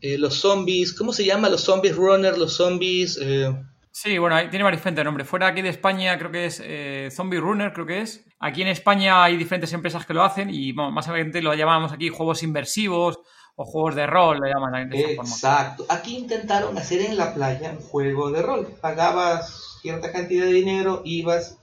eh, 0.00 0.16
los 0.16 0.36
zombies, 0.36 0.94
¿cómo 0.94 1.12
se 1.12 1.26
llama? 1.26 1.50
Los 1.50 1.60
zombies 1.60 1.94
runner, 1.94 2.38
los 2.38 2.54
zombies... 2.54 3.18
Eh, 3.20 3.52
sí, 3.90 4.16
bueno, 4.16 4.36
tiene 4.48 4.62
varios 4.62 4.80
diferentes 4.80 5.04
nombres. 5.04 5.28
Fuera 5.28 5.48
aquí 5.48 5.60
de 5.60 5.68
España 5.68 6.16
creo 6.16 6.32
que 6.32 6.46
es 6.46 7.14
Zombie 7.14 7.38
Runner, 7.38 7.74
creo 7.74 7.84
que 7.84 8.00
es. 8.00 8.24
Aquí 8.40 8.62
en 8.62 8.68
España 8.68 9.22
hay 9.22 9.36
diferentes 9.36 9.74
empresas 9.74 10.06
que 10.06 10.14
lo 10.14 10.24
hacen 10.24 10.48
y 10.48 10.72
más 10.72 11.06
adelante 11.06 11.42
lo 11.42 11.52
llamamos 11.52 11.92
aquí 11.92 12.08
juegos 12.08 12.42
inversivos 12.42 13.18
o 13.56 13.64
juegos 13.64 13.94
de 13.94 14.06
rol, 14.06 14.38
lo 14.38 14.46
llaman 14.46 14.88
de 14.88 15.14
esa 15.14 15.22
Exacto. 15.22 15.86
Aquí 15.88 16.16
intentaron 16.16 16.76
hacer 16.76 17.00
en 17.00 17.16
la 17.16 17.34
playa 17.34 17.72
un 17.72 17.80
juego 17.80 18.30
de 18.30 18.42
rol. 18.42 18.66
Pagabas 18.80 19.78
cierta 19.80 20.12
cantidad 20.12 20.44
de 20.44 20.52
dinero, 20.52 21.02
ibas 21.04 21.58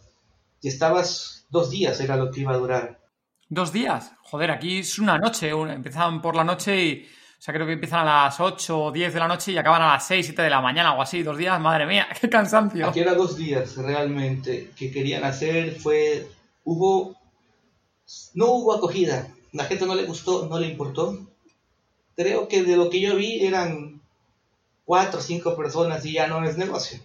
y 0.62 0.68
estabas 0.68 1.46
dos 1.50 1.70
días, 1.70 2.00
era 2.00 2.16
lo 2.18 2.32
que 2.32 2.42
iba 2.42 2.54
a 2.54 2.58
durar. 2.58 3.00
¿Dos 3.48 3.72
días? 3.72 4.12
Joder, 4.24 4.50
aquí 4.50 4.80
es 4.80 4.98
una 4.98 5.20
noche. 5.20 5.50
Empezaban 5.50 6.22
por 6.22 6.36
la 6.36 6.44
noche 6.44 6.84
y 6.84 7.06
o 7.44 7.46
sea, 7.46 7.54
creo 7.54 7.68
que 7.68 7.74
empiezan 7.74 8.08
a 8.08 8.24
las 8.24 8.40
8 8.40 8.84
o 8.86 8.90
10 8.90 9.14
de 9.14 9.20
la 9.20 9.28
noche 9.28 9.52
y 9.52 9.58
acaban 9.58 9.82
a 9.82 9.90
las 9.90 10.08
6, 10.08 10.28
7 10.28 10.44
de 10.44 10.50
la 10.50 10.62
mañana 10.62 10.94
o 10.94 11.02
así, 11.02 11.24
dos 11.24 11.38
días, 11.38 11.60
madre 11.60 11.86
mía, 11.86 12.08
qué 12.22 12.30
cansancio. 12.30 12.88
Aquí 12.88 13.02
era 13.02 13.14
dos 13.16 13.36
días 13.36 13.76
realmente 13.76 14.72
que 14.78 14.90
querían 14.90 15.26
hacer, 15.26 15.78
fue, 15.78 16.26
hubo, 16.64 17.18
no 18.34 18.46
hubo 18.46 18.74
acogida, 18.74 19.28
la 19.52 19.66
gente 19.66 19.86
no 19.86 19.94
le 19.94 20.06
gustó, 20.06 20.48
no 20.48 20.58
le 20.58 20.68
importó. 20.68 21.33
Creo 22.16 22.48
que 22.48 22.64
de 22.64 22.76
lo 22.76 22.90
que 22.90 23.02
yo 23.02 23.16
vi 23.16 23.46
eran 23.46 24.02
cuatro 24.86 25.20
o 25.20 25.24
cinco 25.24 25.56
personas 25.56 26.06
y 26.06 26.14
ya 26.14 26.28
no 26.28 26.44
es 26.44 26.58
negocio. 26.58 27.00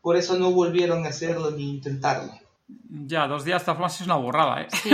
Por 0.00 0.16
eso 0.16 0.38
no 0.38 0.50
volvieron 0.50 1.04
a 1.04 1.08
hacerlo 1.08 1.50
ni 1.50 1.70
intentarlo. 1.70 2.32
Ya, 3.06 3.26
dos 3.26 3.44
días 3.44 3.62
esta 3.62 3.86
es 3.86 4.00
una 4.02 4.16
borrada, 4.16 4.62
¿eh? 4.62 4.68
Sí, 4.82 4.90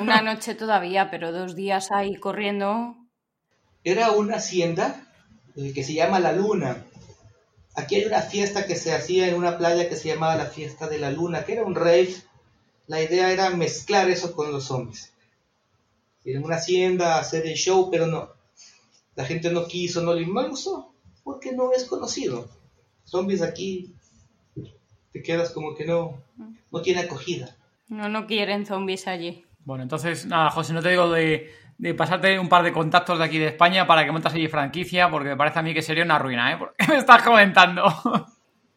una 0.00 0.22
noche 0.22 0.54
todavía, 0.54 1.10
pero 1.10 1.30
dos 1.30 1.54
días 1.54 1.92
ahí 1.92 2.16
corriendo 2.16 2.96
era 3.84 4.12
una 4.12 4.36
hacienda 4.36 5.06
eh, 5.56 5.72
que 5.72 5.82
se 5.82 5.94
llama 5.94 6.20
La 6.20 6.32
Luna. 6.32 6.84
Aquí 7.74 7.96
hay 7.96 8.04
una 8.04 8.20
fiesta 8.20 8.66
que 8.66 8.76
se 8.76 8.94
hacía 8.94 9.28
en 9.28 9.34
una 9.34 9.58
playa 9.58 9.88
que 9.88 9.96
se 9.96 10.08
llamaba 10.08 10.36
la 10.36 10.46
Fiesta 10.46 10.88
de 10.88 10.98
la 10.98 11.10
Luna, 11.10 11.44
que 11.44 11.54
era 11.54 11.64
un 11.64 11.74
rave. 11.74 12.14
La 12.86 13.02
idea 13.02 13.32
era 13.32 13.50
mezclar 13.50 14.10
eso 14.10 14.34
con 14.34 14.52
los 14.52 14.64
zombies. 14.64 15.12
En 16.24 16.44
una 16.44 16.56
hacienda, 16.56 17.18
hacer 17.18 17.46
el 17.46 17.54
show, 17.54 17.90
pero 17.90 18.06
no. 18.06 18.30
La 19.14 19.24
gente 19.24 19.52
no 19.52 19.66
quiso, 19.66 20.02
no 20.02 20.14
le 20.14 20.24
gustó, 20.24 20.94
porque 21.22 21.52
no 21.52 21.72
es 21.72 21.84
conocido. 21.84 22.48
Zombies 23.04 23.42
aquí, 23.42 23.94
te 25.12 25.22
quedas 25.22 25.50
como 25.50 25.74
que 25.74 25.84
no, 25.84 26.22
no 26.70 26.82
tiene 26.82 27.00
acogida. 27.00 27.56
No, 27.88 28.08
no 28.08 28.26
quieren 28.26 28.64
zombies 28.64 29.06
allí. 29.06 29.44
Bueno, 29.64 29.82
entonces, 29.82 30.26
nada, 30.26 30.50
José, 30.50 30.72
no 30.72 30.82
te 30.82 30.90
digo 30.90 31.10
de 31.10 31.50
de 31.82 31.94
pasarte 31.94 32.38
un 32.38 32.48
par 32.48 32.62
de 32.62 32.72
contactos 32.72 33.18
de 33.18 33.24
aquí 33.24 33.38
de 33.38 33.48
España 33.48 33.88
para 33.88 34.04
que 34.04 34.12
montas 34.12 34.32
allí 34.32 34.46
franquicia, 34.46 35.10
porque 35.10 35.30
me 35.30 35.36
parece 35.36 35.58
a 35.58 35.62
mí 35.62 35.74
que 35.74 35.82
sería 35.82 36.04
una 36.04 36.16
ruina, 36.16 36.52
¿eh? 36.52 36.56
Porque 36.56 36.86
me 36.88 36.98
estás 36.98 37.22
comentando. 37.22 37.82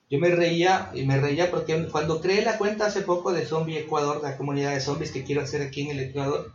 Yo 0.10 0.19
me 0.19 0.30
reía, 0.30 0.89
y 0.91 1.06
me 1.06 1.19
reía 1.19 1.52
porque 1.52 1.88
cuando 1.91 2.19
creé 2.19 2.43
la 2.43 2.58
cuenta 2.58 2.88
hace 2.88 3.02
poco 3.02 3.32
de 3.32 3.45
Zombie 3.45 3.78
Ecuador, 3.78 4.21
la 4.24 4.38
comunidad 4.38 4.74
de 4.74 4.82
zombies 4.82 5.12
que 5.12 5.24
quiero 5.24 5.41
hacer 5.41 5.62
aquí 5.62 5.84
en 5.84 5.91
el 5.91 6.00
Ecuador, 6.00 6.52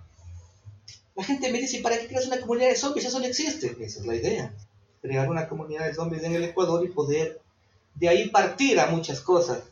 la 1.21 1.27
gente 1.27 1.53
me 1.53 1.59
dice, 1.59 1.83
¿para 1.83 1.99
qué 1.99 2.07
creas 2.07 2.27
una 2.27 2.41
comunidad 2.41 2.71
de 2.71 2.77
zombies? 2.77 3.05
Eso 3.05 3.19
no 3.19 3.27
existe. 3.27 3.77
Esa 3.79 4.01
es 4.01 4.07
la 4.07 4.15
idea. 4.15 4.55
Crear 5.03 5.29
una 5.29 5.47
comunidad 5.47 5.85
de 5.85 5.93
zombies 5.93 6.23
en 6.23 6.35
el 6.35 6.45
Ecuador 6.45 6.83
y 6.83 6.89
poder 6.89 7.43
de 7.95 8.09
ahí 8.09 8.31
partir 8.31 8.81
a 8.81 8.87
muchas 8.87 9.21
cosas. 9.21 9.65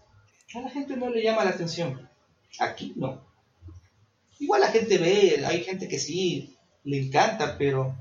A 0.55 0.61
la 0.61 0.69
gente 0.69 0.95
no 0.95 1.09
le 1.09 1.23
llama 1.23 1.45
la 1.45 1.51
atención. 1.51 2.07
Aquí 2.61 2.93
no. 2.97 3.23
Igual 4.39 4.61
la 4.61 4.69
gente 4.69 4.99
ve, 4.99 5.43
hay 5.47 5.65
gente 5.65 5.89
que 5.89 5.99
sí, 5.99 6.55
le 6.85 7.07
encanta, 7.07 7.57
pero 7.57 7.97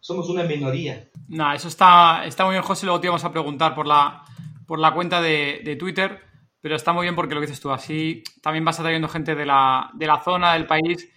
somos 0.00 0.28
una 0.28 0.42
minoría. 0.42 1.08
No, 1.28 1.52
eso 1.52 1.68
está, 1.68 2.26
está 2.26 2.44
muy 2.44 2.54
bien, 2.54 2.64
José. 2.64 2.84
Luego 2.84 2.98
te 3.00 3.06
íbamos 3.06 3.24
a 3.24 3.30
preguntar 3.30 3.76
por 3.76 3.86
la, 3.86 4.24
por 4.66 4.80
la 4.80 4.92
cuenta 4.92 5.22
de, 5.22 5.76
Twitter, 5.78 6.20
pero 6.60 6.74
está 6.74 6.92
muy 6.92 7.04
bien 7.04 7.14
porque 7.14 7.36
lo 7.36 7.40
que 7.40 7.46
dices 7.46 7.60
tú, 7.60 7.70
así 7.70 8.24
también 8.42 8.64
vas 8.64 8.80
atrayendo 8.80 9.08
gente 9.08 9.36
de 9.36 9.46
la, 9.46 9.88
de 9.94 10.06
la 10.08 10.20
zona, 10.20 10.54
del 10.54 10.66
país, 10.66 11.08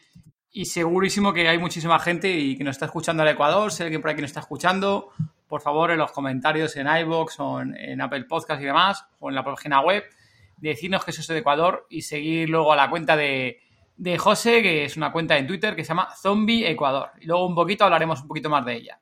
y 0.51 0.65
segurísimo 0.65 1.33
que 1.33 1.47
hay 1.47 1.57
muchísima 1.57 1.99
gente 1.99 2.29
y 2.29 2.57
que 2.57 2.63
nos 2.63 2.75
está 2.75 2.85
escuchando 2.85 3.23
al 3.23 3.29
Ecuador, 3.29 3.71
sé 3.71 3.89
que 3.89 3.99
por 3.99 4.09
aquí 4.09 4.21
nos 4.21 4.29
está 4.29 4.39
escuchando, 4.39 5.11
por 5.47 5.61
favor, 5.61 5.91
en 5.91 5.97
los 5.97 6.11
comentarios 6.11 6.75
en 6.75 6.87
iVoox 6.87 7.39
o 7.39 7.61
en, 7.61 8.01
Apple 8.01 8.25
Podcast 8.25 8.61
y 8.61 8.65
demás, 8.65 9.05
o 9.19 9.29
en 9.29 9.35
la 9.35 9.43
página 9.43 9.81
web, 9.81 10.03
decirnos 10.57 11.05
que 11.05 11.11
eso 11.11 11.21
es 11.21 11.27
de 11.27 11.37
Ecuador 11.37 11.85
y 11.89 12.01
seguir 12.01 12.49
luego 12.49 12.73
a 12.73 12.75
la 12.75 12.89
cuenta 12.89 13.15
de, 13.15 13.59
de 13.95 14.17
José, 14.17 14.61
que 14.61 14.85
es 14.85 14.97
una 14.97 15.11
cuenta 15.11 15.37
en 15.37 15.45
Twitter 15.45 15.75
que 15.75 15.83
se 15.83 15.89
llama 15.89 16.09
Zombie 16.15 16.67
Ecuador. 16.67 17.11
Y 17.19 17.25
luego 17.25 17.45
un 17.45 17.55
poquito 17.55 17.83
hablaremos 17.83 18.21
un 18.21 18.27
poquito 18.27 18.49
más 18.49 18.65
de 18.65 18.75
ella. 18.75 19.01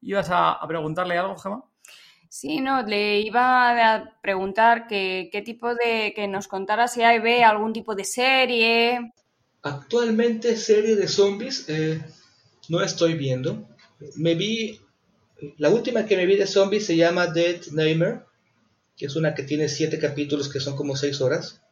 ¿Ibas 0.00 0.30
a, 0.30 0.58
preguntarle 0.66 1.18
algo, 1.18 1.36
Gemma? 1.36 1.64
Sí, 2.28 2.60
no, 2.60 2.82
le 2.82 3.20
iba 3.20 3.94
a 3.94 4.20
preguntar 4.20 4.86
que, 4.86 5.28
qué 5.30 5.42
tipo 5.42 5.74
de. 5.74 6.12
que 6.16 6.26
nos 6.28 6.48
contara 6.48 6.88
si 6.88 7.02
hay 7.02 7.18
ve 7.18 7.44
algún 7.44 7.72
tipo 7.72 7.94
de 7.94 8.04
serie. 8.04 9.12
Actualmente, 9.62 10.56
serie 10.56 10.96
de 10.96 11.08
zombies 11.08 11.64
eh, 11.68 12.02
no 12.68 12.82
estoy 12.82 13.14
viendo. 13.14 13.68
Me 14.16 14.34
vi. 14.34 14.80
La 15.58 15.70
última 15.70 16.06
que 16.06 16.16
me 16.16 16.26
vi 16.26 16.36
de 16.36 16.46
zombies 16.46 16.86
se 16.86 16.96
llama 16.96 17.26
Dead 17.26 17.60
Nightmare, 17.72 18.20
que 18.96 19.06
es 19.06 19.16
una 19.16 19.34
que 19.34 19.42
tiene 19.42 19.68
siete 19.68 19.98
capítulos 19.98 20.48
que 20.48 20.60
son 20.60 20.76
como 20.76 20.96
seis 20.96 21.20
horas 21.20 21.62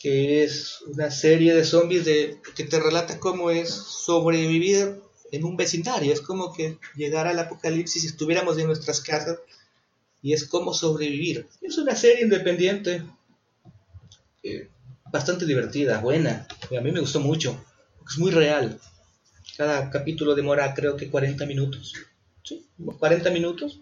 que 0.00 0.42
es 0.42 0.80
una 0.86 1.10
serie 1.10 1.54
de 1.54 1.64
zombies 1.64 2.06
de, 2.06 2.40
que 2.56 2.64
te 2.64 2.80
relata 2.80 3.20
cómo 3.20 3.50
es 3.50 3.68
sobrevivir 3.68 5.02
en 5.30 5.44
un 5.44 5.58
vecindario. 5.58 6.12
Es 6.12 6.22
como 6.22 6.54
que 6.54 6.78
llegar 6.96 7.26
al 7.26 7.38
apocalipsis 7.38 8.02
si 8.02 8.08
estuviéramos 8.08 8.56
en 8.58 8.66
nuestras 8.66 9.02
casas 9.02 9.38
y 10.22 10.32
es 10.32 10.46
como 10.46 10.72
sobrevivir. 10.72 11.46
Es 11.60 11.76
una 11.76 11.94
serie 11.94 12.24
independiente, 12.24 13.02
eh, 14.42 14.70
bastante 15.10 15.46
divertida, 15.46 15.98
buena. 15.98 16.46
A 16.76 16.80
mí 16.80 16.92
me 16.92 17.00
gustó 17.00 17.20
mucho, 17.20 17.64
es 18.08 18.18
muy 18.18 18.30
real. 18.30 18.78
Cada 19.56 19.90
capítulo 19.90 20.34
demora 20.34 20.74
creo 20.74 20.96
que 20.96 21.10
40 21.10 21.46
minutos. 21.46 21.94
¿Sí? 22.42 22.66
40 22.98 23.30
minutos. 23.30 23.80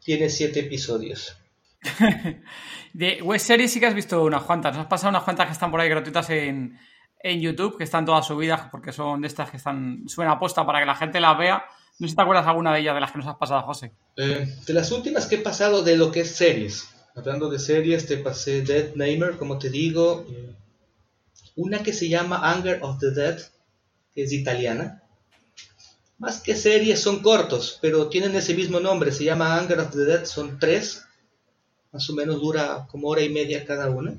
Tiene 0.00 0.30
7 0.30 0.60
episodios. 0.60 1.36
de 2.92 3.22
web 3.22 3.38
series 3.38 3.72
sí 3.72 3.80
que 3.80 3.86
has 3.86 3.94
visto 3.94 4.22
unas 4.22 4.42
cuantas. 4.42 4.74
Nos 4.74 4.82
has 4.82 4.88
pasado 4.88 5.10
unas 5.10 5.22
cuantas 5.22 5.46
que 5.46 5.52
están 5.52 5.70
por 5.70 5.80
ahí 5.80 5.88
gratuitas 5.88 6.30
en, 6.30 6.78
YouTube, 7.22 7.76
que 7.76 7.84
están 7.84 8.06
todas 8.06 8.26
subidas 8.26 8.68
porque 8.70 8.92
son 8.92 9.20
de 9.20 9.26
estas 9.26 9.50
que 9.50 9.56
están 9.56 10.04
suena 10.06 10.32
aposta 10.32 10.64
para 10.64 10.78
que 10.80 10.86
la 10.86 10.94
gente 10.94 11.20
las 11.20 11.36
vea. 11.36 11.64
No 11.98 12.06
sé 12.06 12.10
si 12.10 12.16
te 12.16 12.22
acuerdas 12.22 12.46
alguna 12.46 12.72
de 12.72 12.80
ellas 12.80 12.94
de 12.94 13.00
las 13.00 13.10
que 13.10 13.18
nos 13.18 13.26
has 13.26 13.36
pasado, 13.36 13.62
José. 13.62 13.92
Eh, 14.16 14.56
de 14.64 14.72
las 14.72 14.92
últimas 14.92 15.26
que 15.26 15.34
he 15.34 15.38
pasado 15.38 15.82
de 15.82 15.96
lo 15.96 16.12
que 16.12 16.20
es 16.20 16.36
series. 16.36 16.88
Hablando 17.18 17.50
de 17.50 17.58
series, 17.58 18.06
te 18.06 18.16
pasé 18.16 18.62
Dead 18.62 18.94
Namer, 18.94 19.36
como 19.36 19.58
te 19.58 19.70
digo. 19.70 20.24
Eh, 20.30 20.54
una 21.56 21.82
que 21.82 21.92
se 21.92 22.08
llama 22.08 22.50
Anger 22.50 22.78
of 22.82 22.98
the 23.00 23.10
Dead, 23.10 23.40
que 24.14 24.22
es 24.22 24.32
italiana. 24.32 25.02
Más 26.18 26.40
que 26.40 26.54
series, 26.54 27.00
son 27.00 27.20
cortos, 27.20 27.78
pero 27.82 28.08
tienen 28.08 28.36
ese 28.36 28.54
mismo 28.54 28.80
nombre. 28.80 29.12
Se 29.12 29.24
llama 29.24 29.58
Anger 29.58 29.80
of 29.80 29.90
the 29.90 30.04
Dead, 30.04 30.24
son 30.24 30.58
tres 30.58 31.04
más 31.92 32.08
o 32.10 32.14
menos 32.14 32.40
dura 32.40 32.86
como 32.90 33.08
hora 33.08 33.22
y 33.22 33.28
media 33.28 33.64
cada 33.64 33.90
una. 33.90 34.14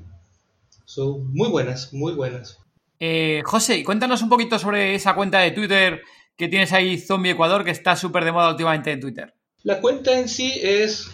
Son 0.84 1.32
muy 1.32 1.48
buenas, 1.48 1.92
muy 1.92 2.12
buenas. 2.12 2.58
Eh, 2.98 3.42
José, 3.44 3.82
cuéntanos 3.84 4.22
un 4.22 4.28
poquito 4.28 4.58
sobre 4.58 4.94
esa 4.94 5.14
cuenta 5.14 5.38
de 5.38 5.52
Twitter 5.52 6.02
que 6.36 6.48
tienes 6.48 6.72
ahí, 6.72 6.98
Zombie 6.98 7.30
Ecuador, 7.30 7.64
que 7.64 7.70
está 7.70 7.96
súper 7.96 8.24
de 8.24 8.32
moda 8.32 8.50
últimamente 8.50 8.92
en 8.92 9.00
Twitter. 9.00 9.34
La 9.62 9.80
cuenta 9.80 10.18
en 10.18 10.28
sí 10.28 10.58
es, 10.62 11.10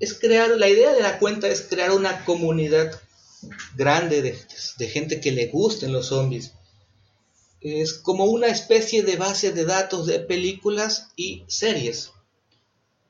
es 0.00 0.14
crear, 0.14 0.50
la 0.50 0.68
idea 0.68 0.92
de 0.92 1.02
la 1.02 1.18
cuenta 1.18 1.48
es 1.48 1.62
crear 1.62 1.92
una 1.92 2.24
comunidad 2.24 3.00
grande 3.76 4.22
de, 4.22 4.38
de 4.78 4.88
gente 4.88 5.20
que 5.20 5.32
le 5.32 5.46
gusten 5.46 5.92
los 5.92 6.06
zombies. 6.06 6.52
Es 7.60 7.94
como 7.94 8.26
una 8.26 8.48
especie 8.48 9.02
de 9.02 9.16
base 9.16 9.52
de 9.52 9.64
datos 9.64 10.06
de 10.06 10.20
películas 10.20 11.08
y 11.16 11.44
series 11.48 12.12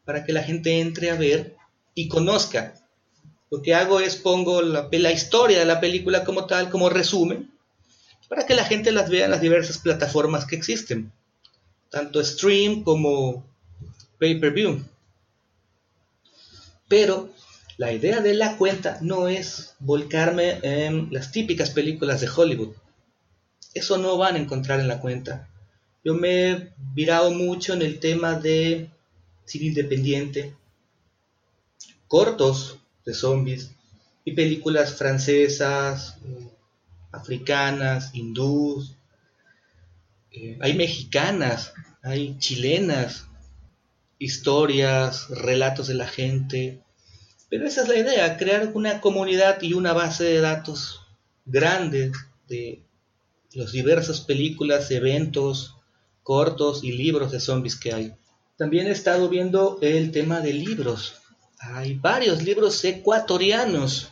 para 0.04 0.24
que 0.24 0.32
la 0.32 0.42
gente 0.42 0.80
entre 0.80 1.10
a 1.10 1.16
ver 1.16 1.56
y 1.94 2.08
conozca. 2.08 2.74
Lo 3.50 3.60
que 3.60 3.74
hago 3.74 4.00
es 4.00 4.16
pongo 4.16 4.62
la, 4.62 4.88
la 4.90 5.12
historia 5.12 5.58
de 5.58 5.66
la 5.66 5.80
película 5.80 6.24
como 6.24 6.46
tal, 6.46 6.70
como 6.70 6.88
resumen, 6.88 7.52
para 8.28 8.46
que 8.46 8.54
la 8.54 8.64
gente 8.64 8.92
las 8.92 9.10
vea 9.10 9.26
en 9.26 9.30
las 9.30 9.40
diversas 9.40 9.78
plataformas 9.78 10.46
que 10.46 10.56
existen, 10.56 11.12
tanto 11.90 12.24
stream 12.24 12.82
como 12.82 13.44
pay-per-view. 14.18 14.84
Pero 16.88 17.30
la 17.76 17.92
idea 17.92 18.20
de 18.20 18.34
la 18.34 18.56
cuenta 18.56 18.98
no 19.02 19.28
es 19.28 19.74
volcarme 19.80 20.60
en 20.62 21.08
las 21.10 21.30
típicas 21.32 21.70
películas 21.70 22.20
de 22.20 22.28
Hollywood. 22.34 22.74
Eso 23.74 23.98
no 23.98 24.16
van 24.16 24.36
a 24.36 24.38
encontrar 24.38 24.80
en 24.80 24.88
la 24.88 25.00
cuenta. 25.00 25.48
Yo 26.04 26.14
me 26.14 26.50
he 26.50 26.72
virado 26.94 27.30
mucho 27.30 27.74
en 27.74 27.82
el 27.82 27.98
tema 27.98 28.34
de 28.34 28.88
cine 29.44 29.66
independiente, 29.66 30.54
cortos 32.08 32.78
de 33.04 33.12
zombies 33.12 33.72
y 34.24 34.32
películas 34.32 34.94
francesas, 34.94 36.16
africanas, 37.12 38.10
hindús, 38.14 38.96
eh, 40.30 40.58
hay 40.60 40.74
mexicanas, 40.74 41.72
hay 42.02 42.38
chilenas, 42.38 43.26
historias, 44.18 45.28
relatos 45.28 45.88
de 45.88 45.94
la 45.94 46.06
gente. 46.06 46.82
Pero 47.48 47.66
esa 47.66 47.82
es 47.82 47.88
la 47.88 47.96
idea, 47.96 48.36
crear 48.36 48.70
una 48.74 49.00
comunidad 49.00 49.62
y 49.62 49.74
una 49.74 49.92
base 49.92 50.24
de 50.24 50.40
datos 50.40 51.00
grande 51.44 52.12
de 52.48 52.82
las 53.52 53.72
diversas 53.72 54.20
películas, 54.20 54.90
eventos, 54.90 55.76
cortos 56.22 56.82
y 56.82 56.92
libros 56.92 57.30
de 57.30 57.40
zombies 57.40 57.76
que 57.76 57.94
hay. 57.94 58.14
También 58.56 58.86
he 58.86 58.90
estado 58.90 59.28
viendo 59.28 59.78
el 59.80 60.10
tema 60.10 60.40
de 60.40 60.52
libros. 60.52 61.14
Hay 61.58 61.94
varios 61.94 62.42
libros 62.42 62.84
ecuatorianos 62.84 64.10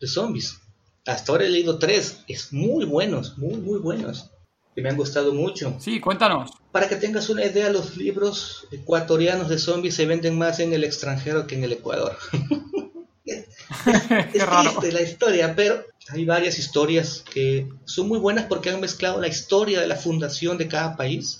de 0.00 0.06
zombies. 0.06 0.60
Hasta 1.06 1.32
ahora 1.32 1.46
he 1.46 1.50
leído 1.50 1.78
tres. 1.78 2.20
Es 2.28 2.52
muy 2.52 2.84
buenos, 2.84 3.36
muy, 3.36 3.56
muy 3.56 3.78
buenos. 3.78 4.30
Que 4.74 4.82
me 4.82 4.88
han 4.90 4.96
gustado 4.96 5.32
mucho. 5.32 5.76
Sí, 5.78 6.00
cuéntanos. 6.00 6.50
Para 6.72 6.88
que 6.88 6.96
tengas 6.96 7.28
una 7.30 7.44
idea, 7.44 7.70
los 7.70 7.96
libros 7.96 8.66
ecuatorianos 8.72 9.48
de 9.48 9.58
zombies 9.58 9.94
se 9.94 10.06
venden 10.06 10.36
más 10.36 10.58
en 10.58 10.72
el 10.72 10.82
extranjero 10.82 11.46
que 11.46 11.54
en 11.54 11.64
el 11.64 11.72
Ecuador. 11.72 12.16
es, 13.24 13.46
Qué 14.32 14.44
raro. 14.44 14.80
la 14.82 15.02
historia, 15.02 15.54
pero 15.54 15.84
hay 16.08 16.24
varias 16.24 16.58
historias 16.58 17.24
que 17.32 17.68
son 17.84 18.08
muy 18.08 18.18
buenas 18.18 18.46
porque 18.46 18.70
han 18.70 18.80
mezclado 18.80 19.20
la 19.20 19.28
historia 19.28 19.80
de 19.80 19.86
la 19.86 19.96
fundación 19.96 20.58
de 20.58 20.68
cada 20.68 20.96
país 20.96 21.38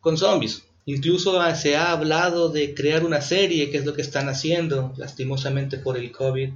con 0.00 0.16
zombies. 0.16 0.62
Incluso 0.86 1.42
se 1.56 1.76
ha 1.76 1.90
hablado 1.90 2.48
de 2.48 2.72
crear 2.74 3.04
una 3.04 3.20
serie, 3.20 3.70
que 3.70 3.78
es 3.78 3.84
lo 3.84 3.92
que 3.94 4.02
están 4.02 4.28
haciendo, 4.28 4.94
lastimosamente 4.96 5.78
por 5.78 5.98
el 5.98 6.12
COVID. 6.12 6.52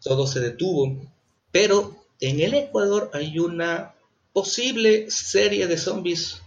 Todo 0.00 0.26
se 0.26 0.38
detuvo. 0.38 1.10
Pero 1.50 1.96
en 2.20 2.40
el 2.40 2.54
Ecuador 2.54 3.10
hay 3.12 3.40
una 3.40 3.94
posible 4.32 5.10
serie 5.10 5.66
de 5.66 5.76
zombies 5.76 6.42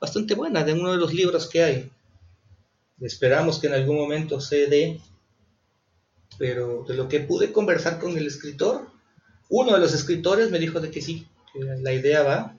bastante 0.00 0.34
buena 0.34 0.64
de 0.64 0.72
uno 0.72 0.92
de 0.92 0.98
los 0.98 1.12
libros 1.12 1.48
que 1.48 1.62
hay. 1.62 1.90
Esperamos 3.00 3.58
que 3.58 3.66
en 3.66 3.74
algún 3.74 3.96
momento 3.96 4.40
se 4.40 4.66
dé. 4.66 5.00
Pero 6.38 6.84
de 6.88 6.94
lo 6.94 7.08
que 7.08 7.20
pude 7.20 7.52
conversar 7.52 7.98
con 7.98 8.16
el 8.16 8.26
escritor, 8.26 8.88
uno 9.48 9.74
de 9.74 9.80
los 9.80 9.92
escritores 9.92 10.50
me 10.50 10.58
dijo 10.58 10.80
de 10.80 10.90
que 10.90 11.02
sí, 11.02 11.26
que 11.52 11.60
la 11.60 11.92
idea 11.92 12.22
va. 12.22 12.56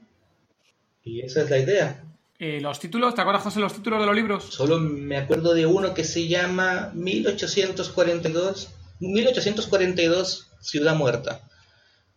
Y 1.04 1.22
esa 1.22 1.41
es 1.41 1.50
la 1.50 1.58
idea. 1.58 2.04
Eh, 2.38 2.60
¿Los 2.60 2.80
títulos? 2.80 3.13
¿Te 3.15 3.22
acuerdas, 3.22 3.44
José, 3.44 3.60
los 3.60 3.74
títulos 3.74 4.00
de 4.00 4.06
los 4.06 4.15
libros? 4.15 4.46
Solo 4.46 4.80
me 4.80 5.17
acuerdo 5.17 5.54
de 5.54 5.65
uno 5.65 5.94
que 5.94 6.04
se 6.04 6.28
llama 6.28 6.91
1842, 6.96 8.70
1842 9.00 10.48
Ciudad 10.60 10.96
Muerta. 10.96 11.48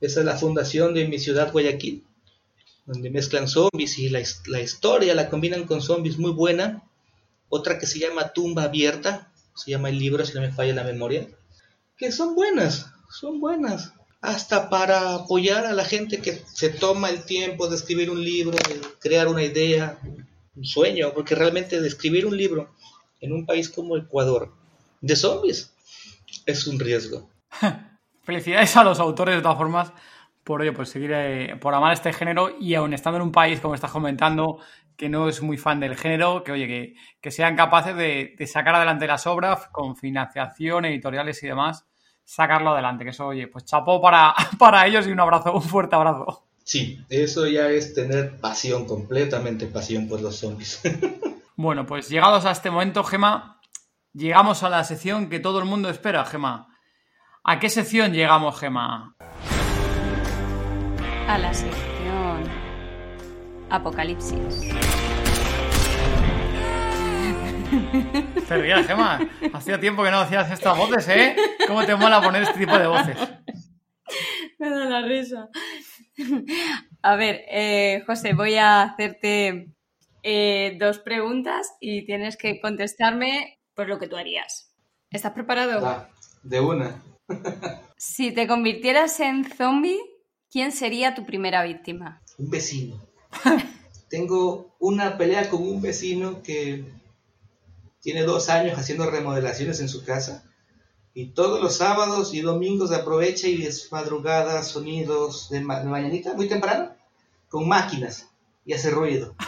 Esa 0.00 0.20
es 0.20 0.27
la 0.27 0.37
fundación 0.37 0.92
de 0.94 1.07
mi 1.07 1.18
ciudad 1.18 1.53
Guayaquil, 1.53 2.05
donde 2.87 3.11
mezclan 3.11 3.49
zombies 3.49 3.99
y 3.99 4.09
la, 4.09 4.23
la 4.47 4.61
historia 4.61 5.14
la 5.14 5.31
combinan 5.31 5.64
con 5.64 5.83
zombies 5.83 6.18
muy 6.18 6.33
buena. 6.33 6.83
Otra 7.49 7.79
que 7.79 7.87
se 7.87 7.99
llama 7.99 8.33
Tumba 8.33 8.64
Abierta, 8.64 9.33
se 9.55 9.70
llama 9.70 9.88
el 9.88 9.99
libro, 9.99 10.25
si 10.25 10.35
no 10.35 10.40
me 10.40 10.53
falla 10.53 10.75
la 10.75 10.85
memoria, 10.85 11.29
que 11.97 12.11
son 12.11 12.35
buenas, 12.35 12.87
son 13.09 13.40
buenas 13.40 13.92
hasta 14.25 14.70
para 14.70 15.14
apoyar 15.14 15.66
a 15.66 15.75
la 15.75 15.85
gente 15.85 16.23
que 16.23 16.42
se 16.51 16.70
toma 16.70 17.11
el 17.11 17.25
tiempo 17.25 17.68
de 17.68 17.77
escribir 17.77 18.11
un 18.11 18.25
libro, 18.25 18.57
de 18.57 18.81
crear 18.99 19.29
una 19.29 19.42
idea, 19.42 19.99
un 20.57 20.64
sueño, 20.64 21.12
porque 21.14 21.35
realmente 21.35 21.79
de 21.79 21.87
escribir 21.87 22.25
un 22.25 22.35
libro 22.35 22.75
en 23.20 23.35
un 23.35 23.44
país 23.44 23.68
como 23.68 23.99
Ecuador 23.99 24.51
de 25.03 25.14
zombies 25.14 25.75
es 26.47 26.66
un 26.66 26.81
riesgo. 26.81 27.29
Felicidades 28.23 28.75
a 28.79 28.85
los 28.85 28.99
autores 28.99 29.37
de 29.37 29.42
todas 29.42 29.59
formas 29.59 29.92
por 30.44 30.62
ello, 30.62 30.74
por 30.74 30.87
seguir, 30.87 31.11
eh, 31.12 31.57
por 31.61 31.74
amar 31.74 31.92
este 31.92 32.12
género 32.12 32.57
y 32.61 32.74
aún 32.74 32.94
estando 32.94 33.16
en 33.16 33.22
un 33.22 33.33
país, 33.33 33.61
como 33.61 33.74
estás 33.74 33.90
comentando, 33.90 34.59
que 34.96 35.09
no 35.09 35.28
es 35.28 35.42
muy 35.42 35.57
fan 35.57 35.80
del 35.80 35.96
género, 35.96 36.44
que 36.44 36.52
oye, 36.52 36.94
que, 37.20 37.30
sean 37.30 37.57
capaces 37.57 37.96
de, 37.96 38.35
de 38.38 38.46
sacar 38.46 38.74
adelante 38.74 39.07
las 39.07 39.26
obras 39.26 39.68
con 39.72 39.96
financiación, 39.96 40.85
editoriales 40.85 41.42
y 41.42 41.48
demás 41.48 41.87
sacarlo 42.24 42.70
adelante. 42.70 43.04
Que 43.04 43.11
eso, 43.11 43.26
oye, 43.26 43.46
pues 43.48 43.64
chapó 43.64 44.00
para, 44.00 44.35
para 44.59 44.87
ellos 44.87 45.07
y 45.07 45.12
un 45.12 45.20
abrazo, 45.20 45.52
un 45.52 45.62
fuerte 45.62 45.94
abrazo. 45.94 46.46
Sí, 46.64 47.04
eso 47.11 47.46
ya 47.46 47.68
es 47.68 47.94
tener 47.94 48.38
pasión, 48.38 48.87
completamente 48.87 49.66
pasión 49.66 50.09
por 50.09 50.20
los 50.20 50.37
zombies. 50.37 50.80
Bueno, 51.57 51.87
pues 51.87 52.09
llegados 52.09 52.46
a 52.46 52.50
este 52.50 52.68
momento, 52.68 53.04
Gema, 53.04 53.61
llegamos 54.12 54.64
a 54.64 54.68
la 54.68 54.83
sección 54.83 55.30
que 55.30 55.38
todo 55.38 55.61
el 55.61 55.64
mundo 55.64 55.88
espera, 55.88 56.24
Gema. 56.24 56.66
¿A 57.44 57.61
qué 57.61 57.70
sección 57.70 58.12
llegamos, 58.12 58.59
Gema? 58.59 59.14
A 61.26 61.38
la 61.38 61.54
sección 61.54 62.44
Apocalipsis. 63.70 64.68
Pero 68.48 68.64
ya, 68.64 68.84
Gema, 68.84 69.20
hacía 69.52 69.80
tiempo 69.80 70.04
que 70.04 70.10
no 70.10 70.18
hacías 70.18 70.50
estas 70.50 70.76
voces, 70.76 71.08
¿eh? 71.08 71.34
¿Cómo 71.66 71.84
te 71.84 71.96
mola 71.96 72.20
poner 72.20 72.42
este 72.42 72.58
tipo 72.58 72.78
de 72.78 72.87
voces? 72.87 73.16
Me 74.58 74.68
da 74.68 74.84
la 74.84 75.02
risa. 75.02 75.48
A 77.02 77.16
ver, 77.16 77.42
eh, 77.48 78.02
José, 78.06 78.34
voy 78.34 78.56
a 78.56 78.82
hacerte 78.82 79.70
eh, 80.22 80.76
dos 80.78 80.98
preguntas 80.98 81.74
y 81.80 82.04
tienes 82.04 82.37
que 82.37 82.60
contestarme 82.60 83.58
por 83.74 83.88
lo 83.88 83.98
que 83.98 84.08
tú 84.08 84.16
harías. 84.16 84.74
¿Estás 85.10 85.32
preparado? 85.32 86.06
De 86.42 86.60
una. 86.60 87.02
Si 87.96 88.32
te 88.32 88.46
convirtieras 88.46 89.18
en 89.20 89.44
zombie, 89.44 89.98
¿quién 90.55 90.71
sería 90.71 91.17
tu 91.17 91.27
primera 91.27 91.64
víctima? 91.64 92.23
Un 92.38 92.49
vecino. 92.49 93.01
Tengo 94.09 94.73
una 94.79 95.19
pelea 95.19 95.51
con 95.51 95.61
un 95.62 95.83
vecino 95.83 96.45
que 96.45 96.85
tiene 98.01 98.23
dos 98.23 98.49
años 98.49 98.79
haciendo 98.79 99.11
remodelaciones 99.11 99.81
en 99.81 99.88
su 99.88 100.05
casa. 100.05 100.45
Y 101.12 101.31
todos 101.31 101.61
los 101.61 101.77
sábados 101.77 102.35
y 102.35 102.40
domingos 102.40 102.93
aprovecha 102.93 103.49
y 103.49 103.64
es 103.67 103.90
madrugada, 103.90 104.62
sonidos 104.62 105.49
de, 105.51 105.61
ma- 105.61 105.81
de 105.81 105.87
mañanita, 105.87 106.35
muy 106.35 106.49
temprano, 106.49 106.90
con 107.49 107.67
máquinas 107.67 108.29
y 108.64 108.75
hace 108.75 108.90
ruido. 108.90 109.35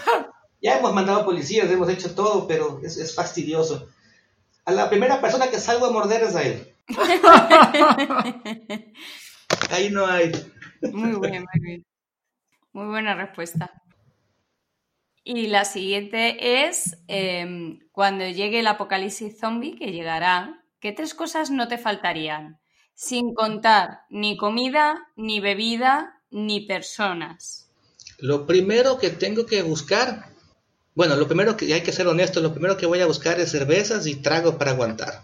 Ya 0.62 0.78
hemos 0.78 0.94
mandado 0.94 1.24
policías, 1.26 1.70
hemos 1.70 1.88
hecho 1.90 2.14
todo, 2.14 2.48
pero 2.48 2.80
es, 2.82 2.96
es 2.96 3.14
fastidioso. 3.14 3.88
A 4.64 4.72
la 4.72 4.88
primera 4.88 5.20
persona 5.20 5.48
que 5.50 5.60
salgo 5.60 5.84
a 5.86 5.90
morder 5.92 6.22
es 6.24 6.34
a 6.34 6.42
él. 6.42 6.72
Ahí 9.70 9.90
no 9.90 10.06
hay. 10.06 10.32
Muy 10.92 11.20
bien, 11.20 11.44
muy 11.52 11.60
bien. 11.60 11.86
Muy 12.72 12.86
buena 12.86 13.14
respuesta. 13.14 13.70
Y 15.24 15.48
la 15.48 15.64
siguiente 15.64 16.66
es, 16.66 16.98
em, 17.08 17.80
cuando 17.90 18.24
llegue 18.28 18.60
el 18.60 18.66
apocalipsis 18.68 19.40
zombie, 19.40 19.76
que 19.76 19.90
llegará, 19.90 20.62
¿qué 20.78 20.92
tres 20.92 21.14
cosas 21.14 21.50
no 21.50 21.66
te 21.66 21.78
faltarían? 21.78 22.60
Sin 22.94 23.34
contar 23.34 24.02
ni 24.08 24.36
comida, 24.36 25.08
ni 25.16 25.40
bebida, 25.40 26.22
ni 26.30 26.60
personas. 26.66 27.68
Lo 28.18 28.46
primero 28.46 28.98
que 28.98 29.10
tengo 29.10 29.46
que 29.46 29.62
buscar, 29.62 30.26
bueno, 30.94 31.16
lo 31.16 31.26
primero 31.26 31.56
que 31.56 31.74
hay 31.74 31.82
que 31.82 31.92
ser 31.92 32.06
honesto, 32.06 32.40
lo 32.40 32.52
primero 32.52 32.76
que 32.76 32.86
voy 32.86 33.00
a 33.00 33.06
buscar 33.06 33.40
es 33.40 33.50
cervezas 33.50 34.06
y 34.06 34.16
trago 34.16 34.56
para 34.58 34.70
aguantar. 34.70 35.22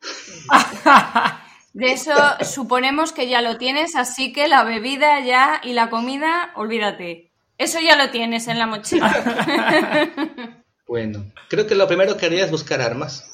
De 1.78 1.92
eso 1.92 2.12
suponemos 2.42 3.12
que 3.12 3.28
ya 3.28 3.40
lo 3.40 3.56
tienes, 3.56 3.94
así 3.94 4.32
que 4.32 4.48
la 4.48 4.64
bebida 4.64 5.20
ya 5.20 5.60
y 5.62 5.74
la 5.74 5.90
comida, 5.90 6.50
olvídate. 6.56 7.30
Eso 7.56 7.78
ya 7.78 7.94
lo 7.96 8.10
tienes 8.10 8.48
en 8.48 8.58
la 8.58 8.66
mochila. 8.66 10.64
Bueno, 10.88 11.30
creo 11.50 11.66
que 11.66 11.74
lo 11.74 11.86
primero 11.86 12.16
que 12.16 12.24
haría 12.24 12.46
es 12.46 12.50
buscar 12.50 12.80
armas. 12.80 13.26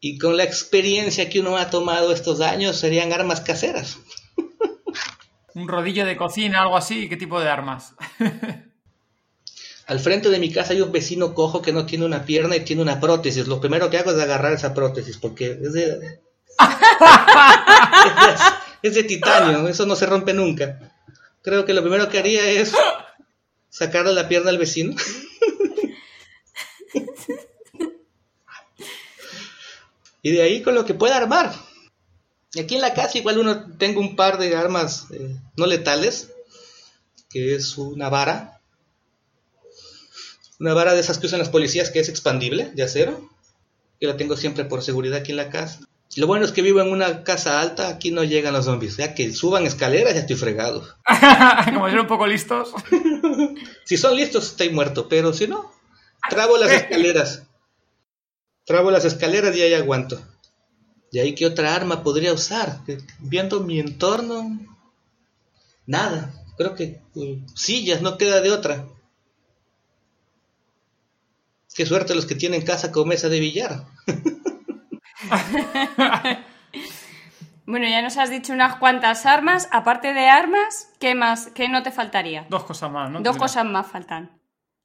Y 0.00 0.16
con 0.16 0.38
la 0.38 0.44
experiencia 0.44 1.28
que 1.28 1.40
uno 1.40 1.58
ha 1.58 1.68
tomado 1.68 2.10
estos 2.10 2.40
años, 2.40 2.78
serían 2.78 3.12
armas 3.12 3.42
caseras. 3.42 3.98
¿Un 5.54 5.68
rodillo 5.68 6.06
de 6.06 6.16
cocina, 6.16 6.62
algo 6.62 6.78
así? 6.78 7.06
¿Qué 7.10 7.18
tipo 7.18 7.38
de 7.38 7.50
armas? 7.50 7.94
Al 9.86 10.00
frente 10.00 10.30
de 10.30 10.38
mi 10.38 10.50
casa 10.50 10.72
hay 10.72 10.80
un 10.80 10.90
vecino 10.90 11.34
cojo 11.34 11.60
que 11.60 11.74
no 11.74 11.84
tiene 11.84 12.06
una 12.06 12.24
pierna 12.24 12.56
y 12.56 12.64
tiene 12.64 12.80
una 12.80 12.98
prótesis. 12.98 13.46
Lo 13.46 13.60
primero 13.60 13.90
que 13.90 13.98
hago 13.98 14.10
es 14.10 14.18
agarrar 14.18 14.54
esa 14.54 14.72
prótesis 14.72 15.18
porque 15.18 15.50
es 15.50 15.74
de, 15.74 16.20
es 18.82 18.94
de 18.94 19.04
titanio, 19.04 19.68
eso 19.68 19.86
no 19.86 19.96
se 19.96 20.04
rompe 20.06 20.34
nunca. 20.34 20.92
Creo 21.42 21.64
que 21.64 21.74
lo 21.74 21.82
primero 21.82 22.08
que 22.08 22.18
haría 22.18 22.48
es 22.48 22.72
sacarle 23.70 24.12
la 24.12 24.28
pierna 24.28 24.50
al 24.50 24.58
vecino. 24.58 24.94
y 30.22 30.32
de 30.32 30.42
ahí 30.42 30.62
con 30.62 30.74
lo 30.74 30.84
que 30.84 30.94
pueda 30.94 31.16
armar. 31.16 31.54
Aquí 32.58 32.76
en 32.76 32.80
la 32.80 32.94
casa 32.94 33.18
igual 33.18 33.38
uno 33.38 33.76
tengo 33.76 34.00
un 34.00 34.16
par 34.16 34.38
de 34.38 34.56
armas 34.56 35.06
eh, 35.12 35.36
no 35.56 35.66
letales, 35.66 36.30
que 37.28 37.54
es 37.54 37.76
una 37.76 38.08
vara, 38.08 38.62
una 40.58 40.72
vara 40.74 40.94
de 40.94 41.00
esas 41.00 41.18
que 41.18 41.26
usan 41.26 41.38
las 41.38 41.50
policías 41.50 41.90
que 41.90 42.00
es 42.00 42.08
expandible, 42.08 42.70
de 42.74 42.82
acero, 42.82 43.30
que 44.00 44.06
la 44.06 44.16
tengo 44.16 44.36
siempre 44.36 44.64
por 44.64 44.82
seguridad 44.82 45.18
aquí 45.18 45.32
en 45.32 45.36
la 45.36 45.50
casa. 45.50 45.80
Lo 46.16 46.26
bueno 46.26 46.44
es 46.44 46.52
que 46.52 46.62
vivo 46.62 46.80
en 46.80 46.90
una 46.90 47.22
casa 47.22 47.60
alta, 47.60 47.88
aquí 47.88 48.10
no 48.10 48.24
llegan 48.24 48.54
los 48.54 48.64
zombies, 48.64 48.96
ya 48.96 49.14
que 49.14 49.32
suban 49.32 49.66
escaleras 49.66 50.14
ya 50.14 50.20
estoy 50.20 50.36
fregado. 50.36 50.86
Como 51.72 51.88
ser 51.88 52.00
un 52.00 52.06
poco 52.06 52.26
listos. 52.26 52.72
Si 53.84 53.96
son 53.96 54.16
listos 54.16 54.48
estoy 54.48 54.68
muerto, 54.68 55.08
pero 55.08 55.32
si 55.32 55.46
no, 55.46 55.72
trabo 56.28 56.58
las 56.58 56.70
escaleras. 56.70 57.44
Trabo 58.66 58.90
las 58.90 59.06
escaleras 59.06 59.56
y 59.56 59.62
ahí 59.62 59.72
aguanto. 59.72 60.20
¿Y 61.10 61.20
ahí 61.20 61.34
qué 61.34 61.46
otra 61.46 61.74
arma 61.74 62.02
podría 62.02 62.34
usar? 62.34 62.80
Viendo 63.18 63.60
mi 63.60 63.80
entorno, 63.80 64.58
nada. 65.86 66.34
Creo 66.58 66.74
que 66.74 67.00
eh, 67.16 67.42
sillas, 67.54 68.02
no 68.02 68.18
queda 68.18 68.42
de 68.42 68.52
otra. 68.52 68.86
Qué 71.74 71.86
suerte 71.86 72.14
los 72.14 72.26
que 72.26 72.34
tienen 72.34 72.62
casa 72.62 72.92
con 72.92 73.08
mesa 73.08 73.30
de 73.30 73.40
billar. 73.40 73.86
Bueno, 77.66 77.86
ya 77.86 78.00
nos 78.00 78.16
has 78.16 78.30
dicho 78.30 78.54
unas 78.54 78.76
cuantas 78.76 79.26
armas. 79.26 79.68
Aparte 79.70 80.14
de 80.14 80.26
armas, 80.26 80.88
¿qué 80.98 81.14
más? 81.14 81.48
¿Qué 81.54 81.68
no 81.68 81.82
te 81.82 81.90
faltaría? 81.92 82.46
Dos 82.48 82.64
cosas 82.64 82.90
más, 82.90 83.10
¿no? 83.10 83.18
Dos 83.20 83.34
Mira. 83.34 83.44
cosas 83.44 83.64
más 83.66 83.86
faltan. 83.86 84.30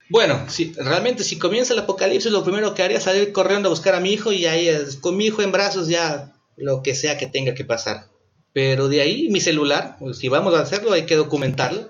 Bueno, 0.10 0.50
si, 0.50 0.74
realmente 0.74 1.24
si 1.24 1.40
comienza 1.40 1.72
el 1.72 1.80
apocalipsis, 1.80 2.30
lo 2.30 2.44
primero 2.44 2.74
que 2.74 2.84
haría 2.84 2.98
es 2.98 3.06
salir 3.06 3.32
corriendo 3.32 3.70
a 3.70 3.72
buscar 3.72 3.96
a 3.96 4.02
mi 4.02 4.12
hijo 4.12 4.34
y 4.34 4.46
ahí 4.48 4.68
es- 4.68 4.98
con 4.98 5.16
mi 5.16 5.28
hijo 5.28 5.42
en 5.42 5.54
brazos 5.54 5.88
ya 5.88 6.34
lo 6.58 6.84
que 6.84 6.94
sea 6.94 7.18
que 7.18 7.26
tenga 7.28 7.54
que 7.54 7.64
pasar. 7.64 8.08
Pero 8.52 8.90
de 8.90 9.00
ahí 9.00 9.30
mi 9.30 9.40
celular, 9.40 9.96
pues, 9.98 10.18
si 10.18 10.28
vamos 10.28 10.54
a 10.54 10.60
hacerlo 10.60 10.92
hay 10.92 11.06
que 11.06 11.16
documentarlo. 11.16 11.90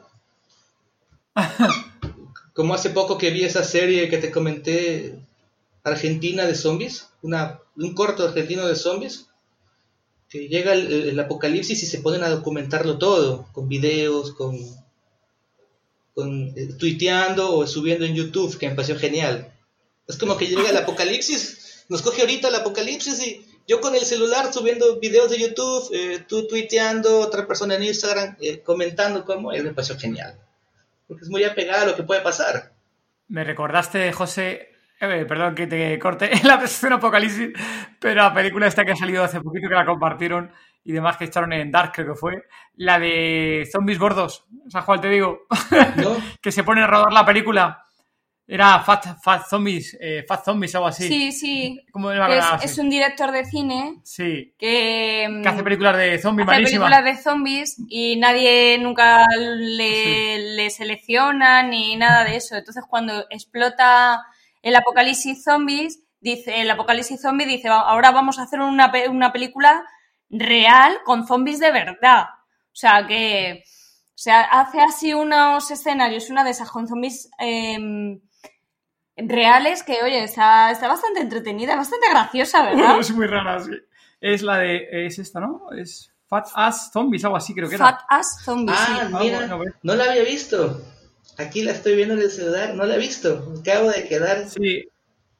Como 2.54 2.76
hace 2.76 2.92
poco 2.92 3.18
que 3.18 3.32
vi 3.32 3.44
esa 3.46 3.64
serie 3.64 4.10
que 4.10 4.20
te 4.20 4.30
comenté, 4.30 5.16
Argentina 5.84 6.46
de 6.46 6.56
zombies, 6.56 7.10
un 7.22 7.94
corto 7.96 8.26
argentino 8.26 8.66
de 8.66 8.76
zombies, 8.76 9.28
que 10.30 10.48
llega 10.48 10.74
el, 10.74 11.20
apocalipsis 11.20 11.84
y 11.84 11.86
se 11.86 12.00
ponen 12.00 12.24
a 12.24 12.30
documentarlo 12.30 12.98
todo, 12.98 13.48
con 13.52 13.68
videos, 13.68 14.34
con 14.34 14.58
con, 16.14 16.54
eh, 16.56 16.70
tuiteando 16.78 17.56
o 17.56 17.68
subiendo 17.68 18.06
en 18.06 18.16
YouTube, 18.16 18.58
que 18.58 18.70
me 18.70 18.76
pareció 18.76 18.98
genial. 18.98 19.52
Es 20.08 20.18
como 20.18 20.38
que 20.38 20.48
llega 20.48 20.70
el 20.70 20.78
apocalipsis, 20.78 21.86
nos 21.90 22.02
coge 22.02 22.22
ahorita 22.22 22.50
el 22.50 22.56
apocalipsis 22.56 23.26
y 23.26 23.46
yo 23.68 23.80
con 23.80 23.96
el 23.96 24.02
celular 24.02 24.52
subiendo 24.54 25.00
videos 25.00 25.32
de 25.32 25.40
YouTube, 25.40 25.90
eh, 25.94 26.26
tú 26.28 26.48
tuiteando, 26.48 27.20
otra 27.20 27.48
persona 27.48 27.76
en 27.76 27.84
Instagram 27.84 28.36
eh, 28.42 28.60
comentando 28.60 29.26
cómo 29.26 29.52
es, 29.52 29.64
me 29.64 29.74
pareció 29.74 29.98
genial. 29.98 30.38
Porque 31.08 31.24
es 31.24 31.30
muy 31.30 31.44
apegado 31.44 31.84
a 31.84 31.86
lo 31.88 31.96
que 31.96 32.04
puede 32.04 32.22
pasar. 32.22 32.74
Me 33.28 33.44
recordaste, 33.44 34.12
José, 34.12 34.73
eh, 35.12 35.26
perdón 35.26 35.56
que 35.56 35.68
te 35.68 35.98
corte 36.00 36.30
la 36.44 36.58
presentación 36.58 36.94
Apocalipsis, 36.94 37.50
pero 38.00 38.22
la 38.22 38.34
película 38.34 38.68
esta 38.68 38.86
que 38.86 38.92
ha 38.92 38.96
salido 38.96 39.24
hace 39.24 39.42
poquito, 39.42 39.68
que 39.68 39.76
la 39.76 39.86
compartieron 39.86 40.52
y 40.86 40.92
demás 40.92 41.18
que 41.18 41.26
echaron 41.26 41.54
en 41.54 41.72
Dark, 41.72 41.92
creo 41.94 42.14
que 42.14 42.20
fue, 42.20 42.44
la 42.76 43.00
de 43.00 43.68
zombies 43.72 44.00
gordos, 44.00 44.46
¿sabes 44.70 44.86
cuál 44.86 45.02
te 45.02 45.10
digo? 45.10 45.48
¿no? 45.96 46.16
que 46.42 46.52
se 46.52 46.64
ponen 46.64 46.84
a 46.84 46.88
rodar 46.88 47.14
la 47.14 47.26
película. 47.26 47.80
Era 48.46 48.82
Fat, 48.82 49.22
Fat 49.24 49.48
Zombies, 49.48 49.98
eh, 50.02 50.26
Fat 50.28 50.44
Zombies, 50.44 50.76
algo 50.76 50.88
así. 50.88 51.08
Sí, 51.08 51.32
sí. 51.32 51.86
¿Cómo 51.94 52.12
era 52.12 52.28
Que 52.28 52.66
es, 52.66 52.78
un 52.78 52.90
director 52.90 53.32
de 53.32 53.46
cine 53.46 54.02
Sí, 54.04 54.54
que, 54.60 55.28
mm, 55.30 55.44
que 55.44 55.50
hace 55.50 55.64
películas 55.64 55.96
de 55.96 56.20
zombies 56.20 56.50
hace 56.50 56.56
malísimas. 56.58 56.90
películas 56.90 57.16
de 57.18 57.24
zombies 57.24 57.82
y 57.88 58.18
nadie 58.18 58.78
nunca 58.80 59.26
le, 59.38 60.56
le 60.56 60.70
selecciona 60.72 61.64
ni 61.64 61.96
nada 61.96 62.26
de 62.26 62.36
eso. 62.36 62.58
Entonces, 62.58 62.84
cuando 62.86 63.26
explota 63.30 64.26
el 64.64 64.76
apocalipsis 64.76 65.44
zombies, 65.44 66.00
dice, 66.20 66.60
el 66.62 66.72
apocalipsis 66.72 67.22
zombie 67.22 67.46
dice, 67.46 67.70
"Va- 67.70 67.82
ahora 67.82 68.10
vamos 68.12 68.40
a 68.40 68.44
hacer 68.44 68.60
una, 68.62 68.92
pe- 68.92 69.10
una 69.10 69.32
película 69.32 69.86
real 70.32 70.98
con 71.06 71.28
zombies 71.28 71.60
de 71.60 71.72
verdad. 71.72 72.24
O 72.72 72.76
sea, 72.76 73.06
que 73.06 73.64
o 74.16 74.18
sea, 74.24 74.42
hace 74.42 74.80
así 74.82 75.14
unos 75.14 75.70
escenarios, 75.70 76.30
una 76.30 76.44
de 76.44 76.52
esas 76.52 76.70
con 76.72 76.88
zombies 76.88 77.30
em, 77.40 78.20
reales 79.18 79.84
que, 79.84 80.02
oye, 80.04 80.24
está, 80.24 80.72
está 80.72 80.88
bastante 80.88 81.20
entretenida, 81.22 81.76
bastante 81.76 82.10
graciosa, 82.10 82.64
¿verdad? 82.64 83.00
es 83.00 83.12
muy 83.12 83.28
rara, 83.28 83.60
sí. 83.60 83.72
Es 84.22 84.42
la 84.42 84.58
de. 84.60 84.88
Es 85.08 85.20
esta, 85.20 85.40
¿no? 85.42 85.72
Es 85.78 86.14
Fat 86.28 86.48
Ass 86.56 86.92
Zombies, 86.94 87.26
algo 87.26 87.36
así 87.36 87.54
creo 87.54 87.68
que 87.68 87.76
era. 87.76 87.86
Fat 87.86 88.02
Ass 88.10 88.42
Zombies, 88.46 88.80
sí. 88.80 88.86
Ah, 88.96 89.10
Ah, 89.14 89.20
mira, 89.20 89.38
bueno, 89.40 89.58
bueno. 89.58 89.74
no 89.84 89.96
la 89.96 90.06
había 90.06 90.24
visto. 90.24 90.82
Aquí 91.38 91.64
la 91.64 91.72
estoy 91.72 91.96
viendo 91.96 92.14
en 92.14 92.22
el 92.22 92.30
celular, 92.30 92.76
no 92.76 92.86
la 92.86 92.96
he 92.96 93.00
visto. 93.00 93.54
Acabo 93.60 93.90
de 93.92 94.08
quedar. 94.08 94.48
Sí. 94.50 94.88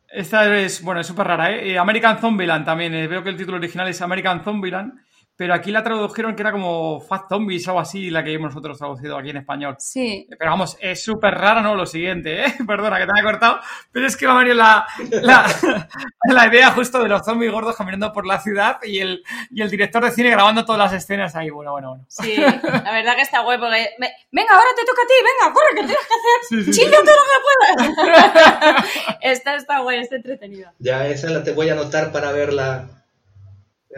Esta 0.10 0.56
es, 0.60 0.82
bueno, 0.84 1.02
es 1.02 1.08
súper 1.08 1.26
rara, 1.28 1.52
¿eh? 1.52 1.78
American 1.78 2.20
Zombieland 2.20 2.66
también. 2.66 2.94
eh, 2.94 3.08
Veo 3.08 3.24
que 3.24 3.30
el 3.30 3.38
título 3.38 3.58
original 3.58 3.88
es 3.88 4.02
American 4.02 4.44
Zombieland. 4.44 4.94
Pero 5.36 5.56
aquí 5.56 5.72
la 5.72 5.84
tradujeron 5.84 6.36
que 6.36 6.44
era 6.44 6.52
como 6.52 7.02
Fast 7.02 7.28
Zombies 7.28 7.68
o 7.68 7.72
algo 7.72 7.80
así, 7.82 8.12
la 8.12 8.24
que 8.24 8.34
hemos 8.34 8.50
nosotros 8.52 8.78
traducido 8.78 9.18
aquí 9.18 9.32
en 9.32 9.38
español. 9.38 9.76
Sí. 9.80 10.28
Pero 10.38 10.52
vamos, 10.52 10.78
es 10.80 11.04
súper 11.04 11.34
rara, 11.34 11.62
¿no? 11.62 11.74
Lo 11.74 11.88
siguiente, 11.88 12.46
¿eh? 12.46 12.54
Perdona 12.68 13.00
que 13.00 13.06
te 13.06 13.12
haya 13.16 13.24
cortado. 13.24 13.60
Pero 13.92 14.06
es 14.06 14.16
que 14.16 14.28
va 14.28 14.34
a 14.36 14.40
venir 14.40 14.56
la, 14.56 14.86
la, 15.24 15.46
la 16.30 16.48
idea 16.48 16.70
justo 16.72 17.02
de 17.02 17.10
los 17.10 17.26
zombies 17.26 17.52
gordos 17.52 17.76
caminando 17.76 18.14
por 18.14 18.28
la 18.28 18.40
ciudad 18.40 18.78
y 18.84 19.00
el, 19.00 19.24
y 19.50 19.62
el 19.64 19.72
director 19.72 20.04
de 20.06 20.12
cine 20.12 20.30
grabando 20.30 20.66
todas 20.66 20.80
las 20.80 20.94
escenas 20.94 21.36
ahí. 21.36 21.50
Bueno, 21.50 21.72
bueno, 21.72 21.90
bueno. 21.90 22.06
Sí, 22.10 22.36
la 22.38 22.92
verdad 22.92 23.16
que 23.16 23.22
está 23.24 23.40
guay 23.42 23.58
porque... 23.58 23.90
me- 23.98 24.14
Venga, 24.32 24.52
ahora 24.52 24.70
te 24.76 24.86
toca 24.86 25.02
a 25.02 25.08
ti, 25.08 25.14
venga, 25.24 25.54
corre, 25.54 25.70
que 25.76 25.84
tienes 25.84 26.08
que 26.08 26.14
hacer... 26.14 26.40
Sí, 26.50 26.64
sí, 26.64 26.74
sí. 26.74 26.80
¡Chilla 26.82 26.98
todo 27.04 27.16
lo 27.16 27.88
que 27.88 27.94
puedas! 28.14 29.18
esta 29.22 29.56
está 29.56 29.80
guay, 29.80 30.00
está 30.00 30.16
entretenida. 30.16 30.74
Ya, 30.80 31.08
esa 31.08 31.30
la 31.30 31.44
te 31.44 31.54
voy 31.54 31.70
a 31.70 31.74
anotar 31.74 32.12
para 32.12 32.32
verla. 32.32 32.88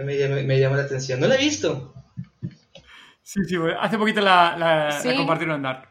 Me, 0.04 0.18
llamó- 0.18 0.44
me 0.44 0.60
llamó 0.60 0.76
la 0.76 0.84
atención. 0.84 1.20
No 1.20 1.28
la 1.28 1.36
he 1.36 1.40
visto. 1.40 1.94
Sí, 3.22 3.40
sí, 3.48 3.56
hace 3.80 3.98
poquito 3.98 4.22
la, 4.22 4.56
la, 4.58 4.92
Sí. 4.92 5.08
la 5.10 5.16
compartieron 5.16 5.56
en 5.58 5.62
Dark. 5.64 5.90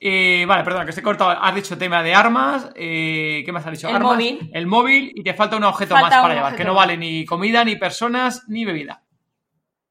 Eh, 0.00 0.44
vale, 0.46 0.62
perdona, 0.62 0.84
que 0.84 0.90
estoy 0.90 1.02
cortado. 1.02 1.30
Has 1.30 1.54
dicho 1.54 1.76
tema 1.78 2.02
de 2.02 2.14
armas. 2.14 2.68
eh, 2.74 3.42
¿Qué 3.44 3.52
más 3.52 3.64
has 3.66 3.72
dicho? 3.72 3.88
El 3.88 3.96
armas, 3.96 4.12
móvil. 4.12 4.50
El 4.52 4.66
móvil 4.66 5.12
y 5.14 5.22
te 5.22 5.34
falta 5.34 5.56
un 5.56 5.64
objeto 5.64 5.94
Falta 5.94 6.10
más 6.16 6.22
para 6.22 6.34
llevar, 6.34 6.52
objeto 6.52 6.62
que 6.62 6.68
no 6.68 6.74
vale 6.74 6.96
ni 6.96 7.24
comida, 7.24 7.64
ni 7.64 7.76
personas, 7.76 8.44
ni 8.48 8.64
bebida. 8.64 9.02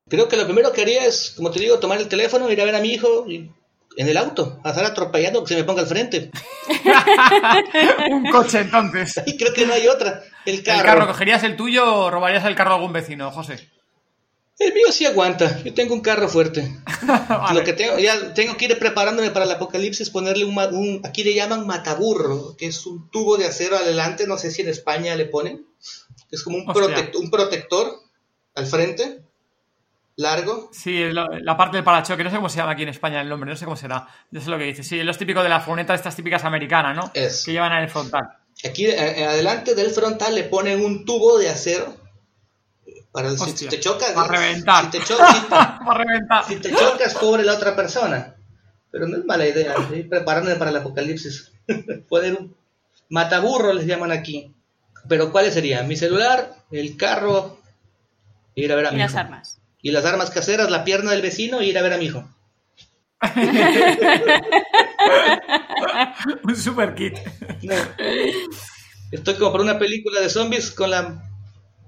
Creo 0.08 0.28
que 0.28 0.38
lo 0.38 0.46
primero 0.46 0.72
que 0.72 0.84
haría 0.84 1.06
es, 1.06 1.34
como 1.36 1.50
te 1.50 1.60
digo, 1.60 1.80
tomar 1.80 1.98
el 2.00 2.08
teléfono, 2.08 2.50
ir 2.52 2.62
a 2.62 2.66
ver 2.66 2.76
a 2.76 2.80
mi 2.82 2.90
hijo 2.94 3.26
y- 3.28 3.52
en 3.98 4.08
el 4.10 4.18
auto, 4.18 4.60
a 4.64 4.70
estar 4.70 4.86
atropellando 4.86 5.44
que 5.44 5.50
se 5.54 5.56
me 5.56 5.64
ponga 5.64 5.82
al 5.82 5.88
frente. 5.88 6.32
un 8.12 8.30
coche, 8.32 8.60
entonces. 8.62 9.22
Y 9.26 9.38
creo 9.38 9.54
que 9.54 9.66
no 9.66 9.74
hay 9.74 9.88
otra. 9.88 10.24
El 10.46 10.64
carro. 10.64 10.80
¿El 10.80 10.86
carro 10.86 11.08
cogerías 11.08 11.44
el 11.44 11.56
tuyo 11.56 11.86
o 11.94 12.12
robarías 12.12 12.46
el 12.46 12.56
carro 12.56 12.72
de 12.72 12.76
algún 12.78 12.94
vecino, 12.94 13.32
José? 13.32 13.70
El 14.58 14.74
mío 14.74 14.90
sí 14.92 15.06
aguanta. 15.06 15.62
Yo 15.64 15.74
tengo 15.74 15.94
un 15.94 16.00
carro 16.02 16.30
fuerte. 16.30 16.80
Vale. 17.28 17.60
Lo 17.60 17.66
que 17.66 17.74
tengo, 17.74 17.98
ya 18.00 18.34
tengo 18.34 18.56
que 18.56 18.66
ir 18.66 18.80
preparándome 18.80 19.32
para 19.32 19.46
el 19.46 19.52
apocalipsis, 19.52 20.10
ponerle 20.10 20.46
un, 20.46 21.02
aquí 21.04 21.24
le 21.26 21.34
llaman 21.34 21.68
mataburro, 21.68 22.56
que 22.58 22.68
es 22.68 22.86
un 22.86 23.10
tubo 23.12 23.36
de 23.38 23.48
acero 23.48 23.76
adelante, 23.76 24.28
no 24.28 24.38
sé 24.38 24.52
si 24.52 24.62
en 24.62 24.70
España 24.70 25.16
le 25.16 25.26
ponen, 25.26 25.66
es 26.32 26.42
como 26.42 26.58
un, 26.58 26.66
protect- 26.68 27.16
un 27.18 27.30
protector 27.30 28.00
al 28.56 28.66
frente, 28.66 29.25
largo. 30.18 30.70
Sí, 30.72 31.12
la, 31.12 31.58
parte 31.58 31.78
del 31.78 31.84
parachoque, 31.84 32.24
no 32.24 32.30
sé 32.30 32.36
cómo 32.38 32.50
se 32.50 32.58
llama 32.58 32.72
aquí 32.72 32.84
en 32.84 32.90
España 32.90 33.22
el 33.22 33.30
nombre, 33.30 33.50
no 33.50 33.56
sé 33.56 33.66
cómo 33.66 33.78
será. 33.78 34.08
Yo 34.32 34.42
sé 34.42 34.50
lo 34.50 34.58
que 34.58 34.64
dices. 34.66 34.88
Sí, 34.88 35.00
es 35.00 35.06
lo 35.06 35.14
típico 35.14 35.44
de 35.44 35.50
las 35.50 35.64
furgonetas 35.64 35.96
estas 36.00 36.16
típicas 36.16 36.44
americanas, 36.46 36.96
¿no? 36.96 37.12
Es. 37.14 37.44
Que 37.46 37.52
llevan 37.54 37.74
en 37.74 37.84
el 37.84 37.90
frontal. 37.90 38.24
Aquí 38.68 38.86
eh, 38.86 39.20
eh, 39.22 39.26
adelante 39.26 39.76
del 39.76 39.92
frontal 39.92 40.34
le 40.34 40.44
ponen 40.46 40.84
un 40.84 41.04
tubo 41.06 41.38
de 41.38 41.50
acero 41.50 41.96
para 43.12 43.30
el- 43.30 43.38
si, 43.38 43.44
Hostia, 43.44 43.70
si 43.70 43.76
te 43.76 43.80
chocas, 43.82 44.12
para 44.12 44.28
reventar. 44.40 44.86
Si 44.86 44.92
te, 44.92 45.00
cho- 45.00 45.18
si 45.18 45.42
te- 45.42 45.50
Va 45.56 45.80
a 45.90 45.98
reventar. 45.98 46.46
si 46.46 46.56
te 46.58 46.72
chocas, 46.74 47.14
pobre 47.16 47.44
la 47.44 47.54
otra 47.54 47.76
persona. 47.76 48.36
Pero 48.92 49.08
no 49.08 49.18
es 49.18 49.26
mala 49.26 49.46
idea, 49.46 49.76
ir 49.94 50.08
preparándome 50.08 50.56
para 50.56 50.72
el 50.72 50.78
apocalipsis. 50.78 51.52
Poner 52.10 52.34
un 52.36 52.56
mataburro 53.10 53.74
les 53.74 53.86
llaman 53.86 54.12
aquí. 54.12 54.54
Pero 55.10 55.32
¿cuáles 55.32 55.54
serían? 55.54 55.88
Mi 55.88 55.98
celular, 55.98 56.56
el 56.72 56.96
carro, 56.98 57.60
ir 58.56 58.72
a 58.72 58.76
ver 58.76 58.86
a 58.88 58.90
Y 58.90 58.94
mi 58.94 59.00
las 59.00 59.12
hijo. 59.12 59.20
armas. 59.20 59.60
Y 59.86 59.92
las 59.92 60.04
armas 60.04 60.32
caseras, 60.32 60.72
la 60.72 60.84
pierna 60.84 61.12
del 61.12 61.22
vecino 61.22 61.62
y 61.62 61.70
ir 61.70 61.78
a 61.78 61.84
ver 61.84 61.94
a 61.94 62.00
mi 62.00 62.06
hijo. 62.06 62.28
Un 66.44 66.56
super 66.56 66.96
kit. 66.96 67.20
No. 67.62 67.76
Estoy 69.12 69.36
como 69.36 69.52
para 69.52 69.64
una 69.64 69.78
película 69.78 70.22
de 70.22 70.30
zombies 70.30 70.72
con 70.72 70.90
la 70.90 71.22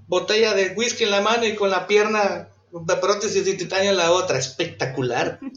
botella 0.06 0.54
de 0.54 0.74
whisky 0.76 1.02
en 1.02 1.10
la 1.10 1.22
mano 1.22 1.44
y 1.44 1.56
con 1.56 1.70
la 1.70 1.88
pierna 1.88 2.50
de 2.70 2.96
prótesis 2.98 3.44
de 3.44 3.54
titanio 3.54 3.90
en 3.90 3.96
la 3.96 4.12
otra. 4.12 4.38
Espectacular. 4.38 5.40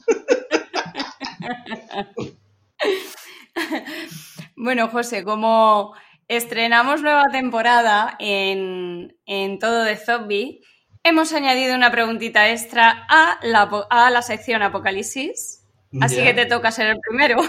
Bueno, 4.55 4.89
José, 4.89 5.23
como 5.23 5.95
estrenamos 6.27 7.01
nueva 7.01 7.29
temporada 7.31 8.15
en, 8.19 9.17
en 9.25 9.57
Todo 9.57 9.83
de 9.83 9.97
Zombie, 9.97 10.61
hemos 11.03 11.33
añadido 11.33 11.75
una 11.75 11.91
preguntita 11.91 12.49
extra 12.49 13.05
a 13.09 13.39
la, 13.43 13.63
a 13.89 14.09
la 14.11 14.21
sección 14.21 14.61
Apocalipsis. 14.61 15.63
Así 15.99 16.15
que 16.23 16.33
te 16.33 16.45
toca 16.45 16.71
ser 16.71 16.87
el 16.87 16.99
primero. 16.99 17.41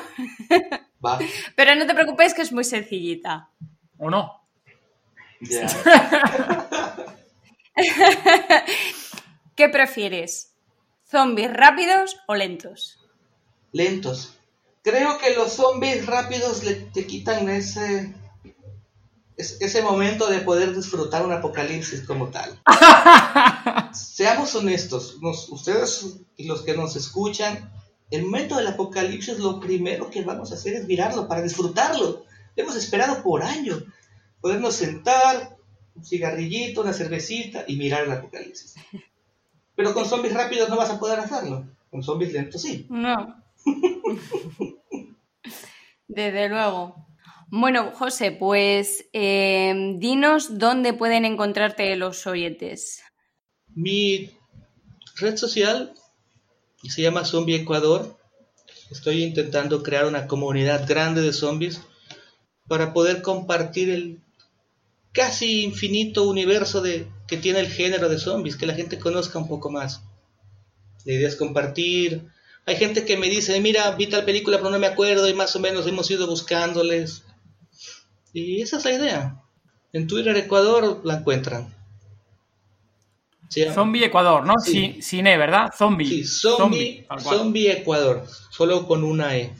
Va. 1.05 1.19
Pero 1.57 1.75
no 1.77 1.87
te 1.87 1.95
preocupes 1.95 2.35
que 2.35 2.43
es 2.43 2.53
muy 2.53 2.65
sencillita. 2.65 3.51
¿O 3.99 4.11
no? 4.11 4.43
Ya. 5.41 5.67
¿Qué 9.55 9.69
prefieres? 9.69 10.55
¿Zombies 11.09 11.53
rápidos 11.53 12.17
o 12.27 12.35
lentos? 12.35 12.99
Lentos. 13.73 14.39
Creo 14.83 15.19
que 15.19 15.35
los 15.35 15.53
zombies 15.53 16.07
rápidos 16.07 16.65
le, 16.65 16.75
te 16.75 17.07
quitan 17.07 17.49
ese, 17.49 18.15
es- 19.37 19.61
ese 19.61 19.83
momento 19.83 20.28
de 20.28 20.41
poder 20.41 20.74
disfrutar 20.74 21.24
un 21.24 21.33
apocalipsis 21.33 22.03
como 22.03 22.28
tal. 22.28 22.61
Seamos 23.95 24.55
honestos, 24.55 25.18
nos- 25.20 25.49
ustedes 25.51 26.18
y 26.37 26.45
los 26.47 26.62
que 26.62 26.76
nos 26.76 26.97
escuchan, 26.97 27.70
el 28.11 28.24
momento 28.24 28.57
del 28.57 28.66
apocalipsis 28.68 29.39
lo 29.39 29.59
primero 29.61 30.11
que 30.11 30.22
vamos 30.22 30.53
a 30.53 30.55
hacer 30.55 30.74
es 30.74 30.87
mirarlo 30.87 31.28
para 31.28 31.43
disfrutarlo. 31.43 32.24
Hemos 32.57 32.76
esperado 32.76 33.22
por 33.22 33.43
años 33.43 33.85
podernos 34.41 34.74
sentar, 34.74 35.57
un 35.95 36.05
cigarrillito, 36.05 36.83
una 36.83 36.93
cervecita 36.93 37.64
y 37.66 37.76
mirar 37.76 38.05
el 38.05 38.12
apocalipsis. 38.12 38.74
Pero 39.74 39.95
con 39.95 40.05
zombies 40.07 40.35
rápidos 40.35 40.68
no 40.68 40.76
vas 40.76 40.91
a 40.91 40.99
poder 40.99 41.20
hacerlo. 41.20 41.66
Con 41.91 42.03
zombies 42.03 42.33
lentos 42.33 42.61
sí. 42.62 42.87
No. 42.91 43.43
Desde 46.09 46.49
luego. 46.49 47.02
Bueno, 47.55 47.93
José, 47.93 48.33
pues 48.33 49.05
eh, 49.13 49.75
dinos 49.99 50.57
dónde 50.59 50.95
pueden 50.95 51.27
encontrarte 51.27 51.95
los 51.97 52.27
oyentes. 52.27 53.03
Mi 53.75 54.31
red 55.17 55.37
social 55.37 55.93
se 56.83 57.03
llama 57.03 57.27
Zombie 57.27 57.57
Ecuador. 57.57 58.17
Estoy 58.91 59.23
intentando 59.23 59.83
crear 59.83 60.07
una 60.07 60.27
comunidad 60.29 60.89
grande 60.89 61.21
de 61.21 61.35
zombies 61.35 61.83
para 62.69 62.95
poder 62.95 63.21
compartir 63.21 63.91
el 63.91 64.23
casi 65.13 65.63
infinito 65.63 66.27
universo 66.27 66.81
de, 66.81 67.07
que 67.29 67.37
tiene 67.37 67.61
el 67.61 67.69
género 67.69 68.09
de 68.09 68.19
zombies, 68.19 68.57
que 68.57 68.65
la 68.65 68.75
gente 68.75 68.99
conozca 68.99 69.39
un 69.39 69.49
poco 69.49 69.71
más. 69.71 70.01
La 71.05 71.13
idea 71.13 71.29
es 71.29 71.37
compartir. 71.37 72.23
Hay 72.65 72.77
gente 72.77 73.05
que 73.05 73.19
me 73.19 73.29
dice, 73.29 73.61
mira, 73.61 73.91
vi 73.91 74.07
tal 74.07 74.25
película 74.25 74.57
pero 74.57 74.71
no 74.71 74.79
me 74.79 74.87
acuerdo 74.87 75.29
y 75.29 75.35
más 75.35 75.55
o 75.55 75.61
menos 75.61 75.87
hemos 75.87 76.11
ido 76.11 76.27
buscándoles. 76.27 77.25
Y 78.33 78.62
esa 78.62 78.78
es 78.78 78.85
la 78.85 78.93
idea. 78.93 79.43
En 79.93 80.07
Twitter 80.07 80.37
Ecuador 80.37 81.01
la 81.05 81.18
encuentran. 81.18 81.74
Zombie 83.74 84.05
Ecuador, 84.05 84.47
¿no? 84.47 84.55
Sí. 84.59 84.72
Sin, 84.72 85.03
sin 85.03 85.26
E, 85.26 85.37
¿verdad? 85.37 85.70
Zombie. 85.76 86.07
Sí, 86.07 86.24
zombie, 86.24 87.07
zombie 87.18 87.70
Ecuador, 87.70 88.24
solo 88.51 88.87
con 88.87 89.05
una 89.05 89.37
E. 89.37 89.53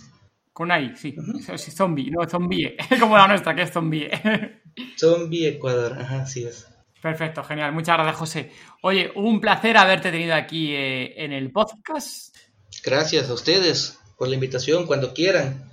Con 0.52 0.70
sí. 0.96 1.14
Eso 1.38 1.58
sí, 1.58 1.70
zombie, 1.70 2.10
no 2.10 2.28
zombie. 2.28 2.76
Como 3.00 3.16
la 3.16 3.28
nuestra, 3.28 3.54
que 3.54 3.62
es 3.62 3.72
zombie. 3.72 4.10
Zombie 4.96 5.48
Ecuador, 5.48 5.98
ajá, 5.98 6.22
así 6.22 6.44
es. 6.44 6.66
Perfecto, 7.00 7.42
genial. 7.42 7.72
Muchas 7.72 7.96
gracias, 7.96 8.16
José. 8.16 8.52
Oye, 8.82 9.10
un 9.16 9.40
placer 9.40 9.76
haberte 9.76 10.10
tenido 10.10 10.34
aquí 10.34 10.72
eh, 10.72 11.14
en 11.22 11.32
el 11.32 11.50
podcast. 11.50 12.36
Gracias 12.84 13.28
a 13.28 13.34
ustedes 13.34 13.98
por 14.16 14.28
la 14.28 14.34
invitación, 14.34 14.86
cuando 14.86 15.12
quieran. 15.12 15.71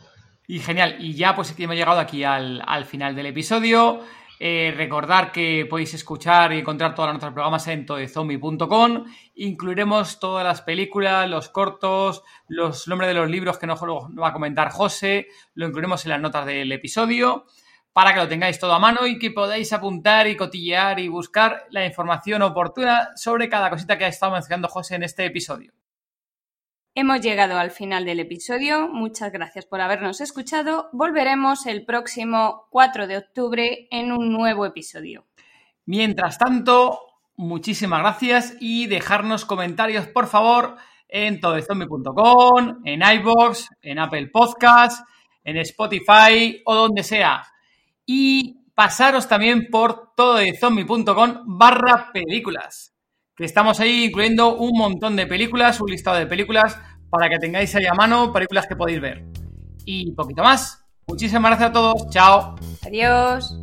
Y 0.50 0.58
genial. 0.58 0.96
Y 0.98 1.14
ya 1.14 1.36
pues 1.36 1.54
hemos 1.60 1.76
llegado 1.76 2.00
aquí 2.00 2.24
al, 2.24 2.64
al 2.66 2.86
final 2.86 3.16
del 3.16 3.28
episodio. 3.28 4.02
Eh, 4.40 4.74
recordar 4.76 5.32
que 5.32 5.68
podéis 5.70 5.94
escuchar 5.94 6.52
y 6.54 6.58
encontrar 6.58 6.96
todos 6.96 7.10
nuestros 7.10 7.34
programas 7.34 7.68
en 7.68 7.86
todezombie.com. 7.86 9.06
Incluiremos 9.36 10.20
todas 10.20 10.44
las 10.44 10.64
películas, 10.64 11.30
los 11.30 11.50
cortos, 11.50 12.24
los 12.48 12.88
nombres 12.88 13.10
de 13.10 13.14
los 13.14 13.30
libros 13.30 13.60
que 13.60 13.68
nos 13.68 13.80
va 13.80 14.30
a 14.30 14.34
comentar 14.34 14.72
José. 14.72 15.28
Lo 15.54 15.68
incluiremos 15.68 16.04
en 16.06 16.10
las 16.14 16.22
notas 16.22 16.48
del 16.48 16.72
episodio 16.72 17.46
para 17.94 18.16
que 18.16 18.20
lo 18.20 18.28
tengáis 18.28 18.58
todo 18.58 18.74
a 18.74 18.80
mano 18.80 19.06
y 19.06 19.20
que 19.20 19.30
podáis 19.30 19.72
apuntar 19.72 20.26
y 20.26 20.36
cotillear 20.36 21.00
y 21.00 21.10
buscar 21.10 21.68
la 21.70 21.86
información 21.86 22.42
oportuna 22.42 23.10
sobre 23.16 23.50
cada 23.50 23.70
cosita 23.70 24.00
que 24.00 24.06
ha 24.06 24.08
estado 24.08 24.32
mencionando 24.32 24.68
José 24.68 24.96
en 24.96 25.04
este 25.04 25.26
episodio. 25.26 25.74
Hemos 26.96 27.22
llegado 27.22 27.58
al 27.58 27.72
final 27.72 28.06
del 28.06 28.20
episodio. 28.20 28.88
Muchas 28.90 29.32
gracias 29.32 29.66
por 29.66 29.82
habernos 29.82 30.22
escuchado. 30.22 30.90
Volveremos 30.92 31.66
el 31.66 31.86
próximo 31.86 32.68
4 32.72 33.08
de 33.08 33.18
octubre 33.18 33.88
en 33.92 34.12
un 34.12 34.32
nuevo 34.32 34.66
episodio. 34.66 35.26
Mientras 35.86 36.38
tanto, 36.38 37.00
muchísimas 37.36 38.02
gracias 38.02 38.56
y 38.60 38.88
dejarnos 38.88 39.46
comentarios, 39.46 40.08
por 40.08 40.28
favor, 40.28 40.76
en 41.08 41.40
todezombie.com, 41.40 42.82
en 42.86 43.02
iBox, 43.02 43.70
en 43.82 44.00
Apple 44.00 44.28
Podcasts 44.28 45.04
en 45.44 45.58
Spotify 45.58 46.62
o 46.66 46.76
donde 46.76 47.04
sea. 47.04 47.44
Y 48.06 48.66
pasaros 48.74 49.28
también 49.28 49.68
por 49.70 50.14
tododezombie.com 50.16 51.44
barra 51.46 52.12
películas, 52.14 52.96
que 53.40 53.46
estamos 53.46 53.80
ahí 53.80 54.08
incluyendo 54.08 54.58
un 54.58 54.78
montón 54.78 55.16
de 55.16 55.26
películas, 55.26 55.80
un 55.80 55.90
listado 55.90 56.18
de 56.18 56.26
películas 56.26 56.78
para 57.10 57.30
que 57.30 57.40
tengáis 57.40 57.74
ahí 57.74 57.86
a 57.86 57.94
mano 57.94 58.34
películas 58.34 58.68
que 58.68 58.76
podéis 58.76 59.00
ver. 59.00 59.24
Y 59.86 60.12
poquito 60.12 60.44
más. 60.44 60.84
Muchísimas 61.08 61.50
gracias 61.50 61.70
a 61.70 61.74
todos. 61.74 62.10
Chao. 62.10 62.56
Adiós. 62.86 63.58